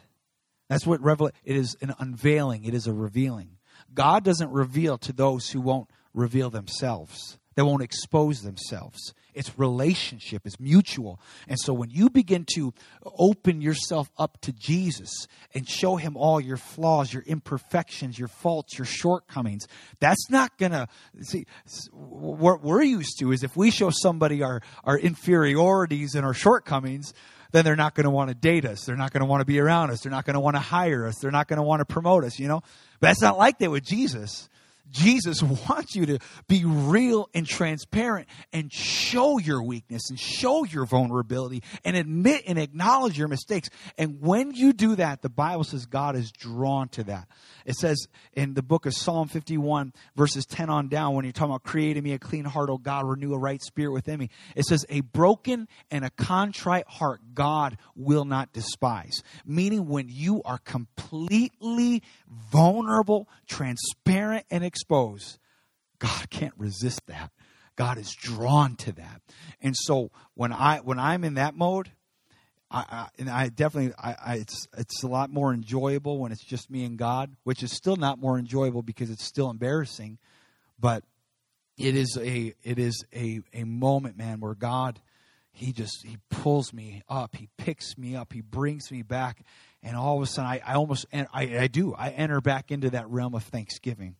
that's 0.69 0.87
what 0.87 1.03
revel. 1.03 1.31
It 1.45 1.57
is 1.57 1.77
an 1.81 1.95
unveiling. 1.99 2.65
It 2.65 2.75
is 2.75 2.87
a 2.87 2.93
revealing. 2.93 3.57
God 3.93 4.23
doesn't 4.23 4.51
reveal 4.51 4.99
to 4.99 5.13
those 5.13 5.51
who 5.51 5.61
won't 5.61 5.91
reveal 6.13 6.51
themselves. 6.51 7.39
They 7.55 7.63
won't 7.63 7.83
expose 7.83 8.43
themselves. 8.43 9.15
It's 9.35 9.59
relationship, 9.59 10.43
it's 10.45 10.61
mutual. 10.61 11.21
And 11.49 11.59
so 11.59 11.73
when 11.73 11.91
you 11.91 12.09
begin 12.09 12.47
to 12.55 12.73
open 13.05 13.61
yourself 13.61 14.11
up 14.17 14.41
to 14.43 14.53
Jesus 14.53 15.11
and 15.55 15.69
show 15.69 15.97
him 15.97 16.17
all 16.17 16.41
your 16.41 16.57
flaws, 16.57 17.13
your 17.13 17.25
imperfections, 17.25 18.19
your 18.19 18.29
faults, 18.29 18.79
your 18.79 18.85
shortcomings, 18.85 19.67
that's 19.99 20.31
not 20.31 20.57
going 20.57 20.73
to 20.73 20.89
see 21.23 21.47
what 21.91 22.63
we're 22.63 22.83
used 22.83 23.19
to 23.19 23.33
is 23.33 23.43
if 23.43 23.57
we 23.57 23.71
show 23.71 23.91
somebody 23.91 24.43
our, 24.43 24.63
our 24.85 24.99
inferiorities 24.99 26.15
and 26.15 26.25
our 26.25 26.35
shortcomings, 26.35 27.13
then 27.51 27.65
they're 27.65 27.77
not 27.77 27.95
going 27.95 28.05
to 28.05 28.11
want 28.11 28.29
to 28.29 28.35
date 28.35 28.65
us. 28.65 28.85
They're 28.85 28.97
not 28.97 29.13
going 29.13 29.21
to 29.21 29.27
want 29.27 29.41
to 29.41 29.45
be 29.45 29.61
around 29.61 29.91
us. 29.91 30.01
They're 30.01 30.11
not 30.11 30.25
going 30.25 30.35
to 30.35 30.41
want 30.41 30.57
to 30.57 30.61
hire 30.61 31.07
us. 31.07 31.19
They're 31.21 31.31
not 31.31 31.47
going 31.47 31.59
to 31.59 31.63
want 31.63 31.81
to 31.81 31.85
promote 31.85 32.25
us, 32.25 32.39
you 32.39 32.49
know? 32.49 32.63
But 32.99 33.09
that's 33.09 33.23
not 33.23 33.39
like 33.39 33.59
that 33.59 33.71
with 33.71 33.85
Jesus. 33.85 34.49
Jesus 34.91 35.43
wants 35.69 35.95
you 35.95 36.07
to 36.07 36.19
be 36.49 36.65
real 36.65 37.29
and 37.35 37.47
transparent 37.47 38.29
and 38.53 38.73
show 38.73 39.39
your 39.39 39.63
weakness 39.63 40.11
and 40.11 40.19
show 40.19 40.65
your 40.65 40.87
vulnerability 40.87 41.63
and 41.85 41.97
admit 41.97 42.45
and 42.47 42.59
acknowledge 42.59 43.19
your 43.19 43.29
mistakes. 43.29 43.69
And 43.99 44.21
when 44.21 44.53
you 44.53 44.73
do 44.73 44.97
that, 44.97 45.23
the 45.23 45.29
Bible 45.29 45.65
says 45.65 45.87
God 45.87 46.17
is 46.17 46.31
drawn 46.31 46.89
to 46.91 47.05
that. 47.05 47.29
It 47.65 47.77
says 47.77 48.07
in 48.35 48.55
the 48.55 48.63
book 48.63 48.87
of 48.87 48.95
Psalm 48.95 49.29
51, 49.29 49.93
verses 50.17 50.45
10 50.47 50.69
on 50.69 50.89
down, 50.89 51.15
when 51.15 51.25
you're 51.25 51.33
talking 51.33 51.51
about 51.51 51.63
creating 51.63 52.03
me 52.03 52.13
a 52.13 52.19
clean 52.19 52.45
heart, 52.45 52.69
oh 52.71 52.79
God, 52.79 53.07
renew 53.07 53.33
a 53.33 53.39
right 53.39 53.63
spirit 53.63 53.93
within 53.93 54.19
me. 54.19 54.31
It 54.55 54.65
says, 54.65 54.85
a 54.89 55.01
broken 55.01 55.69
and 55.91 56.05
a 56.05 56.11
contrite 56.11 56.87
heart 56.87 57.21
God 57.35 57.79
will 57.97 58.25
not 58.25 58.53
despise. 58.53 59.23
Meaning 59.47 59.89
when 59.89 60.09
you 60.09 60.43
are 60.45 60.59
completely 60.59 62.03
vulnerable, 62.29 63.29
transparent, 63.47 64.45
and 64.51 64.63
exposed, 64.75 65.39
God 66.01 66.29
can't 66.31 66.55
resist 66.59 67.07
that. 67.07 67.31
God 67.77 67.97
is 67.97 68.13
drawn 68.13 68.75
to 68.77 68.93
that. 68.93 69.21
And 69.61 69.77
so 69.77 70.11
when 70.35 70.53
I 70.53 70.79
when 70.79 70.99
I'm 70.99 71.25
in 71.25 71.35
that 71.35 71.55
mode, 71.55 71.91
I, 72.71 72.85
I, 72.91 73.09
and 73.19 73.31
I 73.31 73.49
definitely, 73.51 73.95
I, 73.97 74.17
I, 74.25 74.35
it's 74.37 74.67
it's 74.77 75.03
a 75.05 75.07
lot 75.07 75.31
more 75.31 75.53
enjoyable 75.53 76.19
when 76.19 76.33
it's 76.33 76.45
just 76.45 76.71
me 76.71 76.85
and 76.85 76.99
God, 76.99 77.37
which 77.45 77.63
is 77.63 77.73
still 77.73 77.97
not 77.97 78.19
more 78.19 78.39
enjoyable 78.39 78.83
because 78.83 79.11
it's 79.11 79.25
still 79.25 79.49
embarrassing, 79.51 80.19
but 80.79 81.05
it 81.77 81.97
is 81.97 82.19
a 82.21 82.55
it 82.63 82.79
is 82.79 83.05
a 83.15 83.41
a 83.53 83.65
moment, 83.65 84.17
man, 84.17 84.41
where 84.41 84.55
God, 84.55 85.01
he 85.53 85.73
just 85.73 86.05
he 86.05 86.19
pulls 86.31 86.73
me 86.73 87.03
up, 87.09 87.37
he 87.37 87.49
picks 87.59 87.97
me 87.97 88.17
up, 88.17 88.33
he 88.33 88.41
brings 88.41 88.91
me 88.91 89.03
back, 89.03 89.45
and 89.83 89.97
all 89.97 90.17
of 90.17 90.23
a 90.23 90.27
sudden 90.27 90.51
I, 90.51 90.61
I 90.65 90.75
almost 90.75 91.07
I, 91.13 91.29
I 91.59 91.67
do 91.69 91.95
I 91.95 92.11
enter 92.11 92.41
back 92.41 92.71
into 92.71 92.91
that 92.91 93.09
realm 93.09 93.35
of 93.35 93.45
thanksgiving 93.45 94.17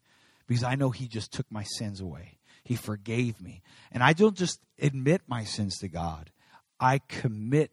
because 0.47 0.65
I 0.65 0.75
know 0.75 0.91
he 0.91 1.09
just 1.09 1.33
took 1.33 1.51
my 1.51 1.65
sins 1.65 2.01
away. 2.01 2.39
He 2.63 2.77
forgave 2.77 3.41
me, 3.41 3.63
and 3.93 4.03
I 4.03 4.15
don't 4.15 4.37
just 4.37 4.59
admit 4.79 5.23
my 5.27 5.45
sins 5.45 5.79
to 5.79 5.89
God. 5.89 6.31
I 6.81 6.99
commit 7.09 7.71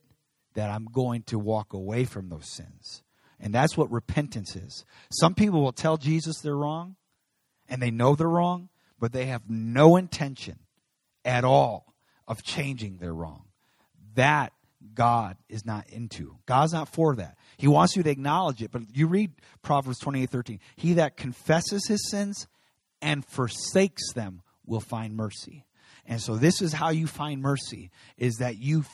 that 0.54 0.70
I'm 0.70 0.86
going 0.86 1.24
to 1.24 1.40
walk 1.40 1.74
away 1.74 2.06
from 2.06 2.30
those 2.30 2.54
sins. 2.54 3.04
And 3.40 3.54
that's 3.54 3.76
what 3.76 3.92
repentance 3.92 4.56
is. 4.56 4.86
Some 5.12 5.34
people 5.34 5.62
will 5.62 5.72
tell 5.72 5.98
Jesus 5.98 6.40
they're 6.40 6.56
wrong, 6.56 6.96
and 7.68 7.82
they 7.82 7.90
know 7.90 8.16
they're 8.16 8.28
wrong, 8.28 8.70
but 9.00 9.14
they 9.14 9.26
have 9.26 9.50
no 9.50 9.96
intention 9.96 10.60
at 11.26 11.44
all 11.44 11.96
of 12.28 12.44
changing 12.44 12.98
their 12.98 13.14
wrong. 13.14 13.46
That 14.16 14.54
God 14.94 15.38
is 15.50 15.66
not 15.66 15.90
into. 15.90 16.38
God's 16.46 16.74
not 16.74 16.90
for 16.90 17.16
that. 17.16 17.38
He 17.58 17.68
wants 17.68 17.96
you 17.96 18.04
to 18.04 18.10
acknowledge 18.10 18.62
it. 18.62 18.72
But 18.72 18.84
you 18.94 19.08
read 19.08 19.32
Proverbs 19.62 20.00
28 20.00 20.30
13. 20.30 20.60
He 20.76 20.94
that 20.94 21.18
confesses 21.18 21.88
his 21.88 22.10
sins 22.10 22.48
and 23.02 23.26
forsakes 23.26 24.14
them 24.14 24.42
will 24.66 24.80
find 24.80 25.16
mercy. 25.16 25.66
And 26.06 26.22
so 26.22 26.36
this 26.36 26.62
is 26.62 26.74
how 26.74 26.90
you 26.90 27.08
find 27.08 27.42
mercy 27.42 27.92
is 28.18 28.38
that 28.38 28.58
you 28.58 28.86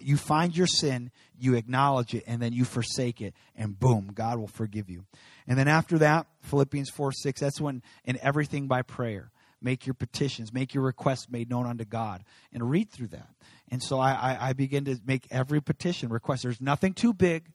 you 0.00 0.16
find 0.16 0.56
your 0.56 0.66
sin, 0.66 1.10
you 1.38 1.54
acknowledge 1.54 2.14
it 2.14 2.24
and 2.26 2.40
then 2.40 2.52
you 2.52 2.64
forsake 2.64 3.20
it 3.20 3.34
and 3.56 3.78
boom, 3.78 4.10
God 4.14 4.38
will 4.38 4.46
forgive 4.46 4.90
you. 4.90 5.04
And 5.46 5.58
then 5.58 5.68
after 5.68 5.98
that, 5.98 6.26
Philippians 6.42 6.90
4 6.90 7.12
6, 7.12 7.40
that's 7.40 7.60
when 7.60 7.82
in 8.04 8.18
everything 8.20 8.68
by 8.68 8.82
prayer. 8.82 9.30
Make 9.62 9.86
your 9.86 9.94
petitions, 9.94 10.54
make 10.54 10.72
your 10.72 10.82
requests 10.84 11.28
made 11.28 11.50
known 11.50 11.66
unto 11.66 11.84
God, 11.84 12.24
and 12.50 12.70
read 12.70 12.90
through 12.90 13.08
that. 13.08 13.28
And 13.70 13.82
so 13.82 13.98
I, 13.98 14.12
I, 14.12 14.48
I 14.48 14.52
begin 14.54 14.86
to 14.86 14.98
make 15.04 15.26
every 15.30 15.60
petition 15.60 16.08
request. 16.08 16.44
There's 16.44 16.62
nothing 16.62 16.94
too 16.94 17.12
big, 17.12 17.50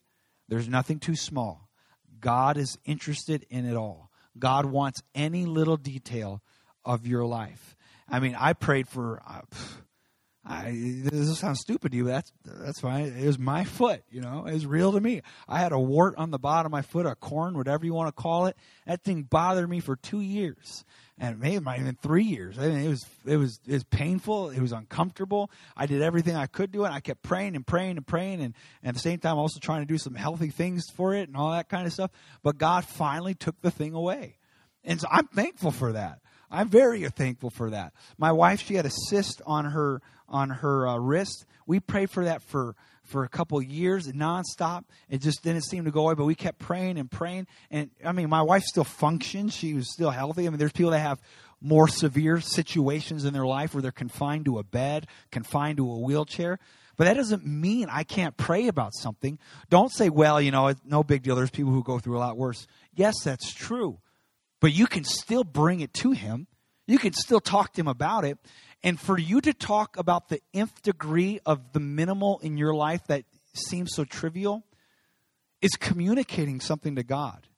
there's 0.48 0.68
nothing 0.68 1.00
too 1.00 1.16
small. 1.16 1.68
God 2.20 2.56
is 2.56 2.78
interested 2.84 3.44
in 3.50 3.66
it 3.66 3.76
all. 3.76 4.10
God 4.38 4.66
wants 4.66 5.02
any 5.14 5.46
little 5.46 5.76
detail 5.76 6.42
of 6.84 7.06
your 7.06 7.24
life. 7.24 7.76
I 8.08 8.20
mean, 8.20 8.36
I 8.38 8.52
prayed 8.52 8.88
for. 8.88 9.22
Uh, 9.26 9.42
I, 10.48 11.00
this 11.02 11.38
sounds 11.38 11.58
stupid 11.58 11.90
to 11.90 11.96
you, 11.98 12.04
but 12.04 12.10
that's 12.10 12.32
that's 12.44 12.80
fine. 12.80 13.06
It 13.06 13.26
was 13.26 13.38
my 13.38 13.64
foot, 13.64 14.04
you 14.10 14.20
know. 14.20 14.46
It 14.46 14.54
was 14.54 14.64
real 14.64 14.92
to 14.92 15.00
me. 15.00 15.22
I 15.48 15.58
had 15.58 15.72
a 15.72 15.78
wart 15.78 16.14
on 16.18 16.30
the 16.30 16.38
bottom 16.38 16.66
of 16.66 16.72
my 16.72 16.82
foot, 16.82 17.04
a 17.04 17.16
corn, 17.16 17.56
whatever 17.56 17.84
you 17.84 17.92
want 17.92 18.14
to 18.14 18.22
call 18.22 18.46
it. 18.46 18.56
That 18.86 19.02
thing 19.02 19.22
bothered 19.22 19.68
me 19.68 19.80
for 19.80 19.96
two 19.96 20.20
years, 20.20 20.84
and 21.18 21.40
maybe 21.40 21.58
might 21.58 21.80
even 21.80 21.96
three 22.00 22.22
years. 22.22 22.60
I 22.60 22.68
mean, 22.68 22.78
it 22.78 22.88
was 22.88 23.06
it 23.26 23.36
was 23.38 23.58
it 23.66 23.72
was 23.72 23.84
painful. 23.84 24.50
It 24.50 24.60
was 24.60 24.70
uncomfortable. 24.70 25.50
I 25.76 25.86
did 25.86 26.00
everything 26.00 26.36
I 26.36 26.46
could 26.46 26.70
do 26.70 26.84
it. 26.84 26.90
I 26.90 27.00
kept 27.00 27.22
praying 27.22 27.56
and 27.56 27.66
praying 27.66 27.96
and 27.96 28.06
praying, 28.06 28.40
and, 28.40 28.54
and 28.82 28.90
at 28.90 28.94
the 28.94 29.00
same 29.00 29.18
time, 29.18 29.38
also 29.38 29.58
trying 29.58 29.80
to 29.80 29.86
do 29.86 29.98
some 29.98 30.14
healthy 30.14 30.50
things 30.50 30.84
for 30.94 31.12
it 31.12 31.28
and 31.28 31.36
all 31.36 31.50
that 31.50 31.68
kind 31.68 31.88
of 31.88 31.92
stuff. 31.92 32.12
But 32.44 32.56
God 32.56 32.84
finally 32.84 33.34
took 33.34 33.60
the 33.62 33.72
thing 33.72 33.94
away, 33.94 34.36
and 34.84 35.00
so 35.00 35.08
I'm 35.10 35.26
thankful 35.26 35.72
for 35.72 35.92
that. 35.92 36.20
I'm 36.48 36.68
very 36.68 37.02
thankful 37.08 37.50
for 37.50 37.70
that. 37.70 37.92
My 38.18 38.30
wife, 38.30 38.62
she 38.62 38.74
had 38.74 38.86
a 38.86 38.90
cyst 39.08 39.42
on 39.44 39.64
her 39.64 40.00
on 40.28 40.50
her 40.50 40.86
uh, 40.88 40.96
wrist. 40.98 41.46
We 41.66 41.80
prayed 41.80 42.10
for 42.10 42.24
that 42.24 42.42
for 42.42 42.74
for 43.04 43.24
a 43.24 43.28
couple 43.28 43.60
years 43.62 44.10
nonstop. 44.12 44.84
It 45.08 45.20
just 45.20 45.42
didn't 45.42 45.62
seem 45.62 45.84
to 45.84 45.90
go 45.90 46.02
away, 46.02 46.14
but 46.14 46.24
we 46.24 46.34
kept 46.34 46.58
praying 46.58 46.98
and 46.98 47.10
praying. 47.10 47.46
And 47.70 47.90
I 48.04 48.12
mean, 48.12 48.28
my 48.28 48.42
wife 48.42 48.64
still 48.64 48.84
functions. 48.84 49.54
She 49.54 49.74
was 49.74 49.92
still 49.92 50.10
healthy. 50.10 50.46
I 50.46 50.50
mean, 50.50 50.58
there's 50.58 50.72
people 50.72 50.90
that 50.90 50.98
have 50.98 51.20
more 51.60 51.88
severe 51.88 52.40
situations 52.40 53.24
in 53.24 53.32
their 53.32 53.46
life 53.46 53.74
where 53.74 53.82
they're 53.82 53.92
confined 53.92 54.44
to 54.46 54.58
a 54.58 54.64
bed, 54.64 55.06
confined 55.30 55.78
to 55.78 55.90
a 55.90 55.98
wheelchair. 55.98 56.58
But 56.96 57.04
that 57.04 57.14
doesn't 57.14 57.44
mean 57.44 57.88
I 57.90 58.04
can't 58.04 58.36
pray 58.36 58.68
about 58.68 58.94
something. 58.94 59.38
Don't 59.68 59.92
say, 59.92 60.08
well, 60.08 60.40
you 60.40 60.50
know, 60.50 60.72
no 60.84 61.02
big 61.02 61.22
deal. 61.22 61.36
There's 61.36 61.50
people 61.50 61.72
who 61.72 61.82
go 61.82 61.98
through 61.98 62.16
a 62.16 62.20
lot 62.20 62.36
worse. 62.36 62.66
Yes, 62.94 63.14
that's 63.22 63.52
true. 63.52 63.98
But 64.60 64.72
you 64.72 64.86
can 64.86 65.04
still 65.04 65.44
bring 65.44 65.80
it 65.80 65.92
to 65.94 66.12
him. 66.12 66.46
You 66.86 66.98
can 66.98 67.12
still 67.12 67.40
talk 67.40 67.74
to 67.74 67.80
him 67.80 67.88
about 67.88 68.24
it. 68.24 68.38
And 68.86 69.00
for 69.00 69.18
you 69.18 69.40
to 69.40 69.52
talk 69.52 69.98
about 69.98 70.28
the 70.28 70.40
nth 70.54 70.80
degree 70.82 71.40
of 71.44 71.72
the 71.72 71.80
minimal 71.80 72.38
in 72.38 72.56
your 72.56 72.72
life 72.72 73.04
that 73.08 73.24
seems 73.52 73.92
so 73.92 74.04
trivial, 74.04 74.62
is 75.60 75.72
communicating 75.72 76.60
something 76.60 76.94
to 76.94 77.02
God. 77.02 77.48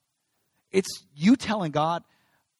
It's 0.70 0.88
you 1.14 1.36
telling 1.36 1.70
God, 1.70 2.02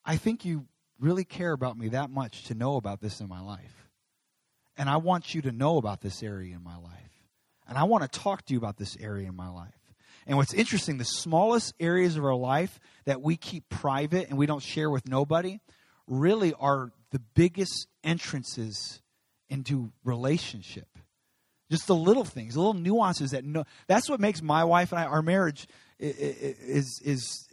I 0.04 0.16
think 0.16 0.44
you 0.44 0.66
really 1.00 1.24
care 1.24 1.52
about 1.52 1.78
me 1.78 1.88
that 1.88 2.10
much 2.10 2.44
to 2.44 2.54
know 2.54 2.76
about 2.76 3.00
this 3.00 3.22
in 3.22 3.28
my 3.28 3.40
life. 3.40 3.88
And 4.76 4.90
I 4.90 4.98
want 4.98 5.34
you 5.34 5.40
to 5.42 5.52
know 5.52 5.78
about 5.78 6.02
this 6.02 6.22
area 6.22 6.54
in 6.54 6.62
my 6.62 6.76
life. 6.76 6.92
And 7.66 7.78
I 7.78 7.84
want 7.84 8.10
to 8.10 8.18
talk 8.20 8.44
to 8.44 8.52
you 8.52 8.58
about 8.58 8.76
this 8.76 8.98
area 9.00 9.28
in 9.28 9.34
my 9.34 9.48
life. 9.48 9.72
And 10.26 10.36
what's 10.36 10.52
interesting, 10.52 10.98
the 10.98 11.04
smallest 11.04 11.72
areas 11.80 12.18
of 12.18 12.24
our 12.26 12.34
life 12.34 12.78
that 13.06 13.22
we 13.22 13.38
keep 13.38 13.70
private 13.70 14.28
and 14.28 14.36
we 14.36 14.44
don't 14.44 14.62
share 14.62 14.90
with 14.90 15.08
nobody 15.08 15.58
really 16.08 16.54
are 16.54 16.90
the 17.10 17.20
biggest 17.34 17.86
entrances 18.02 19.00
into 19.48 19.92
relationship. 20.04 20.88
Just 21.70 21.86
the 21.86 21.94
little 21.94 22.24
things, 22.24 22.54
the 22.54 22.60
little 22.60 22.74
nuances 22.74 23.32
that 23.32 23.44
no, 23.44 23.64
that's 23.86 24.08
what 24.08 24.20
makes 24.20 24.40
my 24.40 24.64
wife 24.64 24.90
and 24.92 25.00
I, 25.00 25.04
our 25.04 25.22
marriage 25.22 25.68
is, 25.98 27.00
is, 27.04 27.48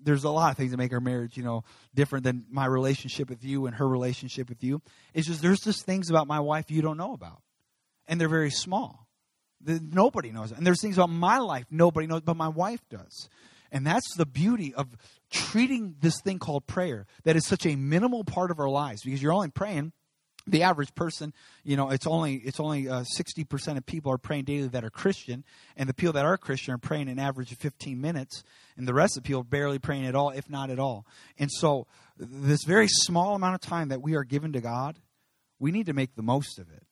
there's 0.00 0.24
a 0.24 0.30
lot 0.30 0.50
of 0.50 0.56
things 0.56 0.70
that 0.70 0.76
make 0.76 0.92
our 0.92 1.00
marriage, 1.00 1.36
you 1.36 1.42
know, 1.42 1.64
different 1.94 2.24
than 2.24 2.44
my 2.50 2.66
relationship 2.66 3.28
with 3.28 3.44
you 3.44 3.66
and 3.66 3.74
her 3.76 3.88
relationship 3.88 4.48
with 4.48 4.62
you. 4.62 4.80
It's 5.12 5.26
just 5.26 5.42
there's 5.42 5.60
just 5.60 5.84
things 5.84 6.08
about 6.08 6.26
my 6.26 6.40
wife 6.40 6.70
you 6.70 6.82
don't 6.82 6.96
know 6.96 7.12
about, 7.12 7.42
and 8.06 8.20
they're 8.20 8.28
very 8.28 8.50
small. 8.50 9.06
The, 9.60 9.80
nobody 9.82 10.30
knows, 10.30 10.52
and 10.52 10.64
there's 10.64 10.80
things 10.80 10.96
about 10.96 11.10
my 11.10 11.38
life 11.38 11.66
nobody 11.70 12.06
knows, 12.06 12.20
but 12.20 12.36
my 12.36 12.48
wife 12.48 12.80
does, 12.88 13.28
and 13.72 13.84
that's 13.84 14.14
the 14.16 14.24
beauty 14.24 14.72
of 14.72 14.86
treating 15.30 15.96
this 16.00 16.20
thing 16.20 16.38
called 16.38 16.66
prayer 16.66 17.06
that 17.24 17.36
is 17.36 17.46
such 17.46 17.66
a 17.66 17.76
minimal 17.76 18.24
part 18.24 18.50
of 18.50 18.58
our 18.58 18.68
lives 18.68 19.02
because 19.02 19.22
you're 19.22 19.32
only 19.32 19.50
praying 19.50 19.92
the 20.50 20.62
average 20.62 20.94
person, 20.94 21.32
you 21.62 21.76
know, 21.76 21.90
it's 21.90 22.06
only 22.06 22.36
it's 22.36 22.60
only 22.60 22.88
uh, 22.88 23.04
sixty 23.04 23.42
uh, 23.42 23.46
percent 23.46 23.78
of 23.78 23.86
people 23.86 24.12
are 24.12 24.18
praying 24.18 24.44
daily 24.44 24.68
that 24.68 24.84
are 24.84 24.90
Christian, 24.90 25.44
and 25.76 25.88
the 25.88 25.94
people 25.94 26.14
that 26.14 26.24
are 26.24 26.36
Christian 26.36 26.74
are 26.74 26.78
praying 26.78 27.08
an 27.08 27.18
average 27.18 27.52
of 27.52 27.58
fifteen 27.58 28.00
minutes, 28.00 28.42
and 28.76 28.88
the 28.88 28.94
rest 28.94 29.16
of 29.16 29.22
the 29.22 29.26
people 29.26 29.42
are 29.42 29.44
barely 29.44 29.78
praying 29.78 30.06
at 30.06 30.14
all, 30.14 30.30
if 30.30 30.48
not 30.48 30.70
at 30.70 30.78
all. 30.78 31.06
And 31.38 31.50
so, 31.50 31.86
this 32.16 32.64
very 32.64 32.88
small 32.88 33.34
amount 33.34 33.56
of 33.56 33.60
time 33.60 33.88
that 33.88 34.02
we 34.02 34.14
are 34.14 34.24
given 34.24 34.52
to 34.52 34.60
God, 34.60 34.98
we 35.58 35.70
need 35.70 35.86
to 35.86 35.92
make 35.92 36.14
the 36.14 36.22
most 36.22 36.58
of 36.58 36.70
it. 36.70 36.84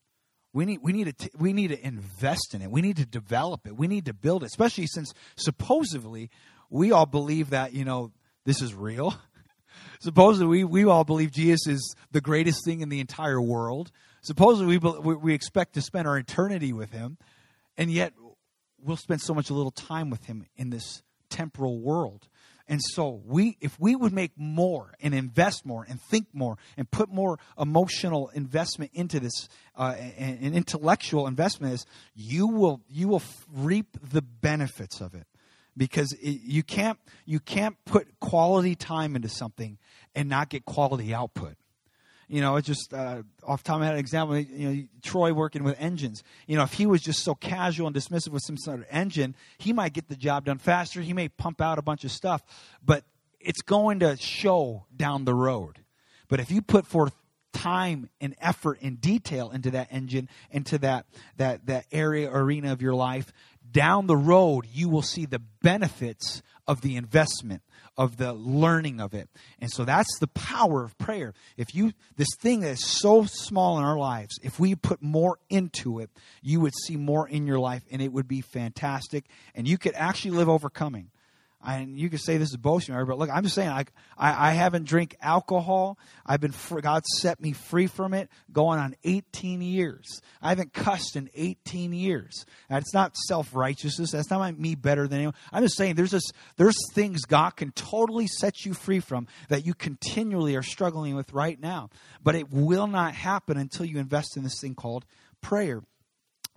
We 0.52 0.64
need 0.64 0.80
we 0.82 0.92
need 0.92 1.18
to 1.18 1.30
we 1.38 1.52
need 1.52 1.68
to 1.68 1.86
invest 1.86 2.54
in 2.54 2.62
it. 2.62 2.70
We 2.70 2.82
need 2.82 2.96
to 2.96 3.06
develop 3.06 3.66
it. 3.66 3.76
We 3.76 3.88
need 3.88 4.06
to 4.06 4.14
build 4.14 4.42
it, 4.42 4.46
especially 4.46 4.86
since 4.86 5.12
supposedly 5.36 6.30
we 6.70 6.92
all 6.92 7.06
believe 7.06 7.50
that 7.50 7.72
you 7.72 7.84
know 7.84 8.12
this 8.46 8.62
is 8.62 8.72
real. 8.72 9.14
Supposedly, 10.00 10.46
we, 10.46 10.64
we 10.64 10.84
all 10.84 11.04
believe 11.04 11.32
Jesus 11.32 11.66
is 11.66 11.96
the 12.12 12.20
greatest 12.20 12.64
thing 12.64 12.80
in 12.80 12.88
the 12.88 13.00
entire 13.00 13.40
world. 13.40 13.90
Supposedly, 14.22 14.78
we, 14.78 15.14
we 15.16 15.34
expect 15.34 15.74
to 15.74 15.82
spend 15.82 16.08
our 16.08 16.16
eternity 16.16 16.72
with 16.72 16.92
him, 16.92 17.18
and 17.76 17.90
yet 17.90 18.14
we'll 18.78 18.96
spend 18.96 19.20
so 19.20 19.34
much 19.34 19.50
little 19.50 19.72
time 19.72 20.08
with 20.08 20.24
him 20.24 20.46
in 20.56 20.70
this 20.70 21.02
temporal 21.28 21.78
world. 21.80 22.28
And 22.68 22.80
so, 22.82 23.20
we, 23.24 23.56
if 23.60 23.78
we 23.78 23.94
would 23.94 24.12
make 24.12 24.32
more 24.36 24.92
and 25.00 25.14
invest 25.14 25.64
more 25.64 25.84
and 25.88 26.00
think 26.00 26.26
more 26.32 26.56
and 26.76 26.90
put 26.90 27.08
more 27.08 27.38
emotional 27.58 28.28
investment 28.30 28.92
into 28.94 29.20
this, 29.20 29.48
uh, 29.76 29.94
and, 30.18 30.38
and 30.40 30.54
intellectual 30.54 31.26
investment, 31.26 31.74
is 31.74 31.86
you 32.14 32.46
will 32.48 32.80
you 32.88 33.08
will 33.08 33.22
reap 33.52 33.96
the 34.02 34.22
benefits 34.22 35.00
of 35.00 35.14
it 35.14 35.26
because 35.76 36.12
it, 36.12 36.40
you 36.42 36.62
can't 36.62 36.98
you 37.24 37.40
can't 37.40 37.76
put 37.84 38.20
quality 38.20 38.74
time 38.74 39.16
into 39.16 39.28
something 39.28 39.78
and 40.14 40.28
not 40.28 40.48
get 40.48 40.64
quality 40.64 41.14
output. 41.14 41.56
You 42.28 42.40
know, 42.40 42.56
it's 42.56 42.66
just 42.66 42.92
uh, 42.92 43.22
off 43.44 43.62
the 43.62 43.68
top 43.68 43.82
an 43.82 43.96
example. 43.96 44.36
You 44.36 44.68
know, 44.68 44.82
Troy 45.02 45.32
working 45.32 45.62
with 45.62 45.76
engines. 45.78 46.24
You 46.48 46.56
know, 46.56 46.64
if 46.64 46.72
he 46.72 46.86
was 46.86 47.00
just 47.00 47.22
so 47.22 47.36
casual 47.36 47.86
and 47.86 47.94
dismissive 47.94 48.30
with 48.30 48.42
some 48.44 48.56
sort 48.56 48.80
of 48.80 48.86
engine, 48.90 49.36
he 49.58 49.72
might 49.72 49.92
get 49.92 50.08
the 50.08 50.16
job 50.16 50.46
done 50.46 50.58
faster. 50.58 51.02
He 51.02 51.12
may 51.12 51.28
pump 51.28 51.60
out 51.60 51.78
a 51.78 51.82
bunch 51.82 52.04
of 52.04 52.10
stuff, 52.10 52.42
but 52.84 53.04
it's 53.38 53.62
going 53.62 54.00
to 54.00 54.16
show 54.16 54.86
down 54.94 55.24
the 55.24 55.34
road. 55.34 55.84
But 56.28 56.40
if 56.40 56.50
you 56.50 56.62
put 56.62 56.84
forth 56.84 57.14
time 57.52 58.10
and 58.20 58.34
effort 58.40 58.78
and 58.82 59.00
detail 59.00 59.50
into 59.50 59.70
that 59.70 59.88
engine, 59.92 60.28
into 60.50 60.78
that 60.78 61.06
that 61.36 61.66
that 61.66 61.86
area 61.92 62.30
arena 62.30 62.72
of 62.72 62.82
your 62.82 62.94
life, 62.94 63.32
down 63.76 64.06
the 64.06 64.16
road, 64.16 64.66
you 64.72 64.88
will 64.88 65.02
see 65.02 65.26
the 65.26 65.38
benefits 65.38 66.42
of 66.66 66.80
the 66.80 66.96
investment, 66.96 67.60
of 67.94 68.16
the 68.16 68.32
learning 68.32 69.02
of 69.02 69.12
it. 69.12 69.28
And 69.60 69.70
so 69.70 69.84
that's 69.84 70.18
the 70.18 70.28
power 70.28 70.82
of 70.82 70.96
prayer. 70.96 71.34
If 71.58 71.74
you, 71.74 71.92
this 72.16 72.34
thing 72.40 72.60
that 72.60 72.70
is 72.70 72.86
so 72.86 73.26
small 73.26 73.76
in 73.76 73.84
our 73.84 73.98
lives, 73.98 74.40
if 74.42 74.58
we 74.58 74.74
put 74.74 75.02
more 75.02 75.38
into 75.50 75.98
it, 75.98 76.08
you 76.40 76.58
would 76.60 76.72
see 76.86 76.96
more 76.96 77.28
in 77.28 77.46
your 77.46 77.58
life 77.58 77.82
and 77.90 78.00
it 78.00 78.14
would 78.14 78.26
be 78.26 78.40
fantastic. 78.40 79.26
And 79.54 79.68
you 79.68 79.76
could 79.76 79.94
actually 79.94 80.30
live 80.30 80.48
overcoming 80.48 81.10
and 81.66 81.98
you 81.98 82.08
could 82.08 82.20
say 82.20 82.36
this 82.36 82.50
is 82.50 82.56
boasting, 82.56 82.94
but 83.06 83.18
look, 83.18 83.28
I'm 83.28 83.42
just 83.42 83.56
saying, 83.56 83.70
I, 83.70 83.84
I, 84.16 84.50
I 84.50 84.52
haven't 84.52 84.84
drank 84.84 85.16
alcohol. 85.20 85.98
I've 86.24 86.40
been, 86.40 86.54
God 86.80 87.04
set 87.18 87.40
me 87.40 87.52
free 87.52 87.88
from 87.88 88.14
it 88.14 88.30
going 88.52 88.78
on 88.78 88.94
18 89.02 89.60
years. 89.62 90.20
I 90.40 90.50
haven't 90.50 90.72
cussed 90.72 91.16
in 91.16 91.28
18 91.34 91.92
years. 91.92 92.46
It's 92.70 92.94
not 92.94 93.16
self 93.16 93.52
righteousness. 93.52 94.12
That's 94.12 94.30
not 94.30 94.56
me 94.56 94.76
better 94.76 95.08
than 95.08 95.18
anyone. 95.18 95.34
I'm 95.52 95.64
just 95.64 95.76
saying 95.76 95.96
there's 95.96 96.12
this, 96.12 96.30
there's 96.56 96.76
things 96.94 97.22
God 97.22 97.56
can 97.56 97.72
totally 97.72 98.28
set 98.28 98.64
you 98.64 98.72
free 98.72 99.00
from 99.00 99.26
that 99.48 99.66
you 99.66 99.74
continually 99.74 100.54
are 100.54 100.62
struggling 100.62 101.16
with 101.16 101.32
right 101.32 101.60
now. 101.60 101.90
But 102.22 102.36
it 102.36 102.52
will 102.52 102.86
not 102.86 103.14
happen 103.14 103.56
until 103.56 103.86
you 103.86 103.98
invest 103.98 104.36
in 104.36 104.44
this 104.44 104.60
thing 104.60 104.76
called 104.76 105.04
prayer. 105.40 105.82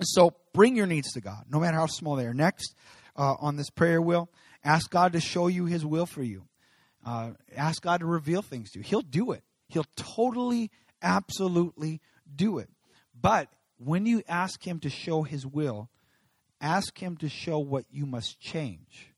So 0.02 0.36
bring 0.54 0.76
your 0.76 0.86
needs 0.86 1.14
to 1.14 1.22
God, 1.22 1.46
no 1.50 1.60
matter 1.60 1.78
how 1.78 1.88
small 1.88 2.16
they 2.16 2.26
are. 2.26 2.34
Next, 2.34 2.76
uh, 3.16 3.36
on 3.40 3.58
this 3.58 3.70
prayer 3.70 4.02
wheel, 4.02 4.30
Ask 4.64 4.90
God 4.90 5.14
to 5.14 5.20
show 5.20 5.48
you 5.48 5.66
His 5.66 5.86
will 5.86 6.06
for 6.06 6.24
you. 6.24 6.44
Uh, 7.06 7.32
ask 7.56 7.82
God 7.82 8.02
to 8.02 8.06
reveal 8.06 8.42
things 8.42 8.72
to 8.72 8.80
you. 8.80 8.84
He'll 8.84 9.02
do 9.02 9.32
it. 9.32 9.44
He'll 9.68 9.86
totally, 9.96 10.72
absolutely 11.02 12.02
do 12.36 12.58
it. 12.58 12.70
But 13.20 13.50
when 13.78 14.06
you 14.06 14.24
ask 14.28 14.66
Him 14.66 14.80
to 14.80 14.90
show 14.90 15.24
His 15.24 15.46
will, 15.46 15.90
ask 16.60 16.98
Him 16.98 17.18
to 17.18 17.30
show 17.30 17.60
what 17.60 17.86
you 17.90 18.06
must 18.06 18.40
change. 18.40 19.14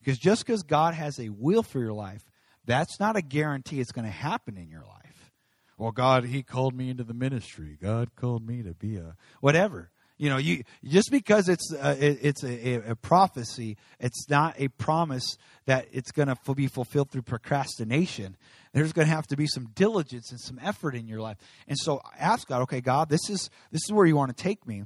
Because 0.00 0.18
just 0.18 0.44
because 0.44 0.62
God 0.62 0.94
has 0.94 1.18
a 1.18 1.30
will 1.30 1.62
for 1.62 1.78
your 1.78 1.92
life, 1.92 2.24
that's 2.66 2.98
not 2.98 3.16
a 3.16 3.22
guarantee 3.22 3.80
it's 3.80 3.92
going 3.92 4.06
to 4.06 4.10
happen 4.10 4.56
in 4.56 4.68
your 4.68 4.82
life. 4.82 5.32
Well, 5.78 5.92
God, 5.92 6.24
He 6.24 6.42
called 6.42 6.74
me 6.74 6.90
into 6.90 7.04
the 7.04 7.14
ministry. 7.14 7.78
God 7.80 8.14
called 8.16 8.46
me 8.46 8.62
to 8.62 8.74
be 8.74 8.96
a 8.96 9.16
whatever. 9.40 9.90
You 10.16 10.30
know, 10.30 10.36
you 10.36 10.62
just 10.84 11.10
because 11.10 11.48
it's 11.48 11.72
uh, 11.72 11.96
it, 11.98 12.18
it's 12.22 12.44
a, 12.44 12.90
a, 12.90 12.94
prophecy, 12.94 13.76
it's 13.98 14.28
not 14.30 14.54
a 14.58 14.68
promise 14.68 15.36
that 15.66 15.88
it's 15.92 16.12
going 16.12 16.28
to 16.28 16.54
be 16.54 16.68
fulfilled 16.68 17.10
through 17.10 17.22
procrastination. 17.22 18.36
There's 18.72 18.92
going 18.92 19.08
to 19.08 19.14
have 19.14 19.26
to 19.28 19.36
be 19.36 19.48
some 19.48 19.70
diligence 19.74 20.30
and 20.30 20.40
some 20.40 20.60
effort 20.62 20.94
in 20.94 21.08
your 21.08 21.20
life. 21.20 21.38
And 21.66 21.76
so, 21.76 22.00
ask 22.18 22.46
God, 22.46 22.62
okay, 22.62 22.80
God, 22.80 23.08
this 23.08 23.28
is 23.28 23.50
this 23.72 23.82
is 23.84 23.92
where 23.92 24.06
you 24.06 24.14
want 24.14 24.36
to 24.36 24.40
take 24.40 24.66
me. 24.68 24.84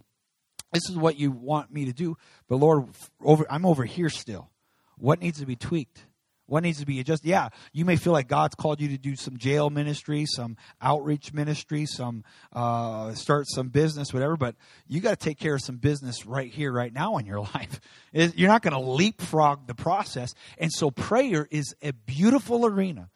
This 0.73 0.89
is 0.89 0.97
what 0.97 1.19
you 1.19 1.31
want 1.31 1.73
me 1.73 1.85
to 1.85 1.93
do. 1.93 2.17
But 2.49 2.57
Lord, 2.57 2.89
over 3.23 3.47
I'm 3.51 3.67
over 3.67 3.85
here 3.85 4.09
still. 4.09 4.51
What 4.97 5.21
needs 5.21 5.41
to 5.41 5.47
be 5.47 5.57
tweaked? 5.57 6.07
What 6.49 6.63
needs 6.63 6.81
to 6.81 6.87
be 6.87 6.99
adjusted? 6.99 7.29
Yeah, 7.29 7.51
you 7.73 7.85
may 7.85 7.97
feel 7.97 8.13
like 8.13 8.27
God's 8.27 8.55
called 8.55 8.81
you 8.81 8.89
to 8.89 8.99
do 8.99 9.15
some 9.17 9.37
jail 9.37 9.71
ministry, 9.71 10.25
some 10.27 10.57
outreach 10.81 11.33
ministry, 11.33 11.85
some 11.87 12.25
uh, 12.53 13.13
start 13.15 13.47
some 13.49 13.69
business, 13.69 14.13
whatever. 14.13 14.37
But 14.37 14.57
you 14.87 15.01
got 15.01 15.11
to 15.11 15.25
take 15.25 15.39
care 15.39 15.55
of 15.55 15.63
some 15.63 15.77
business 15.77 16.25
right 16.27 16.51
here, 16.51 16.73
right 16.73 16.93
now 16.93 17.19
in 17.19 17.27
your 17.27 17.41
life. 17.55 17.81
You're 18.13 18.49
not 18.49 18.63
going 18.63 18.73
to 18.73 18.81
leapfrog 18.81 19.67
the 19.67 19.75
process. 19.75 20.33
And 20.57 20.73
so, 20.73 20.91
prayer 20.91 21.47
is 21.51 21.75
a 21.83 21.93
beautiful 21.93 22.67
arena 22.67 23.11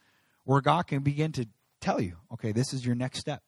where 0.45 0.61
God 0.61 0.87
can 0.87 1.03
begin 1.03 1.33
to 1.33 1.49
tell 1.81 2.01
you, 2.01 2.17
okay, 2.35 2.53
this 2.53 2.73
is 2.73 2.85
your 2.85 2.95
next 2.95 3.19
step. 3.19 3.43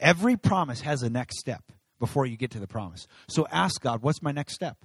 Every 0.00 0.36
promise 0.36 0.80
has 0.80 1.02
a 1.02 1.10
next 1.10 1.38
step 1.38 1.62
before 2.00 2.26
you 2.26 2.36
get 2.36 2.52
to 2.52 2.58
the 2.58 2.66
promise. 2.66 3.06
So 3.28 3.46
ask 3.50 3.80
God, 3.80 4.02
what's 4.02 4.22
my 4.22 4.32
next 4.32 4.54
step? 4.54 4.78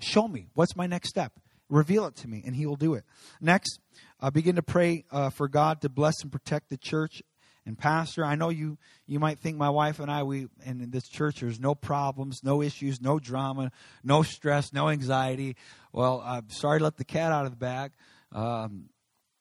Show 0.00 0.28
me, 0.28 0.48
what's 0.54 0.76
my 0.76 0.86
next 0.86 1.08
step? 1.08 1.32
Reveal 1.68 2.06
it 2.06 2.16
to 2.16 2.28
me, 2.28 2.42
and 2.46 2.56
He 2.56 2.66
will 2.66 2.76
do 2.76 2.94
it. 2.94 3.04
Next, 3.40 3.78
uh, 4.20 4.30
begin 4.30 4.56
to 4.56 4.62
pray 4.62 5.04
uh, 5.10 5.30
for 5.30 5.48
God 5.48 5.80
to 5.82 5.88
bless 5.88 6.22
and 6.22 6.32
protect 6.32 6.70
the 6.70 6.76
church 6.76 7.22
and 7.66 7.78
pastor. 7.78 8.24
I 8.24 8.34
know 8.34 8.48
you 8.48 8.78
you 9.06 9.20
might 9.20 9.38
think 9.38 9.56
my 9.56 9.70
wife 9.70 10.00
and 10.00 10.10
I 10.10 10.22
we 10.22 10.48
in 10.64 10.90
this 10.90 11.08
church 11.08 11.40
there's 11.40 11.60
no 11.60 11.74
problems, 11.74 12.40
no 12.42 12.62
issues, 12.62 13.00
no 13.00 13.18
drama, 13.18 13.70
no 14.02 14.22
stress, 14.22 14.72
no 14.72 14.88
anxiety. 14.88 15.56
Well, 15.92 16.22
I'm 16.24 16.48
sorry 16.50 16.78
to 16.78 16.84
let 16.84 16.96
the 16.96 17.04
cat 17.04 17.30
out 17.30 17.44
of 17.44 17.52
the 17.52 17.58
bag, 17.58 17.92
um, 18.32 18.88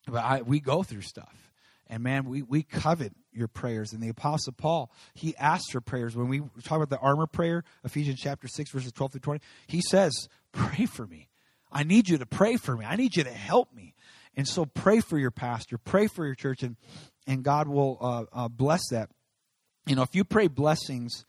but 0.05 0.23
I, 0.23 0.41
we 0.41 0.59
go 0.59 0.83
through 0.83 1.01
stuff. 1.01 1.47
And 1.89 2.03
man, 2.03 2.25
we, 2.25 2.41
we 2.41 2.63
covet 2.63 3.13
your 3.31 3.47
prayers. 3.47 3.93
And 3.93 4.03
the 4.03 4.09
Apostle 4.09 4.53
Paul, 4.53 4.91
he 5.13 5.35
asked 5.37 5.71
for 5.71 5.79
prayers. 5.79 6.15
When 6.15 6.27
we 6.27 6.41
talk 6.63 6.77
about 6.77 6.89
the 6.89 6.99
armor 6.99 7.27
prayer, 7.27 7.63
Ephesians 7.85 8.19
chapter 8.21 8.47
6, 8.47 8.71
verses 8.71 8.91
12 8.91 9.13
through 9.13 9.21
20, 9.21 9.41
he 9.67 9.81
says, 9.81 10.27
Pray 10.51 10.85
for 10.85 11.07
me. 11.07 11.29
I 11.71 11.83
need 11.83 12.09
you 12.09 12.17
to 12.17 12.25
pray 12.25 12.57
for 12.57 12.75
me. 12.75 12.85
I 12.85 12.95
need 12.95 13.15
you 13.15 13.23
to 13.23 13.31
help 13.31 13.73
me. 13.73 13.93
And 14.35 14.47
so 14.47 14.65
pray 14.65 14.99
for 14.99 15.17
your 15.17 15.31
pastor, 15.31 15.77
pray 15.77 16.07
for 16.07 16.25
your 16.25 16.35
church, 16.35 16.61
and, 16.63 16.75
and 17.25 17.43
God 17.43 17.67
will 17.67 17.97
uh, 17.99 18.25
uh, 18.31 18.47
bless 18.47 18.81
that. 18.91 19.09
You 19.87 19.95
know, 19.95 20.03
if 20.03 20.13
you 20.13 20.23
pray 20.23 20.47
blessings 20.47 21.25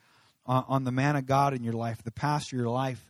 uh, 0.47 0.63
on 0.69 0.85
the 0.85 0.93
man 0.93 1.17
of 1.17 1.27
God 1.27 1.55
in 1.55 1.65
your 1.65 1.73
life, 1.73 2.03
the 2.03 2.11
pastor 2.11 2.57
of 2.57 2.61
your 2.61 2.71
life, 2.71 3.03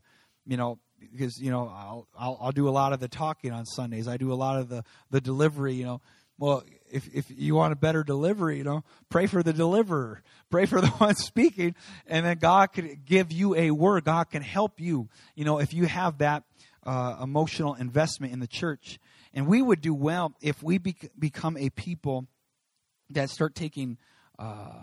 you 0.46 0.56
know, 0.56 0.78
because 1.00 1.40
you 1.40 1.50
know 1.50 1.68
I'll, 1.68 2.08
I'll 2.18 2.38
I'll 2.40 2.52
do 2.52 2.68
a 2.68 2.70
lot 2.70 2.92
of 2.92 3.00
the 3.00 3.08
talking 3.08 3.52
on 3.52 3.64
Sundays. 3.64 4.08
I 4.08 4.16
do 4.16 4.32
a 4.32 4.34
lot 4.34 4.58
of 4.58 4.68
the 4.68 4.84
the 5.10 5.20
delivery. 5.20 5.74
You 5.74 5.84
know, 5.84 6.00
well, 6.38 6.64
if 6.90 7.08
if 7.14 7.26
you 7.30 7.54
want 7.54 7.72
a 7.72 7.76
better 7.76 8.04
delivery, 8.04 8.58
you 8.58 8.64
know, 8.64 8.84
pray 9.08 9.26
for 9.26 9.42
the 9.42 9.52
deliverer, 9.52 10.22
pray 10.50 10.66
for 10.66 10.80
the 10.80 10.86
one 10.98 11.14
speaking, 11.14 11.74
and 12.06 12.26
then 12.26 12.38
God 12.38 12.72
can 12.72 13.00
give 13.04 13.32
you 13.32 13.54
a 13.54 13.70
word. 13.70 14.04
God 14.04 14.30
can 14.30 14.42
help 14.42 14.80
you. 14.80 15.08
You 15.34 15.44
know, 15.44 15.58
if 15.58 15.72
you 15.72 15.86
have 15.86 16.18
that 16.18 16.44
uh, 16.84 17.16
emotional 17.22 17.74
investment 17.74 18.32
in 18.32 18.40
the 18.40 18.46
church, 18.46 18.98
and 19.34 19.46
we 19.46 19.62
would 19.62 19.80
do 19.80 19.94
well 19.94 20.34
if 20.40 20.62
we 20.62 20.78
bec- 20.78 21.10
become 21.18 21.56
a 21.56 21.70
people 21.70 22.26
that 23.10 23.30
start 23.30 23.54
taking 23.54 23.98
uh, 24.38 24.82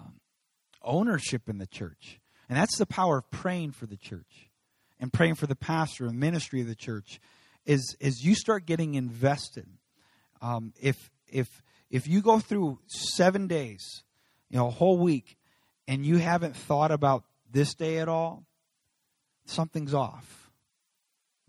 ownership 0.81 1.49
in 1.49 1.57
the 1.57 1.67
church, 1.67 2.19
and 2.49 2.57
that's 2.57 2.77
the 2.77 2.85
power 2.85 3.19
of 3.19 3.31
praying 3.31 3.71
for 3.71 3.85
the 3.85 3.97
church 3.97 4.49
and 4.99 5.11
praying 5.11 5.35
for 5.35 5.47
the 5.47 5.55
pastor 5.55 6.05
and 6.05 6.19
ministry 6.19 6.61
of 6.61 6.67
the 6.67 6.75
church. 6.75 7.19
Is 7.65 7.95
is 7.99 8.23
you 8.23 8.35
start 8.35 8.65
getting 8.67 8.93
invested. 8.93 9.67
Um, 10.41 10.73
if 10.79 11.09
if 11.27 11.63
if 11.89 12.07
you 12.07 12.21
go 12.21 12.39
through 12.39 12.79
seven 12.87 13.47
days, 13.47 14.03
you 14.49 14.57
know, 14.57 14.67
a 14.67 14.71
whole 14.71 14.99
week, 14.99 15.37
and 15.87 16.05
you 16.05 16.17
haven't 16.17 16.55
thought 16.55 16.91
about 16.91 17.23
this 17.51 17.73
day 17.73 17.97
at 17.97 18.07
all, 18.07 18.45
something's 19.45 19.93
off. 19.93 20.44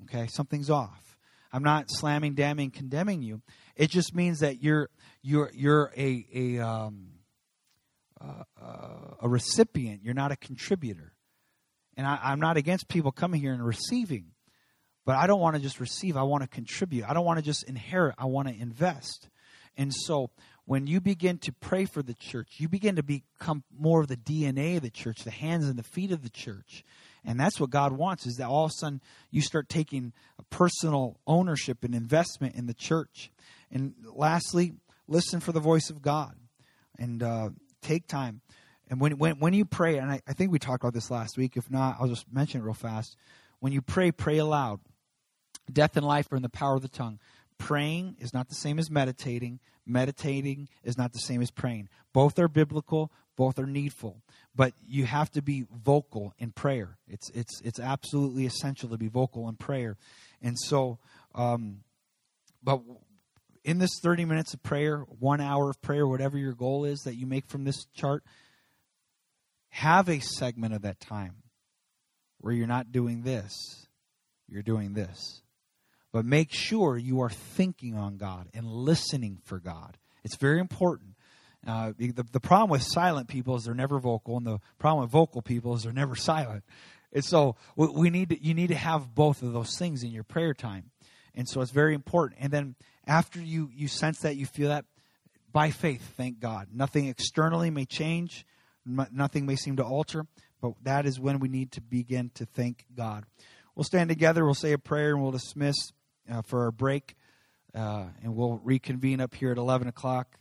Okay, 0.04 0.26
something's 0.28 0.70
off. 0.70 1.16
I'm 1.52 1.62
not 1.62 1.86
slamming, 1.88 2.34
damning, 2.34 2.70
condemning 2.70 3.22
you. 3.22 3.40
It 3.76 3.90
just 3.90 4.14
means 4.14 4.40
that 4.40 4.62
you're 4.62 4.90
you're 5.22 5.50
you're 5.54 5.92
a 5.96 6.26
a 6.34 6.58
um, 6.58 7.08
uh, 8.20 8.44
a 9.20 9.28
recipient. 9.28 10.02
You're 10.02 10.14
not 10.14 10.32
a 10.32 10.36
contributor. 10.36 11.12
And 11.96 12.06
I, 12.06 12.18
I'm 12.22 12.40
not 12.40 12.56
against 12.56 12.88
people 12.88 13.10
coming 13.10 13.40
here 13.40 13.52
and 13.52 13.64
receiving, 13.64 14.32
but 15.04 15.16
I 15.16 15.26
don't 15.26 15.40
want 15.40 15.56
to 15.56 15.62
just 15.62 15.80
receive. 15.80 16.16
I 16.16 16.22
want 16.24 16.42
to 16.42 16.48
contribute. 16.48 17.08
I 17.08 17.14
don't 17.14 17.24
want 17.24 17.38
to 17.38 17.44
just 17.44 17.64
inherit. 17.64 18.14
I 18.18 18.26
want 18.26 18.48
to 18.48 18.54
invest. 18.54 19.28
And 19.76 19.94
so 19.94 20.30
when 20.64 20.86
you 20.86 21.00
begin 21.00 21.38
to 21.38 21.52
pray 21.52 21.84
for 21.84 22.02
the 22.02 22.14
church, 22.14 22.54
you 22.58 22.68
begin 22.68 22.96
to 22.96 23.02
become 23.02 23.62
more 23.78 24.00
of 24.00 24.08
the 24.08 24.16
DNA 24.16 24.76
of 24.76 24.82
the 24.82 24.90
church, 24.90 25.24
the 25.24 25.30
hands 25.30 25.68
and 25.68 25.78
the 25.78 25.82
feet 25.82 26.10
of 26.10 26.22
the 26.22 26.30
church. 26.30 26.84
And 27.26 27.38
that's 27.38 27.58
what 27.58 27.70
God 27.70 27.92
wants 27.92 28.24
is 28.24 28.36
that 28.36 28.46
all 28.46 28.64
of 28.64 28.70
a 28.70 28.74
sudden 28.74 29.00
you 29.30 29.42
start 29.42 29.68
taking 29.68 30.12
personal 30.48 31.18
ownership 31.26 31.82
and 31.82 31.94
investment 31.94 32.54
in 32.54 32.66
the 32.66 32.74
church. 32.74 33.30
And 33.70 33.94
lastly, 34.14 34.74
listen 35.08 35.40
for 35.40 35.52
the 35.52 35.60
voice 35.60 35.90
of 35.90 36.00
God 36.00 36.36
and 36.98 37.22
uh, 37.22 37.50
take 37.82 38.06
time. 38.06 38.40
And 38.88 39.00
when, 39.00 39.18
when, 39.18 39.40
when 39.40 39.54
you 39.54 39.64
pray, 39.64 39.98
and 39.98 40.10
I, 40.10 40.20
I 40.26 40.32
think 40.32 40.52
we 40.52 40.60
talked 40.60 40.84
about 40.84 40.94
this 40.94 41.10
last 41.10 41.36
week. 41.36 41.56
If 41.56 41.70
not, 41.70 41.96
I'll 41.98 42.08
just 42.08 42.32
mention 42.32 42.60
it 42.60 42.64
real 42.64 42.74
fast. 42.74 43.16
When 43.58 43.72
you 43.72 43.82
pray, 43.82 44.12
pray 44.12 44.38
aloud. 44.38 44.80
Death 45.72 45.96
and 45.96 46.06
life 46.06 46.30
are 46.30 46.36
in 46.36 46.42
the 46.42 46.48
power 46.48 46.76
of 46.76 46.82
the 46.82 46.88
tongue. 46.88 47.18
Praying 47.58 48.16
is 48.20 48.32
not 48.32 48.48
the 48.48 48.54
same 48.54 48.78
as 48.78 48.90
meditating. 48.90 49.58
Meditating 49.84 50.68
is 50.84 50.96
not 50.96 51.12
the 51.12 51.18
same 51.18 51.42
as 51.42 51.50
praying. 51.50 51.88
Both 52.12 52.38
are 52.38 52.48
biblical, 52.48 53.10
both 53.36 53.58
are 53.58 53.66
needful. 53.66 54.22
But 54.54 54.72
you 54.86 55.04
have 55.04 55.30
to 55.32 55.42
be 55.42 55.66
vocal 55.70 56.32
in 56.38 56.52
prayer. 56.52 56.98
It's, 57.06 57.30
it's, 57.30 57.60
it's 57.62 57.78
absolutely 57.78 58.46
essential 58.46 58.88
to 58.88 58.98
be 58.98 59.08
vocal 59.08 59.48
in 59.48 59.56
prayer. 59.56 59.96
And 60.42 60.58
so, 60.58 60.98
um, 61.34 61.80
but 62.62 62.80
in 63.64 63.78
this 63.78 64.00
30 64.02 64.24
minutes 64.24 64.54
of 64.54 64.62
prayer, 64.62 65.00
one 65.18 65.40
hour 65.40 65.70
of 65.70 65.80
prayer, 65.82 66.06
whatever 66.06 66.38
your 66.38 66.54
goal 66.54 66.84
is 66.84 67.00
that 67.00 67.16
you 67.16 67.26
make 67.26 67.46
from 67.46 67.64
this 67.64 67.84
chart, 67.94 68.22
have 69.70 70.08
a 70.08 70.20
segment 70.20 70.72
of 70.72 70.82
that 70.82 71.00
time 71.00 71.42
where 72.38 72.54
you're 72.54 72.66
not 72.66 72.92
doing 72.92 73.22
this, 73.22 73.52
you're 74.48 74.62
doing 74.62 74.94
this. 74.94 75.42
But 76.12 76.24
make 76.24 76.48
sure 76.50 76.96
you 76.96 77.20
are 77.20 77.28
thinking 77.28 77.94
on 77.94 78.16
God 78.16 78.48
and 78.54 78.66
listening 78.66 79.38
for 79.44 79.58
God. 79.58 79.98
It's 80.24 80.36
very 80.36 80.60
important. 80.60 81.15
Uh, 81.66 81.92
the, 81.98 82.24
the 82.32 82.40
problem 82.40 82.70
with 82.70 82.82
silent 82.82 83.28
people 83.28 83.56
is 83.56 83.64
they're 83.64 83.74
never 83.74 83.98
vocal, 83.98 84.36
and 84.36 84.46
the 84.46 84.60
problem 84.78 85.02
with 85.02 85.10
vocal 85.10 85.42
people 85.42 85.74
is 85.74 85.82
they're 85.82 85.92
never 85.92 86.14
silent. 86.14 86.64
And 87.12 87.24
so 87.24 87.56
we 87.76 88.10
need 88.10 88.30
to, 88.30 88.44
you 88.44 88.54
need 88.54 88.68
to 88.68 88.74
have 88.74 89.14
both 89.14 89.42
of 89.42 89.52
those 89.52 89.76
things 89.78 90.02
in 90.02 90.10
your 90.10 90.24
prayer 90.24 90.52
time. 90.52 90.90
And 91.34 91.48
so 91.48 91.60
it's 91.60 91.70
very 91.70 91.94
important. 91.94 92.40
And 92.42 92.52
then 92.52 92.74
after 93.06 93.40
you, 93.40 93.70
you 93.74 93.88
sense 93.88 94.20
that, 94.20 94.36
you 94.36 94.46
feel 94.46 94.68
that, 94.68 94.84
by 95.52 95.70
faith, 95.70 96.12
thank 96.16 96.40
God. 96.40 96.68
Nothing 96.72 97.06
externally 97.06 97.70
may 97.70 97.86
change, 97.86 98.44
nothing 98.84 99.46
may 99.46 99.56
seem 99.56 99.76
to 99.76 99.84
alter, 99.84 100.26
but 100.60 100.72
that 100.82 101.06
is 101.06 101.18
when 101.18 101.38
we 101.38 101.48
need 101.48 101.72
to 101.72 101.80
begin 101.80 102.30
to 102.34 102.44
thank 102.44 102.84
God. 102.94 103.24
We'll 103.74 103.84
stand 103.84 104.10
together, 104.10 104.44
we'll 104.44 104.54
say 104.54 104.72
a 104.72 104.78
prayer, 104.78 105.12
and 105.12 105.22
we'll 105.22 105.32
dismiss 105.32 105.76
uh, 106.30 106.42
for 106.42 106.64
our 106.64 106.70
break, 106.70 107.14
uh, 107.74 108.06
and 108.22 108.34
we'll 108.34 108.60
reconvene 108.62 109.20
up 109.20 109.34
here 109.34 109.52
at 109.52 109.58
eleven 109.58 109.88
o'clock. 109.88 110.36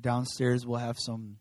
Downstairs, 0.00 0.66
we'll 0.66 0.78
have 0.78 0.98
some 0.98 1.36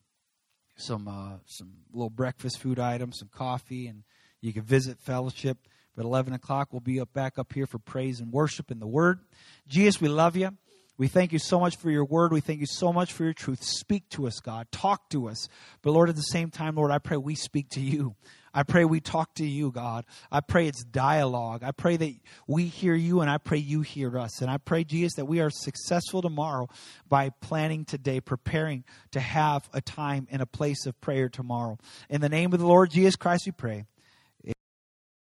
some 0.76 1.08
uh, 1.08 1.38
some 1.46 1.74
little 1.94 2.10
breakfast 2.10 2.60
food 2.60 2.80
items, 2.80 3.20
some 3.20 3.30
coffee, 3.34 3.88
and 3.88 4.04
you 4.42 4.52
can 4.52 4.64
visit 4.64 5.00
fellowship. 5.00 5.58
But 5.96 6.06
eleven 6.06 6.34
o'clock, 6.34 6.70
we'll 6.72 6.80
be 6.80 7.00
up 7.00 7.14
back 7.14 7.38
up 7.38 7.54
here 7.54 7.66
for 7.66 7.80
praise 7.80 8.20
and 8.20 8.32
worship 8.32 8.72
in 8.72 8.80
the 8.80 8.88
Word. 8.88 9.20
Jesus, 9.68 10.02
we 10.02 10.10
love 10.10 10.36
you. 10.36 10.52
We 10.98 11.08
thank 11.08 11.34
you 11.34 11.40
so 11.40 11.60
much 11.60 11.78
for 11.78 11.90
your 11.90 12.06
word. 12.06 12.32
We 12.32 12.42
thank 12.42 12.60
you 12.60 12.68
so 12.68 12.94
much 12.94 13.12
for 13.12 13.24
your 13.24 13.34
truth. 13.34 13.64
Speak 13.64 14.08
to 14.10 14.28
us, 14.28 14.40
God. 14.40 14.72
Talk 14.72 15.10
to 15.10 15.30
us. 15.30 15.48
But 15.82 15.94
Lord, 15.94 16.10
at 16.10 16.16
the 16.16 16.22
same 16.22 16.52
time, 16.52 16.76
Lord, 16.76 16.92
I 16.92 17.00
pray 17.00 17.18
we 17.18 17.34
speak 17.34 17.70
to 17.72 17.80
you. 17.80 18.16
I 18.54 18.64
pray 18.64 18.86
we 18.86 19.00
talk 19.00 19.36
to 19.36 19.46
you, 19.46 19.72
God. 19.72 20.06
I 20.32 20.42
pray 20.42 20.68
it's 20.68 20.84
dialogue. 20.84 21.64
I 21.64 21.72
pray 21.72 21.98
that 21.98 22.14
we 22.48 22.66
hear 22.66 22.96
you 22.96 23.22
and 23.22 23.30
I 23.30 23.38
pray 23.38 23.58
you 23.58 23.82
hear 23.82 24.18
us. 24.18 24.42
And 24.42 24.52
I 24.52 24.58
pray, 24.58 24.84
Jesus, 24.84 25.14
that 25.16 25.26
we 25.26 25.40
are 25.40 25.50
successful 25.50 26.22
tomorrow 26.22 26.68
by 27.08 27.30
planning 27.30 27.86
today, 27.86 28.20
preparing 28.20 28.84
to 29.12 29.20
have 29.20 29.70
a 29.74 29.82
time 29.82 30.28
and 30.32 30.42
a 30.42 30.46
place 30.46 30.86
of 30.86 31.00
prayer 31.02 31.30
tomorrow. 31.30 31.78
In 32.10 32.22
the 32.22 32.30
name 32.30 32.54
of 32.54 32.60
the 32.60 32.68
Lord 32.68 32.92
Jesus 32.92 33.16
Christ, 33.16 33.44
we 33.46 33.52
pray. 33.54 33.86